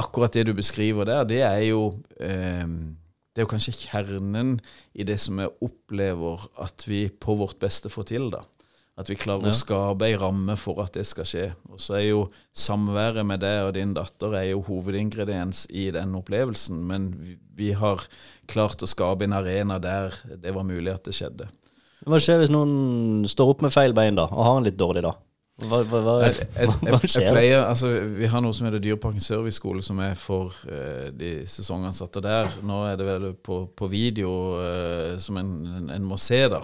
akkurat 0.00 0.32
det 0.32 0.46
du 0.48 0.54
beskriver 0.56 1.04
der, 1.08 1.24
det 1.28 1.42
er 1.44 1.60
jo 1.68 1.90
eh, 2.20 2.64
Det 3.32 3.40
er 3.40 3.46
jo 3.46 3.52
kanskje 3.52 3.72
kjernen 3.86 4.58
i 4.92 5.04
det 5.08 5.14
som 5.20 5.38
jeg 5.40 5.48
opplever 5.64 6.42
at 6.60 6.84
vi 6.84 7.06
på 7.08 7.32
vårt 7.40 7.56
beste 7.62 7.88
får 7.88 8.10
til. 8.10 8.26
da. 8.34 8.42
At 8.98 9.08
vi 9.08 9.16
klarer 9.16 9.46
Ja. 9.46 9.50
å 9.50 9.56
skape 9.56 10.04
ei 10.04 10.16
ramme 10.20 10.56
for 10.60 10.82
at 10.82 10.92
det 10.92 11.06
skal 11.08 11.24
skje. 11.24 11.46
Og 11.72 11.80
så 11.80 11.94
er 11.96 12.10
jo 12.10 12.28
samværet 12.54 13.24
med 13.24 13.40
deg 13.40 13.66
og 13.66 13.72
din 13.74 13.94
datter 13.94 14.34
er 14.36 14.50
jo 14.50 14.60
hovedingrediens 14.62 15.66
i 15.70 15.90
den 15.90 16.12
opplevelsen. 16.14 16.76
Men 16.86 17.38
vi, 17.56 17.72
har 17.72 18.04
klart 18.46 18.82
å 18.84 18.86
skape 18.90 19.24
en 19.24 19.32
arena 19.32 19.78
der 19.80 20.12
det 20.36 20.52
var 20.52 20.64
mulig 20.68 20.92
at 20.92 21.04
det 21.04 21.14
skjedde. 21.16 21.48
Hva 22.04 22.18
skjer 22.20 22.42
hvis 22.42 22.50
noen 22.52 23.24
står 23.30 23.48
opp 23.54 23.62
med 23.62 23.72
feil 23.72 23.94
bein 23.94 24.16
da, 24.18 24.24
og 24.26 24.44
har 24.44 24.56
en 24.58 24.64
litt 24.64 24.76
dårlig 24.76 25.02
dag? 25.06 25.16
Hva, 25.68 25.78
hva, 25.86 26.00
hva, 26.02 26.14
Jeg, 26.24 26.46
jeg, 26.56 26.70
hva 26.80 26.98
skjer? 27.00 27.24
jeg 27.26 27.34
pleier, 27.34 27.60
altså, 27.64 27.90
vi 28.16 28.28
har 28.30 28.42
noe 28.44 28.54
som 28.56 28.66
heter 28.66 28.82
Dyreparken 28.82 29.22
serviceskole, 29.22 29.82
som 29.84 30.00
er 30.04 30.16
for 30.18 30.54
uh, 30.66 31.08
de 31.14 31.32
sesongansatte 31.48 32.22
der. 32.24 32.50
Nå 32.66 32.80
er 32.88 32.98
det 33.00 33.06
vel 33.06 33.28
på, 33.34 33.62
på 33.78 33.88
video 33.92 34.32
uh, 34.58 35.14
som 35.22 35.38
en, 35.40 35.52
en, 35.86 36.08
må 36.08 36.18
se, 36.20 36.40
da. 36.52 36.62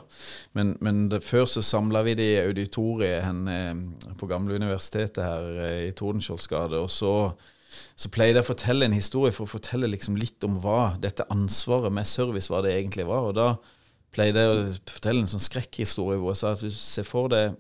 Men, 0.59 0.75
men 0.85 1.07
det, 1.13 1.23
før 1.27 1.47
så 1.51 1.63
samla 1.65 2.03
vi 2.07 2.17
det 2.19 2.29
i 2.33 2.41
auditoriet 2.43 3.23
hen, 3.27 3.45
eh, 3.53 4.13
på 4.19 4.29
gamle 4.31 4.59
universitetet 4.59 5.23
her 5.25 5.63
i 5.89 5.95
Tordenskiolds 5.97 6.49
gate. 6.51 6.81
Og 6.81 6.91
så, 6.93 7.13
så 7.99 8.11
pleide 8.13 8.41
jeg 8.41 8.47
å 8.47 8.51
fortelle 8.51 8.89
en 8.89 8.97
historie 8.97 9.35
for 9.35 9.47
å 9.47 9.55
fortelle 9.57 9.91
liksom 9.91 10.19
litt 10.19 10.45
om 10.47 10.59
hva 10.65 10.95
dette 11.01 11.27
ansvaret 11.33 11.95
med 11.95 12.09
service 12.09 12.51
hva 12.51 12.63
det 12.65 12.75
egentlig 12.75 13.07
var. 13.09 13.31
Og 13.31 13.39
da 13.39 13.49
pleide 14.15 14.43
jeg 14.43 14.53
å 14.53 14.67
fortelle 14.91 15.23
en 15.23 15.31
sånn 15.31 15.45
skrekkhistorie 15.45 16.19
hvor 16.21 16.35
jeg 16.35 16.43
sa 16.43 16.53
at 16.55 16.65
hvis 16.65 16.77
du 16.77 16.85
ser 16.85 17.09
for 17.09 17.31
deg 17.33 17.57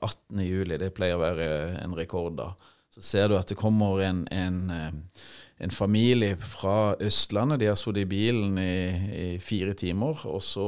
18. 0.00 0.42
juli, 0.44 0.78
det 0.80 0.92
pleier 0.96 1.18
å 1.18 1.22
være 1.22 1.48
en 1.80 1.96
rekord 1.96 2.38
da. 2.40 2.52
Så 2.90 3.02
ser 3.06 3.28
du 3.30 3.36
at 3.38 3.50
det 3.50 3.58
kommer 3.58 4.00
en, 4.02 4.24
en, 4.34 4.58
eh, 4.74 5.26
en 5.62 5.70
familie 5.70 6.34
fra 6.42 6.96
Østlandet. 6.98 7.60
De 7.62 7.68
har 7.70 7.78
sittet 7.78 8.02
i 8.02 8.10
bilen 8.10 8.58
i, 8.58 8.74
i 9.14 9.28
fire 9.42 9.76
timer, 9.78 10.24
og 10.26 10.42
så 10.42 10.66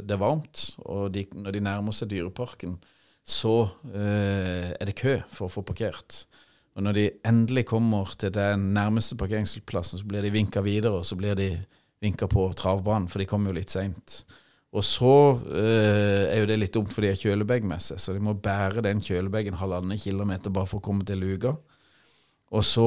Det 0.00 0.16
er 0.16 0.22
varmt. 0.22 0.64
Og 0.86 1.10
de, 1.12 1.26
når 1.34 1.58
de 1.58 1.64
nærmer 1.68 1.96
seg 1.96 2.08
Dyreparken, 2.14 2.78
så 3.22 3.68
eh, 3.92 4.72
er 4.72 4.88
det 4.88 4.96
kø 4.98 5.18
for 5.28 5.46
å 5.46 5.52
få 5.52 5.66
parkert. 5.66 6.24
Og 6.72 6.86
når 6.86 6.96
de 6.96 7.10
endelig 7.28 7.66
kommer 7.68 8.14
til 8.16 8.32
den 8.32 8.70
nærmeste 8.72 9.18
parkeringsplassen, 9.20 10.00
så 10.00 10.08
blir 10.08 10.24
de 10.24 10.32
vinka 10.32 10.62
videre, 10.64 11.02
og 11.02 11.04
så 11.04 11.18
blir 11.20 11.36
de 11.36 11.50
vinka 12.02 12.26
på 12.32 12.48
travbanen, 12.56 13.10
for 13.12 13.20
de 13.20 13.28
kommer 13.28 13.52
jo 13.52 13.60
litt 13.60 13.74
seint. 13.74 14.22
Og 14.72 14.84
så 14.88 15.12
eh, 15.52 16.30
er 16.32 16.38
jo 16.40 16.48
det 16.48 16.56
litt 16.62 16.72
dumt, 16.72 16.92
for 16.94 17.04
de 17.04 17.10
har 17.12 17.20
kjølebag 17.20 17.66
med 17.68 17.82
seg, 17.84 18.00
så 18.00 18.14
de 18.16 18.22
må 18.24 18.32
bære 18.40 18.84
den 18.86 19.02
kjølebagen 19.04 19.58
halvannen 19.60 20.00
kilometer 20.00 20.54
bare 20.54 20.70
for 20.70 20.80
å 20.80 20.86
komme 20.86 21.04
til 21.08 21.20
luka. 21.20 21.52
Og 22.52 22.64
så 22.68 22.86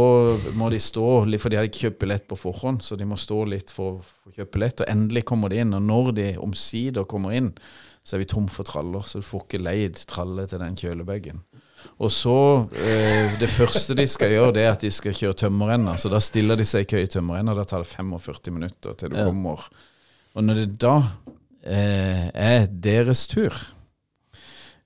må 0.58 0.69
de 0.69 0.78
stå 0.82 1.06
for 1.41 1.50
de 1.50 1.58
har 1.58 1.65
ikke 1.65 1.88
kjøpt 1.88 2.02
billett 2.02 2.26
på 2.30 2.38
forhånd, 2.38 2.84
så 2.86 2.98
de 2.98 3.06
må 3.10 3.17
stå 3.17 3.39
litt 3.50 3.74
for 3.74 4.02
å 4.02 4.34
kjøpe 4.34 4.58
billett. 4.58 4.82
Og 4.82 4.89
endelig 4.89 5.26
kommer 5.30 5.50
de 5.50 5.62
inn, 5.62 5.74
og 5.78 5.86
når 5.86 6.12
de 6.17 6.28
omsider 6.41 7.08
kommer 7.10 7.34
inn, 7.34 7.52
så 8.06 8.15
er 8.15 8.21
vi 8.21 8.30
tom 8.30 8.50
for 8.54 8.67
traller, 8.67 9.06
så 9.06 9.21
du 9.21 9.26
får 9.26 9.45
ikke 9.48 9.63
leid 9.65 10.02
tralle 10.10 10.45
til 10.50 10.62
den 10.62 10.78
kjølebagen. 10.78 11.41
Og 12.02 12.12
så 12.13 12.36
eh, 12.82 13.34
Det 13.41 13.50
første 13.50 13.98
de 13.98 14.06
skal 14.10 14.34
gjøre, 14.34 14.54
det 14.58 14.65
er 14.65 14.74
at 14.74 14.86
de 14.86 14.91
skal 14.93 15.17
kjøre 15.17 15.38
tømmerrenna. 15.45 15.98
Så 16.02 16.10
da 16.13 16.21
stiller 16.21 16.58
de 16.58 16.65
seg 16.65 16.86
i 16.86 16.89
kø 16.89 17.02
i 17.02 17.10
tømmerrenna. 17.10 17.58
Da 17.58 17.65
tar 17.69 17.86
det 17.86 17.89
45 17.89 18.54
minutter 18.54 18.98
til 18.98 19.13
du 19.13 19.17
kommer. 19.17 19.65
Og 20.36 20.45
når 20.45 20.62
det 20.62 20.69
da 20.82 21.00
er 21.65 22.67
deres 22.69 23.25
tur 23.32 23.56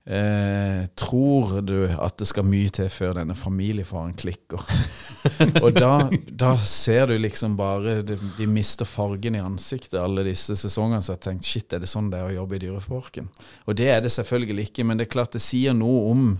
eh, 0.06 0.86
Tror 0.98 1.60
du 1.60 1.76
at 1.92 2.16
det 2.20 2.28
skal 2.30 2.46
mye 2.48 2.70
til 2.72 2.88
før 2.92 3.18
denne 3.20 3.36
familiefaren 3.38 4.14
klikker? 4.18 4.64
og 5.64 5.76
da, 5.76 6.08
da 6.30 6.54
ser 6.64 7.10
du 7.10 7.16
liksom 7.20 7.56
bare 7.58 8.00
De, 8.06 8.16
de 8.38 8.48
mister 8.50 8.88
fargen 8.88 9.36
i 9.36 9.42
ansiktet, 9.44 9.98
alle 10.00 10.24
disse 10.26 10.56
sesongene. 10.58 11.02
Så 11.04 11.16
jeg 11.16 11.24
tenkte 11.26 11.50
shit, 11.50 11.72
er 11.72 11.82
det 11.82 11.90
sånn 11.90 12.10
det 12.12 12.20
er 12.20 12.30
å 12.30 12.38
jobbe 12.40 12.58
i 12.58 12.62
Dyreparken? 12.64 13.28
Og 13.66 13.76
det 13.78 13.90
er 13.92 14.00
det 14.04 14.14
selvfølgelig 14.14 14.70
ikke, 14.70 14.86
men 14.88 15.00
det 15.00 15.08
er 15.08 15.14
klart 15.18 15.36
det 15.36 15.44
sier 15.44 15.76
noe 15.76 16.08
om 16.14 16.32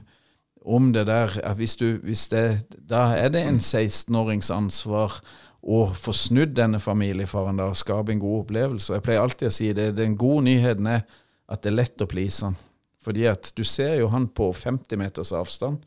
om 0.61 0.91
det 0.93 1.07
der 1.09 1.55
hvis 1.57 1.77
du, 1.81 1.87
hvis 2.05 2.29
det, 2.29 2.67
Da 2.89 3.15
er 3.17 3.31
det 3.33 3.41
en 3.49 3.59
16-årings 3.65 4.51
ansvar 4.53 5.23
å 5.61 5.83
få 5.93 6.15
snudd 6.17 6.55
denne 6.57 6.81
familiefaren 6.81 7.59
der, 7.61 7.73
og 7.73 7.79
skape 7.79 8.15
en 8.15 8.23
god 8.23 8.45
opplevelse. 8.45 8.95
Jeg 8.97 9.05
pleier 9.05 9.23
alltid 9.23 9.51
å 9.51 9.55
si 9.55 9.71
det, 9.77 9.91
den 9.99 10.17
gode 10.19 10.47
nyheten 10.49 10.89
er 10.89 11.05
at 11.51 11.63
det 11.63 11.73
er 11.73 11.81
lett 11.83 12.05
å 12.05 12.09
please 12.09 12.47
han. 12.47 12.57
Fordi 13.05 13.27
at 13.29 13.53
du 13.57 13.65
ser 13.65 13.99
jo 14.01 14.11
han 14.13 14.29
på 14.29 14.51
50 14.57 15.01
meters 15.01 15.33
avstand. 15.37 15.85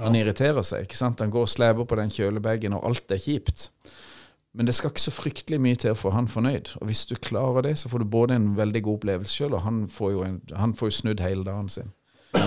Han 0.00 0.16
irriterer 0.16 0.64
seg. 0.64 0.86
ikke 0.86 0.98
sant? 0.98 1.20
Han 1.20 1.30
går 1.30 1.46
og 1.46 1.52
sleper 1.52 1.86
på 1.88 1.98
den 1.98 2.12
kjølebagen, 2.12 2.74
og 2.76 2.86
alt 2.88 3.12
er 3.12 3.20
kjipt. 3.22 3.68
Men 4.52 4.68
det 4.68 4.74
skal 4.76 4.92
ikke 4.92 5.04
så 5.06 5.14
fryktelig 5.14 5.58
mye 5.64 5.78
til 5.80 5.94
å 5.94 5.98
få 5.98 6.12
han 6.12 6.28
fornøyd. 6.28 6.74
Og 6.80 6.88
hvis 6.90 7.06
du 7.08 7.16
klarer 7.16 7.66
det, 7.66 7.76
så 7.80 7.90
får 7.92 8.02
du 8.02 8.12
både 8.12 8.36
en 8.36 8.52
veldig 8.56 8.82
god 8.84 9.00
opplevelse 9.00 9.36
sjøl, 9.36 9.56
og 9.56 9.64
han 9.66 9.84
får, 9.90 10.12
jo 10.12 10.24
en, 10.26 10.38
han 10.58 10.74
får 10.76 10.90
jo 10.90 10.98
snudd 10.98 11.24
hele 11.24 11.46
dagen 11.46 11.70
sin. 11.72 11.92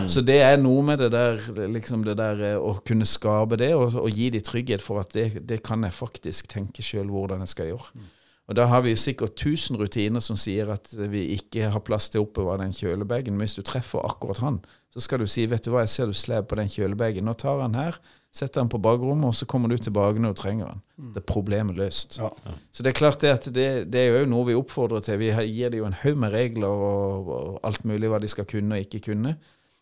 Så 0.09 0.21
det 0.25 0.39
er 0.41 0.57
noe 0.57 0.81
med 0.85 1.01
det 1.01 1.11
der, 1.13 1.41
liksom 1.69 2.03
det 2.05 2.17
der 2.17 2.41
eh, 2.41 2.57
å 2.57 2.75
kunne 2.85 3.05
skape 3.05 3.57
det, 3.61 3.71
og, 3.77 3.93
og 4.01 4.09
gi 4.09 4.31
de 4.33 4.41
trygghet 4.41 4.81
for 4.81 5.01
at 5.01 5.13
det, 5.13 5.43
det 5.45 5.61
kan 5.65 5.85
jeg 5.85 5.93
faktisk 5.93 6.49
tenke 6.51 6.85
sjøl 6.85 7.11
hvordan 7.13 7.45
jeg 7.45 7.53
skal 7.53 7.73
gjøre. 7.73 8.05
Og 8.45 8.55
Da 8.55 8.67
har 8.69 8.83
vi 8.85 8.93
sikkert 8.95 9.33
1000 9.41 9.79
rutiner 9.81 10.21
som 10.21 10.37
sier 10.37 10.69
at 10.69 10.91
vi 11.09 11.23
ikke 11.33 11.71
har 11.73 11.81
plass 11.85 12.11
til 12.13 12.21
å 12.21 12.27
oppbevare 12.27 12.61
den 12.61 12.75
kjølebagen. 12.77 13.33
Men 13.33 13.47
hvis 13.47 13.57
du 13.57 13.63
treffer 13.65 14.05
akkurat 14.05 14.41
han, 14.43 14.59
så 14.93 15.01
skal 15.01 15.23
du 15.23 15.25
si 15.29 15.47
vet 15.49 15.65
du 15.65 15.71
hva, 15.73 15.81
jeg 15.81 15.93
ser 15.95 16.11
du 16.11 16.17
slev 16.17 16.45
på 16.45 16.59
den 16.59 16.69
kjølebagen. 16.69 17.25
Nå 17.25 17.33
tar 17.41 17.63
han 17.63 17.77
her, 17.77 17.97
setter 18.35 18.61
han 18.61 18.69
på 18.69 18.77
bakrommet, 18.85 19.31
og 19.31 19.37
så 19.37 19.49
kommer 19.49 19.73
du 19.73 19.79
tilbake 19.81 20.21
når 20.21 20.35
du 20.35 20.41
trenger 20.43 20.69
han. 20.69 20.85
Det 21.15 21.23
er 21.23 21.27
problemet 21.31 21.79
løst. 21.79 22.19
Ja. 22.21 22.29
Så 22.69 22.85
det 22.85 22.93
er 22.93 22.99
klart 23.01 23.25
det 23.25 23.33
at 23.33 23.49
det, 23.49 23.67
det 23.89 24.03
er 24.03 24.19
jo 24.21 24.29
noe 24.29 24.51
vi 24.51 24.59
oppfordrer 24.59 25.01
til. 25.07 25.17
Vi 25.23 25.33
gir 25.33 25.73
dem 25.73 25.81
jo 25.81 25.89
en 25.89 25.99
haug 26.03 26.21
med 26.21 26.37
regler 26.37 26.85
og, 26.89 27.33
og 27.39 27.59
alt 27.65 27.81
mulig 27.89 28.13
hva 28.13 28.21
de 28.21 28.29
skal 28.29 28.45
kunne 28.49 28.77
og 28.77 28.85
ikke 28.85 29.07
kunne. 29.09 29.39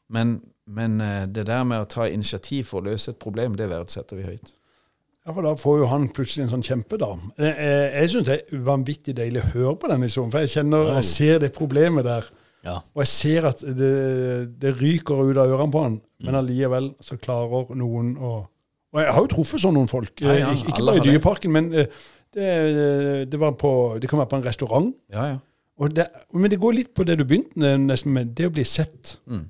Men, 0.10 0.42
men 0.68 1.00
eh, 1.02 1.24
det 1.28 1.46
der 1.48 1.64
med 1.64 1.82
å 1.84 1.88
ta 1.90 2.08
initiativ 2.10 2.66
for 2.72 2.82
å 2.82 2.90
løse 2.92 3.12
et 3.14 3.20
problem, 3.20 3.56
det 3.60 3.70
verdsetter 3.72 4.20
vi 4.20 4.24
høyt. 4.28 4.54
Ja, 5.24 5.32
for 5.32 5.42
Da 5.46 5.54
får 5.56 5.78
jo 5.80 5.86
han 5.88 6.10
plutselig 6.12 6.44
en 6.46 6.52
sånn 6.58 6.66
kjempedam. 6.68 7.30
Jeg, 7.40 7.54
jeg, 7.56 7.92
jeg 7.96 8.10
syns 8.12 8.26
det 8.28 8.40
er 8.42 8.64
vanvittig 8.68 9.14
deilig 9.16 9.40
å 9.44 9.52
høre 9.54 9.76
på 9.80 9.88
den 9.94 10.04
historien, 10.04 10.32
for 10.34 10.44
jeg 10.44 10.52
kjenner, 10.58 10.90
jeg 10.98 11.08
ser 11.08 11.38
det 11.46 11.54
problemet 11.56 12.04
der. 12.08 12.28
Ja. 12.64 12.78
Og 12.96 13.04
jeg 13.04 13.12
ser 13.12 13.48
at 13.48 13.64
det, 13.76 13.92
det 14.60 14.74
ryker 14.80 15.24
ut 15.24 15.38
av 15.40 15.52
ørene 15.52 15.72
på 15.72 15.86
han, 15.86 16.02
Mm. 16.24 16.28
men 16.30 16.36
allikevel 16.40 16.86
så 17.04 17.18
klarer 17.20 17.74
noen 17.76 18.14
å 18.16 18.30
Og 18.94 19.00
jeg 19.02 19.12
har 19.12 19.24
jo 19.26 19.28
truffet 19.34 19.60
sånn 19.60 19.74
noen 19.76 19.90
folk. 19.92 20.22
Ja, 20.22 20.36
ja, 20.38 20.52
Eh, 20.52 20.60
ikke, 20.62 20.70
ikke 20.72 20.86
bare 20.86 21.02
i. 21.02 21.04
Dyreparken, 21.10 21.52
men 21.52 21.66
eh, 21.74 21.88
det, 22.32 23.26
det, 23.32 23.40
var 23.42 23.56
på, 23.60 23.72
det 24.00 24.08
kan 24.08 24.20
være 24.22 24.30
på 24.32 24.38
en 24.38 24.46
restaurant. 24.46 24.94
Ja, 25.12 25.26
ja. 25.34 25.40
Og 25.84 25.96
det, 25.98 26.06
men 26.32 26.52
det 26.54 26.60
går 26.62 26.78
litt 26.78 26.94
på 26.96 27.04
det 27.04 27.18
du 27.20 27.26
begynte 27.28 27.74
nesten 27.82 28.14
med, 28.16 28.32
det 28.38 28.48
å 28.48 28.54
bli 28.54 28.64
sett. 28.64 29.18
Mm. 29.28 29.48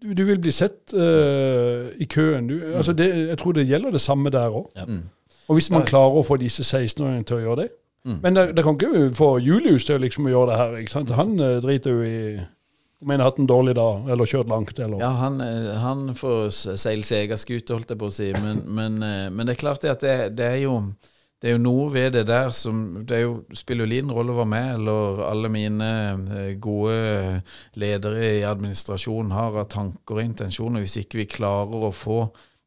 Du, 0.00 0.12
du 0.16 0.22
vil 0.24 0.40
bli 0.40 0.52
sett 0.54 0.94
uh, 0.96 1.90
i 2.00 2.06
køen. 2.08 2.48
Du, 2.48 2.56
altså 2.74 2.94
det, 2.96 3.08
jeg 3.28 3.38
tror 3.38 3.56
det 3.56 3.66
gjelder 3.68 3.92
det 3.92 4.00
samme 4.00 4.32
der 4.32 4.48
òg. 4.48 4.70
Ja. 4.76 4.86
Mm. 4.88 5.02
Og 5.50 5.58
hvis 5.58 5.70
man 5.74 5.82
klarer 5.82 6.20
å 6.20 6.22
få 6.22 6.38
disse 6.38 6.62
16-åringene 6.62 7.26
til 7.26 7.40
å 7.40 7.44
gjøre 7.44 7.62
det 7.64 7.70
Mm. 8.00 8.14
Men 8.22 8.36
det, 8.56 8.62
kan 8.64 8.78
ikke 8.78 9.10
få 9.12 9.26
Julius 9.44 9.84
til 9.84 9.98
å 9.98 10.00
liksom 10.00 10.24
gjøre 10.30 10.46
det 10.48 10.54
her. 10.56 10.76
ikke 10.80 10.92
sant? 10.94 11.10
Han 11.18 11.34
uh, 11.36 11.58
driter 11.60 11.92
jo 11.92 12.06
i 12.06 12.40
om 13.04 13.10
en 13.12 13.20
har 13.20 13.28
hatt 13.28 13.38
en 13.40 13.48
dårlig 13.48 13.74
dag, 13.76 14.08
eller 14.12 14.28
kjørt 14.28 14.48
langt, 14.48 14.78
eller 14.78 15.00
Ja, 15.00 15.10
han, 15.16 15.38
eh, 15.40 15.68
han 15.80 16.14
får 16.16 16.50
seile 16.76 17.04
sin 17.04 17.22
egen 17.22 17.38
skute, 17.40 17.72
holdt 17.72 17.92
jeg 17.92 18.00
på 18.00 18.08
å 18.10 18.12
si. 18.12 18.26
Men, 18.36 18.60
men, 18.68 18.98
men 19.32 19.48
det 19.48 19.54
er 19.54 19.60
klart 19.62 19.80
det 19.80 19.92
at 19.94 20.04
det, 20.04 20.16
det 20.36 20.48
er 20.50 20.58
jo 20.66 20.74
det 21.40 21.48
er 21.48 21.54
jo 21.56 21.62
noe 21.64 21.86
ved 21.92 22.12
det 22.12 22.26
der 22.28 22.50
som 22.52 23.04
Det 23.08 23.16
er 23.16 23.22
jo, 23.22 23.44
spiller 23.56 23.86
jo 23.86 23.90
liten 23.94 24.10
rolle 24.12 24.34
hva 24.36 24.44
meg 24.44 24.74
eller 24.74 25.22
alle 25.24 25.48
mine 25.48 25.88
eh, 26.36 26.50
gode 26.60 27.40
ledere 27.80 28.26
i 28.38 28.44
administrasjonen 28.44 29.32
har 29.32 29.56
av 29.62 29.68
tanker 29.72 30.18
og 30.20 30.24
intensjoner, 30.24 30.84
hvis 30.84 30.98
ikke 31.00 31.22
vi 31.22 31.28
klarer 31.38 31.88
å 31.88 31.92
få 31.96 32.20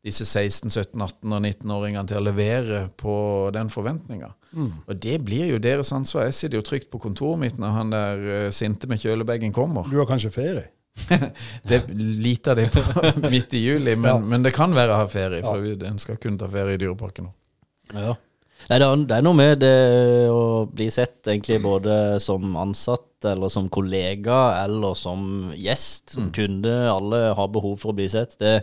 disse 0.03 0.26
16-, 0.28 0.67
17-, 0.74 0.99
18- 0.99 1.32
og 1.38 1.43
19-åringene 1.45 2.09
til 2.09 2.17
å 2.19 2.24
levere 2.26 2.80
på 2.99 3.13
den 3.55 3.69
forventninga. 3.71 4.34
Mm. 4.51 4.71
Og 4.89 4.97
det 5.05 5.19
blir 5.24 5.45
jo 5.53 5.61
deres 5.63 5.93
ansvar. 5.95 6.26
Jeg 6.28 6.36
sitter 6.41 6.59
jo 6.59 6.65
trygt 6.67 6.89
på 6.91 6.99
kontoret 7.05 7.39
mitt 7.39 7.61
når 7.61 7.78
han 7.78 7.93
der 7.93 8.26
eh, 8.41 8.49
sinte 8.51 8.89
med 8.91 8.99
kjølebagen 8.99 9.53
kommer. 9.55 9.88
Du 9.88 10.01
har 10.01 10.09
kanskje 10.09 10.34
ferie? 10.36 10.65
det 11.69 11.80
Lite 11.93 12.51
av 12.51 12.59
det 12.59 12.67
på, 12.74 12.84
midt 13.34 13.53
i 13.53 13.63
juli, 13.63 13.95
men, 13.95 14.09
Ja. 14.11 14.17
men 14.19 14.43
det 14.43 14.51
kan 14.57 14.76
være 14.76 14.93
å 14.97 14.99
ha 15.05 15.07
ferie, 15.09 15.39
for 15.45 15.61
vi- 15.63 15.78
en 15.88 15.97
skal 16.01 16.17
kunne 16.21 16.38
ta 16.41 16.49
ferie 16.51 16.76
i 16.76 16.82
Dyreparken 16.84 17.30
nå. 17.30 17.34
Ja. 17.93 18.13
Nei, 18.70 18.78
det, 18.80 18.86
er, 18.88 19.01
det 19.09 19.18
er 19.18 19.26
noe 19.26 19.38
med 19.38 19.59
det 19.64 19.74
å 20.32 20.43
bli 20.72 20.89
sett 20.93 21.28
egentlig 21.32 21.61
både 21.64 21.97
som 22.24 22.55
ansatt 22.59 23.09
eller 23.28 23.51
som 23.51 23.70
kollega 23.72 24.39
eller 24.66 24.95
som 24.99 25.51
gjest, 25.55 26.16
som 26.16 26.32
kunde. 26.36 26.72
Alle 26.91 27.30
har 27.38 27.51
behov 27.51 27.78
for 27.80 27.93
å 27.93 27.97
bli 27.97 28.09
sett. 28.11 28.36
Det, 28.41 28.57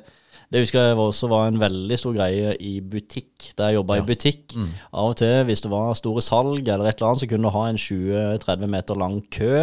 det 0.50 0.64
husker 0.64 0.88
jeg 0.90 0.98
også 0.98 1.28
var 1.30 1.46
en 1.48 1.60
veldig 1.62 1.96
stor 2.00 2.12
greie 2.16 2.52
i 2.60 2.72
butikk, 2.82 3.52
der 3.56 3.70
jeg 3.70 3.78
jobba 3.78 3.96
i 4.00 4.02
butikk. 4.08 4.56
Av 4.92 5.12
og 5.12 5.16
til, 5.20 5.44
hvis 5.48 5.62
det 5.64 5.70
var 5.72 5.94
store 5.96 6.24
salg 6.26 6.66
eller 6.68 6.90
et 6.90 6.98
eller 6.98 7.12
annet, 7.12 7.22
så 7.22 7.28
kunne 7.30 7.48
du 7.48 7.54
ha 7.54 7.64
en 7.70 7.80
20-30 7.80 8.72
meter 8.76 8.98
lang 9.00 9.20
kø. 9.32 9.54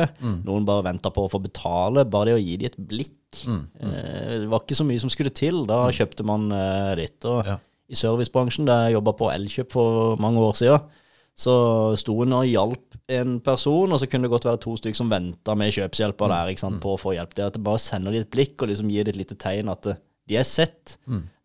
Noen 0.48 0.66
bare 0.66 0.86
venta 0.88 1.12
på 1.14 1.28
å 1.28 1.32
få 1.34 1.42
betale. 1.44 2.06
Bare 2.08 2.32
det 2.32 2.38
å 2.40 2.42
gi 2.42 2.58
dem 2.64 2.72
et 2.72 2.80
blikk. 2.90 3.44
Eh, 3.84 4.38
det 4.42 4.50
var 4.50 4.64
ikke 4.64 4.80
så 4.80 4.88
mye 4.88 5.04
som 5.04 5.12
skulle 5.14 5.30
til. 5.36 5.66
Da 5.70 5.84
kjøpte 5.94 6.26
man 6.26 6.50
eh, 6.56 6.94
ditt. 7.04 7.20
Og 7.30 7.46
Ja. 7.46 7.60
I 7.88 7.96
servicebransjen, 7.96 8.68
der 8.68 8.88
jeg 8.88 8.98
jobba 8.98 9.14
på 9.16 9.30
Elkjøp 9.32 9.72
for 9.76 10.18
mange 10.22 10.42
år 10.44 10.58
siden, 10.60 11.04
så 11.38 11.54
sto 12.00 12.16
hun 12.18 12.34
og 12.34 12.50
hjalp 12.50 12.98
en 13.14 13.38
person, 13.46 13.92
og 13.94 14.02
så 14.02 14.10
kunne 14.10 14.26
det 14.26 14.34
godt 14.34 14.48
være 14.50 14.62
to 14.64 14.74
stykker 14.80 14.98
som 14.98 15.12
venta 15.12 15.54
med 15.56 15.72
kjøpshjelper 15.76 16.32
der 16.34 16.52
ikke 16.52 16.64
sant, 16.66 16.82
på 16.84 16.96
å 16.96 17.00
få 17.00 17.14
hjelp. 17.14 17.36
Det 17.38 17.46
at 17.46 17.58
det 17.60 17.64
bare 17.64 17.82
sender 17.82 18.16
de 18.16 18.24
et 18.24 18.32
blikk 18.34 18.58
og 18.62 18.72
liksom 18.72 18.90
gir 18.92 19.06
det 19.06 19.14
et 19.14 19.22
lite 19.22 19.38
tegn 19.40 19.70
at 19.72 19.92
eh, 19.94 20.00
de 20.28 20.40
er 20.42 20.48
sett. 20.48 20.98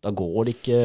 Da 0.03 0.11
går 0.11 0.49
de 0.49 0.53
ikke 0.57 0.79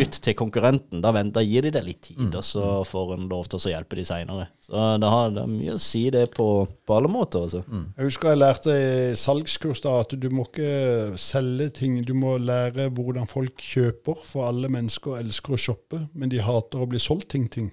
ut 0.00 0.14
til 0.24 0.34
konkurrenten. 0.38 1.02
Da, 1.04 1.10
venter, 1.12 1.42
da 1.42 1.44
gir 1.44 1.66
de 1.66 1.72
det 1.74 1.82
litt 1.84 2.00
tid, 2.06 2.22
og 2.30 2.44
så 2.46 2.68
får 2.88 3.14
en 3.18 3.26
lov 3.28 3.50
til 3.52 3.60
å 3.60 3.72
hjelpe 3.74 3.98
de 3.98 4.04
seinere. 4.08 4.46
Så 4.64 4.72
det 4.72 5.10
har, 5.12 5.34
det 5.34 5.42
har 5.44 5.50
mye 5.50 5.74
å 5.76 5.82
si 5.82 6.06
det 6.14 6.24
på, 6.32 6.46
på 6.88 6.96
alle 6.96 7.10
måter. 7.12 7.44
Altså. 7.44 7.60
Jeg 7.98 8.08
husker 8.08 8.32
jeg 8.32 8.40
lærte 8.40 8.76
i 8.78 8.94
salgskurs 9.20 9.84
da 9.84 9.98
at 10.00 10.16
du 10.16 10.28
må 10.32 10.46
ikke 10.48 11.18
selge 11.20 11.68
ting. 11.82 12.00
Du 12.08 12.14
må 12.16 12.38
lære 12.40 12.88
hvordan 12.96 13.28
folk 13.28 13.60
kjøper, 13.60 14.24
for 14.24 14.48
alle 14.48 14.72
mennesker 14.72 15.20
elsker 15.20 15.58
å 15.58 15.62
shoppe, 15.68 16.06
men 16.16 16.32
de 16.32 16.40
hater 16.40 16.80
å 16.80 16.88
bli 16.88 17.02
solgt 17.02 17.28
ting, 17.36 17.50
ting 17.52 17.68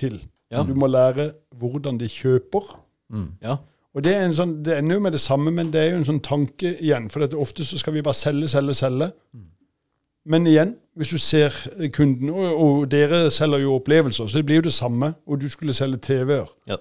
til. 0.00 0.22
Ja. 0.52 0.64
Du 0.64 0.72
må 0.78 0.88
lære 0.88 1.34
hvordan 1.60 2.00
de 2.00 2.08
kjøper. 2.08 2.76
Ja. 3.44 3.60
Og 3.94 4.02
det, 4.02 4.10
er 4.16 4.24
en 4.26 4.34
sånn, 4.34 4.56
det 4.66 4.80
ender 4.80 4.96
jo 4.96 5.02
med 5.04 5.14
det 5.14 5.22
samme, 5.22 5.52
men 5.54 5.68
det 5.70 5.82
er 5.82 5.92
jo 5.92 5.98
en 6.00 6.08
sånn 6.08 6.24
tanke 6.24 6.72
igjen. 6.82 7.06
For 7.12 7.28
ofte 7.38 7.66
så 7.66 7.76
skal 7.78 7.94
vi 7.94 8.02
bare 8.02 8.18
selge, 8.18 8.48
selge, 8.50 8.74
selge. 8.80 9.12
Men 10.24 10.46
igjen, 10.46 10.76
hvis 10.96 11.10
du 11.12 11.18
ser 11.18 11.52
kunden, 11.92 12.30
og, 12.30 12.60
og 12.64 12.90
dere 12.90 13.30
selger 13.34 13.64
jo 13.64 13.74
opplevelser, 13.78 14.26
så 14.26 14.40
det 14.40 14.46
blir 14.46 14.62
jo 14.62 14.68
det 14.68 14.76
samme. 14.76 15.14
Og 15.26 15.40
du 15.40 15.48
skulle 15.52 15.74
selge 15.76 16.00
TV-er. 16.02 16.50
Ja. 16.68 16.78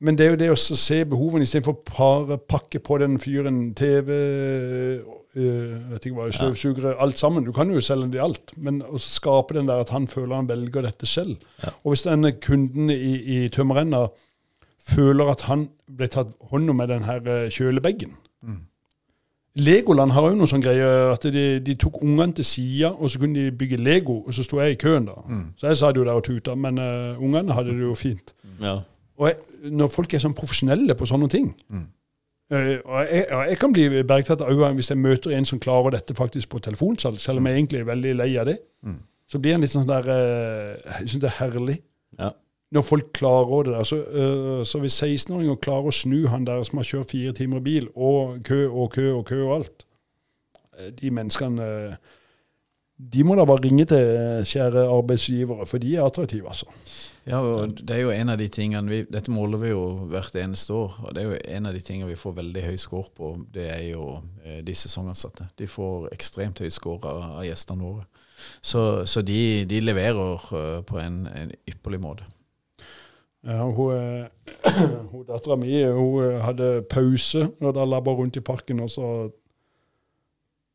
Men 0.00 0.18
det 0.18 0.26
er 0.26 0.30
jo 0.34 0.40
det 0.40 0.50
å 0.52 0.56
se 0.58 1.04
behovene 1.08 1.46
istedenfor 1.46 1.76
å 1.76 2.38
pakke 2.50 2.80
på 2.84 2.98
den 3.00 3.14
fyren 3.22 3.60
TV 3.78 4.10
øh, 4.12 5.92
vet 5.92 6.06
ikke 6.06 6.18
hva, 6.18 6.26
støvsugere, 6.34 6.96
alt 7.00 7.18
sammen. 7.18 7.46
Du 7.46 7.52
kan 7.56 7.70
jo 7.72 7.80
selge 7.84 8.10
det 8.12 8.20
i 8.20 8.24
alt, 8.24 8.52
men 8.56 8.82
å 8.84 9.00
skape 9.00 9.56
den 9.56 9.70
der 9.70 9.84
at 9.84 9.94
han 9.94 10.08
føler 10.10 10.36
han 10.36 10.50
velger 10.50 10.84
dette 10.84 11.08
selv. 11.08 11.38
Og 11.82 11.94
hvis 11.94 12.04
denne 12.08 12.34
kunden 12.36 12.92
i, 12.92 13.14
i 13.38 13.38
tømmerrenna 13.54 14.06
føler 14.84 15.32
at 15.32 15.46
han 15.48 15.68
ble 15.88 16.10
tatt 16.12 16.34
hånd 16.50 16.70
om 16.70 16.82
med 16.82 16.92
den 16.92 17.08
her 17.08 17.22
kjølebagen, 17.24 18.14
kjølebagen 18.44 18.64
Legoland 19.56 20.10
har 20.10 20.24
jo 20.32 20.34
noen 20.34 20.50
sånne 20.50 20.64
greier 20.64 21.12
at 21.12 21.22
de, 21.30 21.42
de 21.62 21.74
tok 21.78 22.00
ungene 22.02 22.34
til 22.34 22.46
sida, 22.48 22.88
og 22.90 23.10
så 23.10 23.20
kunne 23.22 23.38
de 23.38 23.52
bygge 23.54 23.78
Lego, 23.78 24.16
og 24.26 24.34
så 24.34 24.42
sto 24.42 24.58
jeg 24.58 24.74
i 24.74 24.78
køen 24.80 25.06
da. 25.06 25.14
Så 25.60 25.68
jeg 25.70 25.78
satt 25.78 25.96
jo 25.96 26.06
der 26.06 26.18
og 26.18 26.24
tuta, 26.26 26.56
men 26.58 26.80
uh, 26.82 27.22
ungene 27.22 27.54
hadde 27.54 27.70
det 27.70 27.84
jo 27.84 27.94
fint. 27.94 28.34
Ja. 28.60 28.80
Og 29.16 29.28
jeg, 29.28 29.36
når 29.70 29.92
folk 29.94 30.14
er 30.14 30.24
sånn 30.24 30.34
profesjonelle 30.34 30.96
på 30.98 31.06
sånne 31.06 31.28
ting 31.30 31.52
eh, 32.50 32.80
og 32.82 32.96
jeg, 33.06 33.20
og 33.30 33.44
jeg 33.46 33.58
kan 33.60 33.72
bli 33.72 34.02
bergtatt 34.02 34.42
av 34.42 34.50
øynene 34.50 34.74
hvis 34.80 34.90
jeg 34.90 34.98
møter 34.98 35.36
en 35.36 35.46
som 35.46 35.60
klarer 35.62 35.94
dette 35.94 36.16
faktisk 36.18 36.50
på 36.50 36.58
telefonsalg, 36.58 37.20
selv 37.22 37.38
om 37.38 37.46
jeg 37.46 37.60
egentlig 37.60 37.80
er 37.80 37.86
veldig 37.92 38.14
lei 38.18 38.28
av 38.42 38.50
det. 38.50 38.58
Så 39.30 39.38
blir 39.38 39.54
han 39.54 39.62
litt 39.62 39.72
sånn 39.72 39.86
der 39.88 40.04
uh, 40.10 40.98
Jeg 40.98 41.14
syns 41.14 41.22
det 41.22 41.30
er 41.30 41.38
herlig 41.38 41.78
Ja. 42.18 42.34
Når 42.74 42.82
folk 42.82 43.12
klarer 43.14 43.62
det 43.62 43.76
der. 43.76 43.86
Så, 43.86 44.00
uh, 44.02 44.64
så 44.66 44.80
hvis 44.82 44.98
16-åringer 45.02 45.60
klarer 45.62 45.90
å 45.90 45.94
snu 45.94 46.26
han 46.32 46.46
der 46.48 46.64
som 46.66 46.80
har 46.80 46.88
kjørt 46.88 47.14
fire 47.14 47.34
timer 47.36 47.62
i 47.62 47.68
bil, 47.68 47.88
og 47.94 48.42
kø 48.46 48.66
og 48.66 48.90
kø 48.96 49.06
og 49.20 49.24
kø 49.30 49.40
og 49.46 49.54
alt 49.60 49.86
eh, 50.78 50.90
De 50.98 51.10
menneskene 51.14 51.64
eh, 51.64 51.96
De 53.14 53.24
må 53.26 53.36
da 53.38 53.46
bare 53.46 53.62
ringe 53.64 53.86
til 53.90 54.44
kjære 54.46 54.86
arbeidsgivere, 54.90 55.66
for 55.66 55.82
de 55.82 55.96
er 55.96 56.06
attraktive, 56.06 56.48
altså. 56.48 56.66
Ja, 57.24 57.38
og 57.40 57.78
det 57.80 57.94
er 57.96 58.02
jo 58.02 58.12
en 58.12 58.28
av 58.28 58.36
de 58.36 58.50
tingene 58.52 58.90
vi, 58.90 58.98
Dette 59.08 59.32
måler 59.32 59.62
vi 59.62 59.70
jo 59.70 59.84
hvert 60.10 60.34
eneste 60.36 60.74
år. 60.76 60.98
og 61.06 61.14
det 61.14 61.22
er 61.22 61.30
jo 61.30 61.38
En 61.56 61.66
av 61.66 61.74
de 61.74 61.80
tingene 61.80 62.10
vi 62.10 62.20
får 62.20 62.36
veldig 62.36 62.64
høy 62.66 62.76
score 62.76 63.10
på, 63.16 63.32
det 63.54 63.70
er 63.70 63.82
jo 63.94 64.20
eh, 64.44 64.60
de 64.66 64.74
sesongansatte. 64.74 65.46
De 65.58 65.70
får 65.70 66.10
ekstremt 66.12 66.60
høy 66.60 66.70
score 66.70 67.06
av, 67.08 67.22
av 67.38 67.46
gjestene 67.46 67.86
våre. 67.86 68.06
Så, 68.60 69.06
så 69.06 69.22
de, 69.22 69.64
de 69.64 69.80
leverer 69.80 70.82
på 70.84 70.98
en, 71.00 71.26
en 71.30 71.52
ypperlig 71.70 72.00
måte. 72.02 72.26
Ja, 73.44 73.62
hun, 73.62 74.28
hun 75.12 75.24
Dattera 75.28 75.56
mi 75.60 75.82
hun 75.84 76.24
eh, 76.24 76.40
hadde 76.44 76.82
pause 76.88 77.50
og 77.60 77.74
da 77.76 77.84
labba 77.84 78.14
rundt 78.16 78.36
i 78.36 78.44
parken. 78.44 78.80
og 78.80 78.90
så 78.90 79.08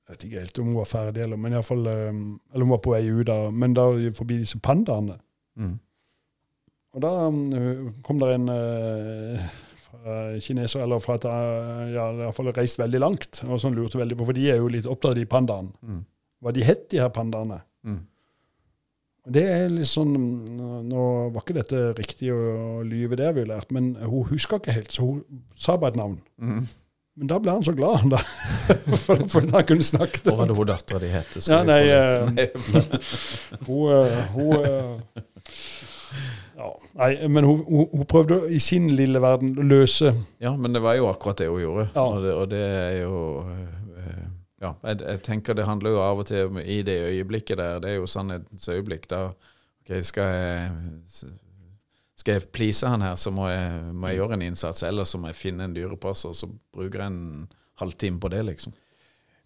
Jeg 0.07 0.13
vet 0.13 0.23
ikke 0.23 0.39
helt 0.39 0.59
om 0.59 0.65
hun 0.65 0.77
var 0.77 0.89
ferdig, 0.89 1.23
eller, 1.23 1.37
men 1.37 1.53
i 1.53 1.63
fall, 1.65 1.87
eh, 1.87 2.13
eller 2.53 2.65
hun 2.65 2.75
var 2.75 2.83
på 2.85 2.93
vei 2.93 3.09
ut. 3.09 3.27
da, 3.27 3.49
Men 3.49 3.73
da 3.73 3.89
forbi 4.17 4.37
disse 4.37 4.59
pandaene. 4.59 5.17
Mm. 5.55 5.79
Og 6.93 7.01
da 7.01 7.15
eh, 7.29 7.89
kom 8.03 8.21
det 8.21 8.33
en 8.35 8.47
kineser, 10.41 10.83
eller 10.83 11.01
fra 11.01 11.15
et 11.17 11.25
ja, 11.93 12.11
i 12.13 12.21
hvert 12.21 12.35
fall 12.35 12.51
reist 12.53 12.79
veldig 12.79 12.99
langt, 12.99 13.43
og 13.47 13.59
så 13.59 13.69
lurte 13.73 13.97
veldig 13.97 14.17
på, 14.17 14.25
for 14.29 14.37
de 14.37 14.49
er 14.49 14.61
jo 14.61 14.69
litt 14.69 14.85
opptatt 14.85 15.15
av 15.15 15.17
de 15.17 15.25
pandaene. 15.25 15.73
Mm. 15.81 16.03
Hva 16.39 16.53
de 16.55 16.63
het, 16.63 16.85
de 16.91 17.01
her 17.01 17.09
pandaene. 17.09 17.59
Mm. 17.83 17.99
Det 19.29 19.45
er 19.45 19.71
litt 19.71 19.89
sånn 19.89 20.13
Nå 20.89 21.05
var 21.33 21.43
ikke 21.43 21.57
dette 21.59 21.81
riktig 21.97 22.31
å 22.33 22.81
lyve, 22.85 23.17
det 23.19 23.29
har 23.29 23.35
vi 23.37 23.45
har 23.45 23.51
lært, 23.55 23.73
men 23.75 23.93
hun 24.01 24.27
huska 24.31 24.59
ikke 24.59 24.75
helt, 24.79 24.93
så 24.93 25.05
hun 25.05 25.41
sa 25.57 25.77
bare 25.77 25.93
et 25.93 25.99
navn. 25.99 26.19
Mm. 26.41 26.63
Men 27.19 27.27
da 27.27 27.37
ble 27.43 27.51
han 27.51 27.65
så 27.67 27.73
glad, 27.75 28.05
da. 28.13 28.19
for, 29.03 29.19
for 29.27 29.43
han 29.51 29.65
kunne 29.67 29.83
snakke 29.83 30.23
Hva 30.23 30.37
var 30.39 30.47
det 30.49 30.55
hun 30.55 30.69
dattera 30.69 31.01
di 31.03 31.09
het? 31.11 31.35
Ja, 31.49 31.61
nei, 31.67 31.81
eh, 31.91 32.53
Hun, 33.67 33.89
eh, 33.91 34.21
hun 34.31 34.53
eh, 34.63 35.25
ja, 36.55 36.69
Nei, 37.01 37.09
men 37.27 37.43
hun, 37.43 37.59
hun, 37.67 37.89
hun 37.91 38.07
prøvde 38.07 38.39
i 38.55 38.61
sin 38.63 38.87
lille 38.95 39.19
verden 39.23 39.51
å 39.59 39.67
løse 39.67 40.13
Ja, 40.39 40.53
men 40.55 40.75
det 40.75 40.83
var 40.85 40.95
jo 40.95 41.09
akkurat 41.11 41.41
det 41.41 41.49
hun 41.51 41.59
gjorde. 41.63 41.89
Ja. 41.91 42.05
Og, 42.05 42.23
det, 42.23 42.33
og 42.39 42.49
det 42.53 42.63
er 42.63 42.95
jo 43.01 43.19
Ja, 44.61 44.73
jeg, 44.83 45.01
jeg 45.01 45.21
tenker 45.23 45.55
det 45.55 45.67
handler 45.67 45.95
jo 45.95 46.01
av 46.03 46.19
og 46.19 46.27
til 46.27 46.49
om 46.49 46.59
i 46.59 46.81
det 46.83 46.97
øyeblikket 47.07 47.57
der. 47.57 47.79
Det 47.79 47.93
er 47.93 48.01
jo 48.01 48.09
sannhetens 48.09 48.67
øyeblikk. 48.67 49.07
Da 49.11 49.29
ok, 49.29 49.93
skal 50.03 50.33
jeg 50.33 50.71
skal 52.19 52.35
jeg 52.35 52.49
please 52.51 52.87
han 52.87 53.01
her, 53.01 53.15
så 53.15 53.31
må 53.31 53.47
jeg, 53.47 53.79
må 53.95 54.11
jeg 54.11 54.19
gjøre 54.19 54.35
en 54.35 54.45
innsats. 54.49 54.83
Eller 54.83 55.07
så 55.07 55.17
må 55.21 55.31
jeg 55.31 55.39
finne 55.39 55.69
en 55.69 55.75
dyrepasser, 55.75 56.33
så 56.35 56.49
bruker 56.75 56.99
jeg 57.05 57.13
en 57.13 57.47
halvtime 57.79 58.19
på 58.19 58.31
det, 58.33 58.43
liksom. 58.45 58.75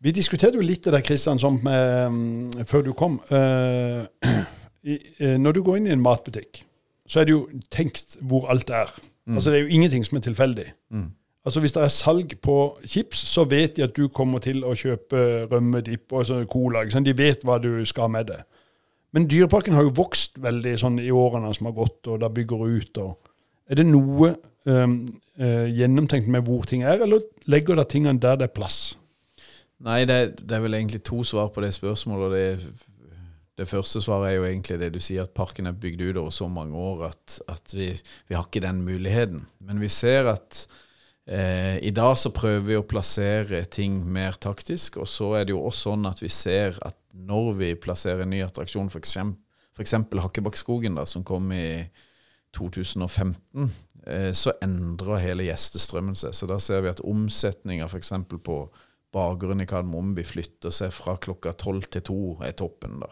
Vi 0.03 0.11
diskuterte 0.11 0.57
jo 0.59 0.66
litt 0.66 0.84
det 0.84 0.95
der, 0.95 1.03
Kristian, 1.05 1.39
som 1.39 1.61
eh, 1.70 2.66
før 2.68 2.82
du 2.84 2.91
kom. 2.97 3.20
Eh, 3.30 4.01
i, 4.89 4.97
eh, 5.20 5.38
når 5.39 5.55
du 5.55 5.61
går 5.64 5.80
inn 5.80 5.91
i 5.91 5.93
en 5.93 6.03
matbutikk, 6.03 6.64
så 7.07 7.22
er 7.22 7.30
det 7.30 7.36
jo 7.36 7.45
tenkt 7.72 8.18
hvor 8.20 8.49
alt 8.51 8.74
er. 8.74 8.91
Altså 9.30 9.51
Det 9.51 9.59
er 9.59 9.64
jo 9.64 9.76
ingenting 9.78 10.03
som 10.03 10.18
er 10.18 10.26
tilfeldig. 10.26 10.66
Mm. 10.91 11.11
Altså 11.43 11.59
Hvis 11.59 11.73
det 11.75 11.83
er 11.83 11.91
salg 11.91 12.33
på 12.41 12.57
chips, 12.87 13.19
så 13.27 13.43
vet 13.43 13.75
de 13.75 13.83
at 13.83 13.95
du 13.95 14.07
kommer 14.07 14.39
til 14.39 14.63
å 14.63 14.75
kjøpe 14.79 15.43
rømme, 15.51 15.81
dipp 15.83 16.15
og 16.15 16.23
sånn 16.29 16.47
cola. 16.47 16.83
Ikke 16.83 16.95
sant? 16.95 17.09
De 17.09 17.17
vet 17.17 17.43
hva 17.43 17.57
du 17.59 17.83
skal 17.87 18.11
med 18.11 18.29
det. 18.31 18.39
Men 19.13 19.27
Dyreparken 19.29 19.75
har 19.75 19.83
jo 19.85 19.97
vokst 19.97 20.39
veldig 20.41 20.77
sånn 20.79 21.01
i 21.03 21.11
årene 21.11 21.51
som 21.53 21.67
har 21.69 21.75
gått, 21.77 21.99
og 22.07 22.21
da 22.23 22.31
bygger 22.33 22.63
ut. 22.63 23.01
og 23.03 23.29
Er 23.69 23.81
det 23.81 23.85
noe 23.89 24.31
um, 24.65 24.95
uh, 25.37 25.67
gjennomtenkt 25.67 26.31
med 26.31 26.47
hvor 26.47 26.63
ting 26.69 26.85
er, 26.87 27.03
eller 27.03 27.21
legger 27.51 27.75
dere 27.75 27.91
tingene 27.91 28.23
der 28.23 28.39
det 28.39 28.47
er 28.47 28.55
plass? 28.55 28.79
Nei, 29.83 30.05
det, 30.07 30.47
det 30.47 30.55
er 30.55 30.63
vel 30.63 30.79
egentlig 30.79 31.03
to 31.03 31.25
svar 31.27 31.51
på 31.51 31.61
det 31.61 31.73
spørsmålet. 31.75 32.39
det, 32.39 32.93
det 33.59 33.67
første 33.69 34.01
svaret 34.01 34.31
er 34.31 34.39
jo 34.39 34.47
egentlig 34.47 34.79
det 34.81 34.93
du 34.95 35.01
sier, 35.03 35.27
at 35.27 35.35
parken 35.35 35.67
er 35.69 35.77
bygd 35.77 36.01
ut 36.07 36.21
over 36.23 36.33
så 36.33 36.47
mange 36.49 36.79
år 36.79 37.05
at, 37.11 37.37
at 37.51 37.75
vi, 37.75 37.91
vi 38.29 38.35
har 38.35 38.47
ikke 38.47 38.63
den 38.63 38.81
muligheten. 38.81 39.43
Men 39.59 39.83
vi 39.83 39.91
ser 39.93 40.31
at 40.31 40.63
eh, 41.28 41.78
i 41.84 41.91
dag 41.95 42.15
så 42.19 42.32
prøver 42.36 42.65
vi 42.67 42.78
å 42.80 42.88
plassere 42.88 43.63
ting 43.71 44.01
mer 44.05 44.38
taktisk, 44.41 44.99
og 45.01 45.09
så 45.09 45.34
er 45.39 45.47
det 45.47 45.55
jo 45.55 45.63
også 45.63 45.93
sånn 45.93 46.09
at 46.09 46.24
vi 46.24 46.32
ser 46.32 46.80
at 46.86 46.97
når 47.13 47.53
vi 47.59 47.74
plasserer 47.80 48.26
en 48.26 48.34
ny 48.34 48.41
attraksjon, 48.45 48.89
f.eks. 48.89 49.17
Hakkebakkskogen, 50.24 50.99
som 51.09 51.26
kom 51.26 51.51
i 51.55 51.84
2015, 52.53 53.69
eh, 54.05 54.32
så 54.38 54.53
endrer 54.61 55.21
hele 55.24 55.47
gjestestrømmen 55.47 56.17
seg. 56.17 56.36
Så 56.38 56.49
da 56.49 56.59
ser 56.61 56.84
vi 56.86 56.91
at 56.91 57.03
omsetninga 57.05 57.88
f.eks. 57.89 58.13
på 58.45 58.57
bakgrunnen 59.13 59.63
i 59.63 59.69
Kardemommeby 59.69 60.26
flytter 60.26 60.74
seg 60.74 60.93
fra 60.93 61.15
klokka 61.21 61.53
tolv 61.57 61.86
til 61.93 62.05
to, 62.05 62.19
er 62.45 62.55
toppen. 62.57 62.97
da. 63.03 63.11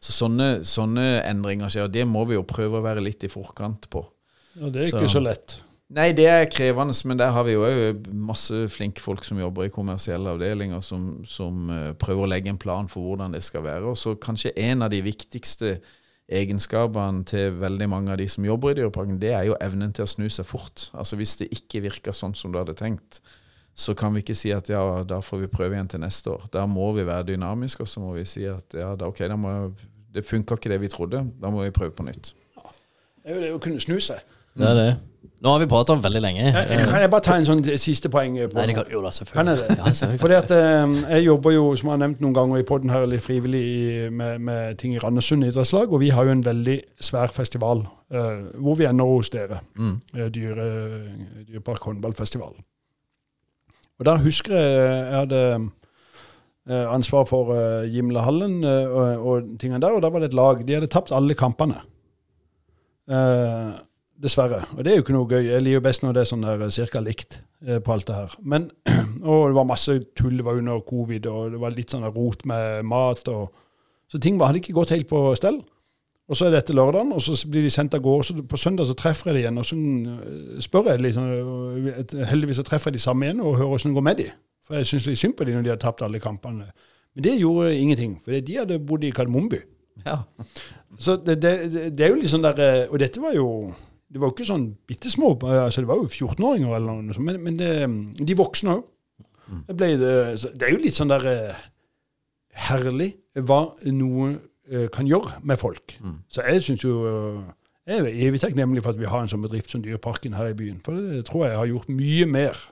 Så 0.00 0.14
sånne, 0.16 0.48
sånne 0.66 1.22
endringer 1.28 1.72
skjer, 1.72 1.88
og 1.88 1.94
det 1.94 2.04
må 2.08 2.26
vi 2.28 2.36
jo 2.36 2.44
prøve 2.48 2.80
å 2.80 2.84
være 2.84 3.04
litt 3.04 3.24
i 3.24 3.32
forkant 3.32 3.88
på. 3.92 4.04
Ja, 4.58 4.68
det 4.68 4.82
er 4.82 4.92
ikke 4.92 5.08
så, 5.08 5.18
så 5.18 5.24
lett. 5.24 5.60
Nei, 5.88 6.10
det 6.12 6.26
er 6.28 6.50
krevende, 6.52 6.92
men 7.08 7.16
der 7.16 7.30
har 7.32 7.46
vi 7.48 7.54
jo 7.54 7.62
òg 7.64 8.10
masse 8.12 8.66
flinke 8.68 9.00
folk 9.00 9.24
som 9.24 9.38
jobber 9.40 9.64
i 9.64 9.72
kommersielle 9.72 10.34
avdelinger, 10.34 10.82
som, 10.84 11.22
som 11.24 11.70
uh, 11.72 11.94
prøver 11.96 12.26
å 12.26 12.28
legge 12.28 12.52
en 12.52 12.60
plan 12.60 12.90
for 12.92 13.06
hvordan 13.06 13.32
det 13.32 13.40
skal 13.46 13.64
være. 13.64 13.88
Og 13.88 13.96
så 13.96 14.12
kanskje 14.20 14.52
en 14.60 14.84
av 14.84 14.92
de 14.92 15.00
viktigste 15.06 15.78
egenskapene 16.28 17.24
til 17.24 17.56
veldig 17.56 17.88
mange 17.88 18.12
av 18.12 18.20
de 18.20 18.28
som 18.28 18.44
jobber 18.44 18.74
i 18.74 18.76
Dyreparken, 18.76 19.16
det 19.22 19.32
er 19.32 19.48
jo 19.48 19.56
evnen 19.64 19.94
til 19.96 20.04
å 20.04 20.12
snu 20.12 20.28
seg 20.28 20.44
fort. 20.44 20.90
Altså 20.92 21.16
Hvis 21.16 21.38
det 21.40 21.48
ikke 21.56 21.86
virker 21.88 22.12
sånn 22.12 22.36
som 22.36 22.52
du 22.52 22.60
hadde 22.60 22.76
tenkt, 22.76 23.22
så 23.78 23.94
kan 23.96 24.12
vi 24.12 24.20
ikke 24.20 24.36
si 24.36 24.52
at 24.52 24.68
ja, 24.68 24.82
da 25.08 25.22
får 25.24 25.46
vi 25.46 25.52
prøve 25.54 25.78
igjen 25.78 25.88
til 25.88 26.02
neste 26.04 26.34
år. 26.34 26.48
Da 26.52 26.66
må 26.68 26.90
vi 26.98 27.06
være 27.08 27.30
dynamiske, 27.30 27.86
og 27.86 27.88
så 27.88 28.02
må 28.04 28.12
vi 28.18 28.26
si 28.28 28.44
at 28.50 28.76
ja, 28.76 28.92
da, 28.98 29.08
ok, 29.08 29.24
da 29.30 29.40
må, 29.40 29.54
det 30.12 30.26
funka 30.26 30.58
ikke 30.58 30.74
det 30.74 30.82
vi 30.84 30.92
trodde, 30.92 31.24
da 31.40 31.52
må 31.54 31.64
vi 31.64 31.72
prøve 31.72 31.96
på 31.96 32.04
nytt. 32.04 32.34
Ja. 32.58 32.74
Det 33.22 33.30
er 33.30 33.38
jo 33.38 33.44
det 33.46 33.54
å 33.56 33.62
kunne 33.62 33.80
snu 33.80 33.96
seg. 34.02 34.20
Det 34.58 34.66
er 34.66 34.74
det. 34.78 34.88
Nå 35.38 35.52
har 35.52 35.60
vi 35.62 35.66
prata 35.70 35.94
om 35.94 36.00
veldig 36.02 36.20
lenge. 36.20 36.50
kan 36.90 36.98
jeg 36.98 37.10
bare 37.12 37.22
ta 37.22 37.36
en 37.38 37.44
sånn 37.46 37.60
siste 37.78 38.10
poeng? 38.10 38.34
på 38.50 38.58
Nei, 38.58 38.64
det 38.66 38.74
kan, 38.74 38.88
jo 38.90 39.02
da, 39.04 39.12
selvfølgelig. 39.14 39.36
Kan 39.38 39.50
jeg 39.52 40.08
det? 40.10 40.18
Fordi 40.18 40.34
at 40.34 40.54
eh, 40.56 40.96
Jeg 41.14 41.26
jobber 41.28 41.54
jo, 41.54 41.68
som 41.78 41.88
jeg 41.88 41.94
har 41.94 42.00
nevnt 42.02 42.24
noen 42.24 42.34
ganger 42.34 42.58
i 42.58 42.66
poden 42.66 42.90
her, 42.90 43.06
litt 43.06 43.22
frivillig 43.22 44.10
med, 44.10 44.42
med, 44.42 44.74
ting 44.82 44.96
i 44.96 44.98
Randesund 44.98 45.46
idrettslag. 45.46 45.94
Og 45.94 46.02
vi 46.02 46.10
har 46.10 46.26
jo 46.26 46.34
en 46.34 46.42
veldig 46.42 46.76
svær 46.98 47.30
festival 47.30 47.84
eh, 48.10 48.50
hvor 48.58 48.80
vi 48.80 48.90
ender 48.90 49.06
hos 49.06 49.30
dere. 49.30 49.62
Mm. 49.78 49.96
Dyre, 50.34 50.68
Dyrepark 51.46 51.86
håndballfestival. 51.86 52.58
Og 53.98 54.06
der 54.10 54.24
husker 54.26 54.58
jeg 54.58 54.86
jeg 54.88 55.18
hadde 55.22 55.42
ansvar 56.68 57.24
for 57.24 57.48
uh, 57.56 57.86
Gimlehallen 57.88 58.58
og, 58.60 59.22
og 59.24 59.46
tingene 59.56 59.80
der, 59.80 59.94
og 59.96 60.02
da 60.04 60.10
var 60.12 60.20
det 60.20 60.28
et 60.28 60.36
lag. 60.36 60.60
De 60.66 60.74
hadde 60.76 60.90
tapt 60.92 61.14
alle 61.16 61.32
kampene. 61.38 61.78
Uh, 63.08 63.78
Dessverre. 64.18 64.64
Og 64.74 64.82
det 64.82 64.90
er 64.90 64.98
jo 64.98 65.04
ikke 65.04 65.14
noe 65.14 65.30
gøy. 65.30 65.44
Jeg 65.46 65.62
liker 65.62 65.82
best 65.84 66.02
når 66.02 66.16
det 66.16 66.22
er 66.24 66.28
sånn 66.32 66.42
der 66.42 66.62
eh, 66.66 66.74
cirka 66.74 67.00
likt 67.04 67.38
eh, 67.62 67.78
på 67.78 67.92
alt 67.94 68.08
det 68.08 68.16
her. 68.16 68.32
Men, 68.42 68.66
og 69.30 69.44
det 69.46 69.58
var 69.60 69.68
masse 69.68 69.94
tull. 70.18 70.40
Det 70.40 70.46
var 70.46 70.58
under 70.58 70.80
covid, 70.86 71.28
og 71.30 71.54
det 71.54 71.60
var 71.62 71.76
litt 71.76 71.94
sånn 71.94 72.06
rot 72.08 72.42
med 72.50 72.82
mat. 72.90 73.30
Og, 73.30 73.52
så 74.10 74.18
ting 74.22 74.40
hadde 74.42 74.58
ikke 74.58 74.74
gått 74.74 74.94
helt 74.96 75.10
på 75.10 75.22
stell. 75.38 75.60
Og 76.28 76.36
så 76.36 76.44
er 76.44 76.52
det 76.52 76.64
etter 76.64 76.76
lørdagen, 76.76 77.14
og 77.16 77.22
så 77.24 77.38
blir 77.48 77.64
de 77.64 77.70
sendt 77.72 77.94
av 77.96 78.02
gårde. 78.04 78.26
Så 78.26 78.44
på 78.50 78.60
søndag 78.60 78.90
så 78.90 78.98
treffer 78.98 79.30
jeg 79.30 79.38
dem 79.38 79.44
igjen, 79.44 79.62
og 79.62 79.68
så 79.70 79.78
eh, 79.78 80.60
spør 80.66 80.90
jeg 80.92 81.04
litt. 81.04 81.16
Sånn, 81.16 82.26
heldigvis 82.34 82.58
så 82.58 82.66
treffer 82.66 82.90
jeg 82.90 82.98
de 82.98 83.06
samme 83.06 83.28
igjen 83.28 83.42
og 83.44 83.56
hører 83.56 83.78
åssen 83.78 83.94
det 83.94 84.00
går 84.00 84.08
med 84.10 84.22
dem. 84.24 84.36
For 84.66 84.80
jeg 84.80 84.90
syns 84.90 85.06
litt 85.08 85.22
synd 85.22 85.38
på 85.38 85.46
dem 85.46 85.60
når 85.60 85.68
de 85.68 85.76
har 85.76 85.82
tapt 85.86 86.02
alle 86.04 86.20
kampene. 86.20 86.66
Men 87.14 87.24
det 87.24 87.38
gjorde 87.38 87.70
ingenting, 87.78 88.18
for 88.24 88.34
de 88.34 88.58
hadde 88.58 88.82
bodd 88.82 89.06
i 89.06 89.14
Kardemommeby. 89.14 89.62
Ja. 90.04 90.24
Så 90.98 91.16
det, 91.22 91.38
det, 91.42 91.54
det, 91.94 92.02
er 92.04 92.12
jo 92.12 92.18
litt 92.20 92.30
sånn 92.30 92.44
der 92.44 92.86
Og 92.86 93.00
dette 93.02 93.18
var 93.18 93.32
jo 93.34 93.48
det 94.08 94.20
var 94.20 94.30
jo 94.30 94.36
ikke 94.36 94.48
sånn 94.48 94.68
bitte 94.88 95.10
små, 95.12 95.34
altså 95.44 95.82
det 95.84 95.88
var 95.90 96.00
jo 96.00 96.08
14-åringer 96.08 96.76
eller 96.78 97.00
noe 97.02 97.16
sånt, 97.16 97.26
men, 97.28 97.40
men 97.44 97.58
det, 97.60 97.72
de 98.24 98.36
voksne 98.38 98.78
òg. 98.78 98.86
Mm. 99.48 99.60
Det, 99.68 99.88
det, 100.00 100.64
er 100.64 100.72
jo 100.72 100.80
litt 100.80 100.96
sånn 100.96 101.12
der 101.12 101.24
eh, 101.28 101.60
herlig 102.68 103.10
hva 103.48 103.62
noe 103.92 104.30
eh, 104.68 104.88
kan 104.92 105.08
gjøre 105.08 105.40
med 105.48 105.60
folk. 105.60 105.96
Mm. 106.04 106.18
Så 106.32 106.44
jeg 106.44 106.64
syns 106.64 106.84
jo 106.84 106.96
eh, 107.08 107.38
Jeg 107.88 108.02
er 108.02 108.24
evig 108.28 108.40
takknemlig 108.42 108.82
for 108.84 108.92
at 108.92 109.00
vi 109.00 109.08
har 109.08 109.22
en 109.24 109.30
sånn 109.32 109.44
bedrift 109.44 109.72
som 109.72 109.84
Dyreparken 109.84 110.36
her 110.36 110.50
i 110.50 110.56
byen. 110.56 110.80
For 110.84 110.96
det 110.96 111.22
tror 111.28 111.46
jeg 111.46 111.56
har 111.56 111.70
gjort 111.70 111.92
mye 111.92 112.26
mer 112.28 112.66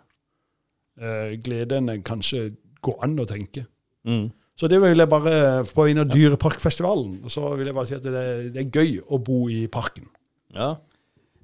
glede 1.45 1.76
enn 1.76 1.89
det 1.91 1.95
kanskje 2.09 2.55
går 2.84 3.03
an 3.05 3.18
å 3.20 3.26
tenke. 3.28 3.66
Mm. 4.09 4.30
Så 4.57 4.68
det 4.72 4.78
vil 4.80 4.97
jeg 4.97 5.09
bare 5.12 5.64
på 5.68 5.84
vegne 5.84 6.05
av 6.07 6.12
Dyreparkfestivalen 6.12 7.30
så 7.32 7.51
vil 7.57 7.68
jeg 7.68 7.76
bare 7.76 7.89
si 7.89 7.97
at 7.97 8.05
det, 8.05 8.22
det 8.55 8.62
er 8.62 8.70
gøy 8.72 8.95
å 9.12 9.18
bo 9.24 9.43
i 9.53 9.66
parken. 9.72 10.07
Ja, 10.57 10.74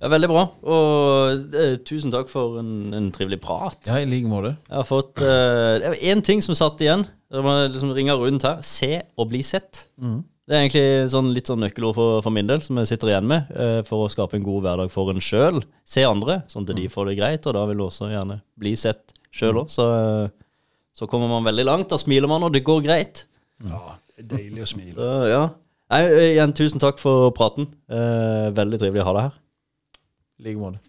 ja, 0.02 0.10
Veldig 0.10 0.28
bra. 0.32 0.42
Og 0.66 1.54
eh, 1.54 1.76
tusen 1.86 2.10
takk 2.10 2.30
for 2.30 2.58
en, 2.58 2.90
en, 2.96 3.06
trivelig 3.14 3.38
prat. 3.44 3.78
Ja, 3.86 4.00
i 4.02 4.08
like 4.10 4.26
måte. 4.26 4.56
Jeg 4.66 4.74
har 4.80 4.88
fått 4.88 5.22
uh, 5.22 5.78
Det 5.78 5.92
var 5.92 6.02
én 6.10 6.22
ting 6.26 6.42
som 6.42 6.58
satt 6.58 6.82
igjen. 6.82 7.04
Jeg 7.30 7.44
må 7.46 7.54
liksom 7.70 7.92
ringe 7.94 8.16
rundt 8.18 8.42
her. 8.48 8.58
Se 8.66 9.04
og 9.14 9.30
bli 9.30 9.44
sett. 9.46 9.84
Mm. 10.02 10.24
Det 10.42 10.56
er 10.56 10.64
egentlig 10.64 11.12
sånn, 11.12 11.28
litt 11.36 11.46
sånn 11.46 11.62
nøkkelord 11.62 11.94
for, 11.94 12.18
for, 12.24 12.34
min 12.34 12.48
del, 12.50 12.64
som 12.66 12.80
jeg 12.80 12.90
sitter 12.90 13.12
igjen 13.12 13.28
med, 13.30 13.52
uh, 13.54 13.78
for 13.86 14.02
å 14.02 14.10
skape 14.10 14.40
en 14.40 14.46
god 14.46 14.66
hverdag 14.66 14.90
for 14.90 15.12
en 15.12 15.22
sjøl. 15.22 15.62
Se 15.86 16.02
andre, 16.02 16.40
sånn 16.50 16.66
at 16.66 16.74
de 16.74 16.88
mm. 16.88 16.92
får 16.96 17.12
det 17.12 17.18
greit, 17.20 17.46
og 17.46 17.54
da 17.54 17.62
vil 17.70 17.78
du 17.78 17.84
også 17.86 18.10
gjerne 18.10 18.40
bli 18.58 18.72
sett 18.80 19.14
sjøl 19.30 19.62
òg. 19.62 19.70
Så, 19.70 19.86
uh, 19.86 20.66
så, 20.98 21.06
kommer 21.06 21.30
man 21.30 21.46
veldig 21.46 21.68
langt. 21.68 21.92
Da 21.94 22.00
smiler 22.02 22.30
man, 22.30 22.42
og 22.42 22.50
det 22.56 22.64
går 22.66 22.82
greit. 22.88 23.28
Ja, 23.62 24.00
det 24.18 24.26
er 24.26 24.32
deilig 24.34 24.66
å 24.66 24.72
smile. 24.74 24.98
Så, 24.98 25.12
ja. 25.30 25.44
Nei, 25.92 26.02
igjen, 26.32 26.56
tusen 26.58 26.82
takk 26.82 26.98
for 26.98 27.30
praten. 27.36 27.68
veldig 27.86 28.78
trivelig 28.80 29.04
å 29.04 29.08
ha 29.10 29.14
deg 29.14 29.26
her 29.28 29.38
i 30.42 30.44
like 30.44 30.58
måte. 30.58 30.80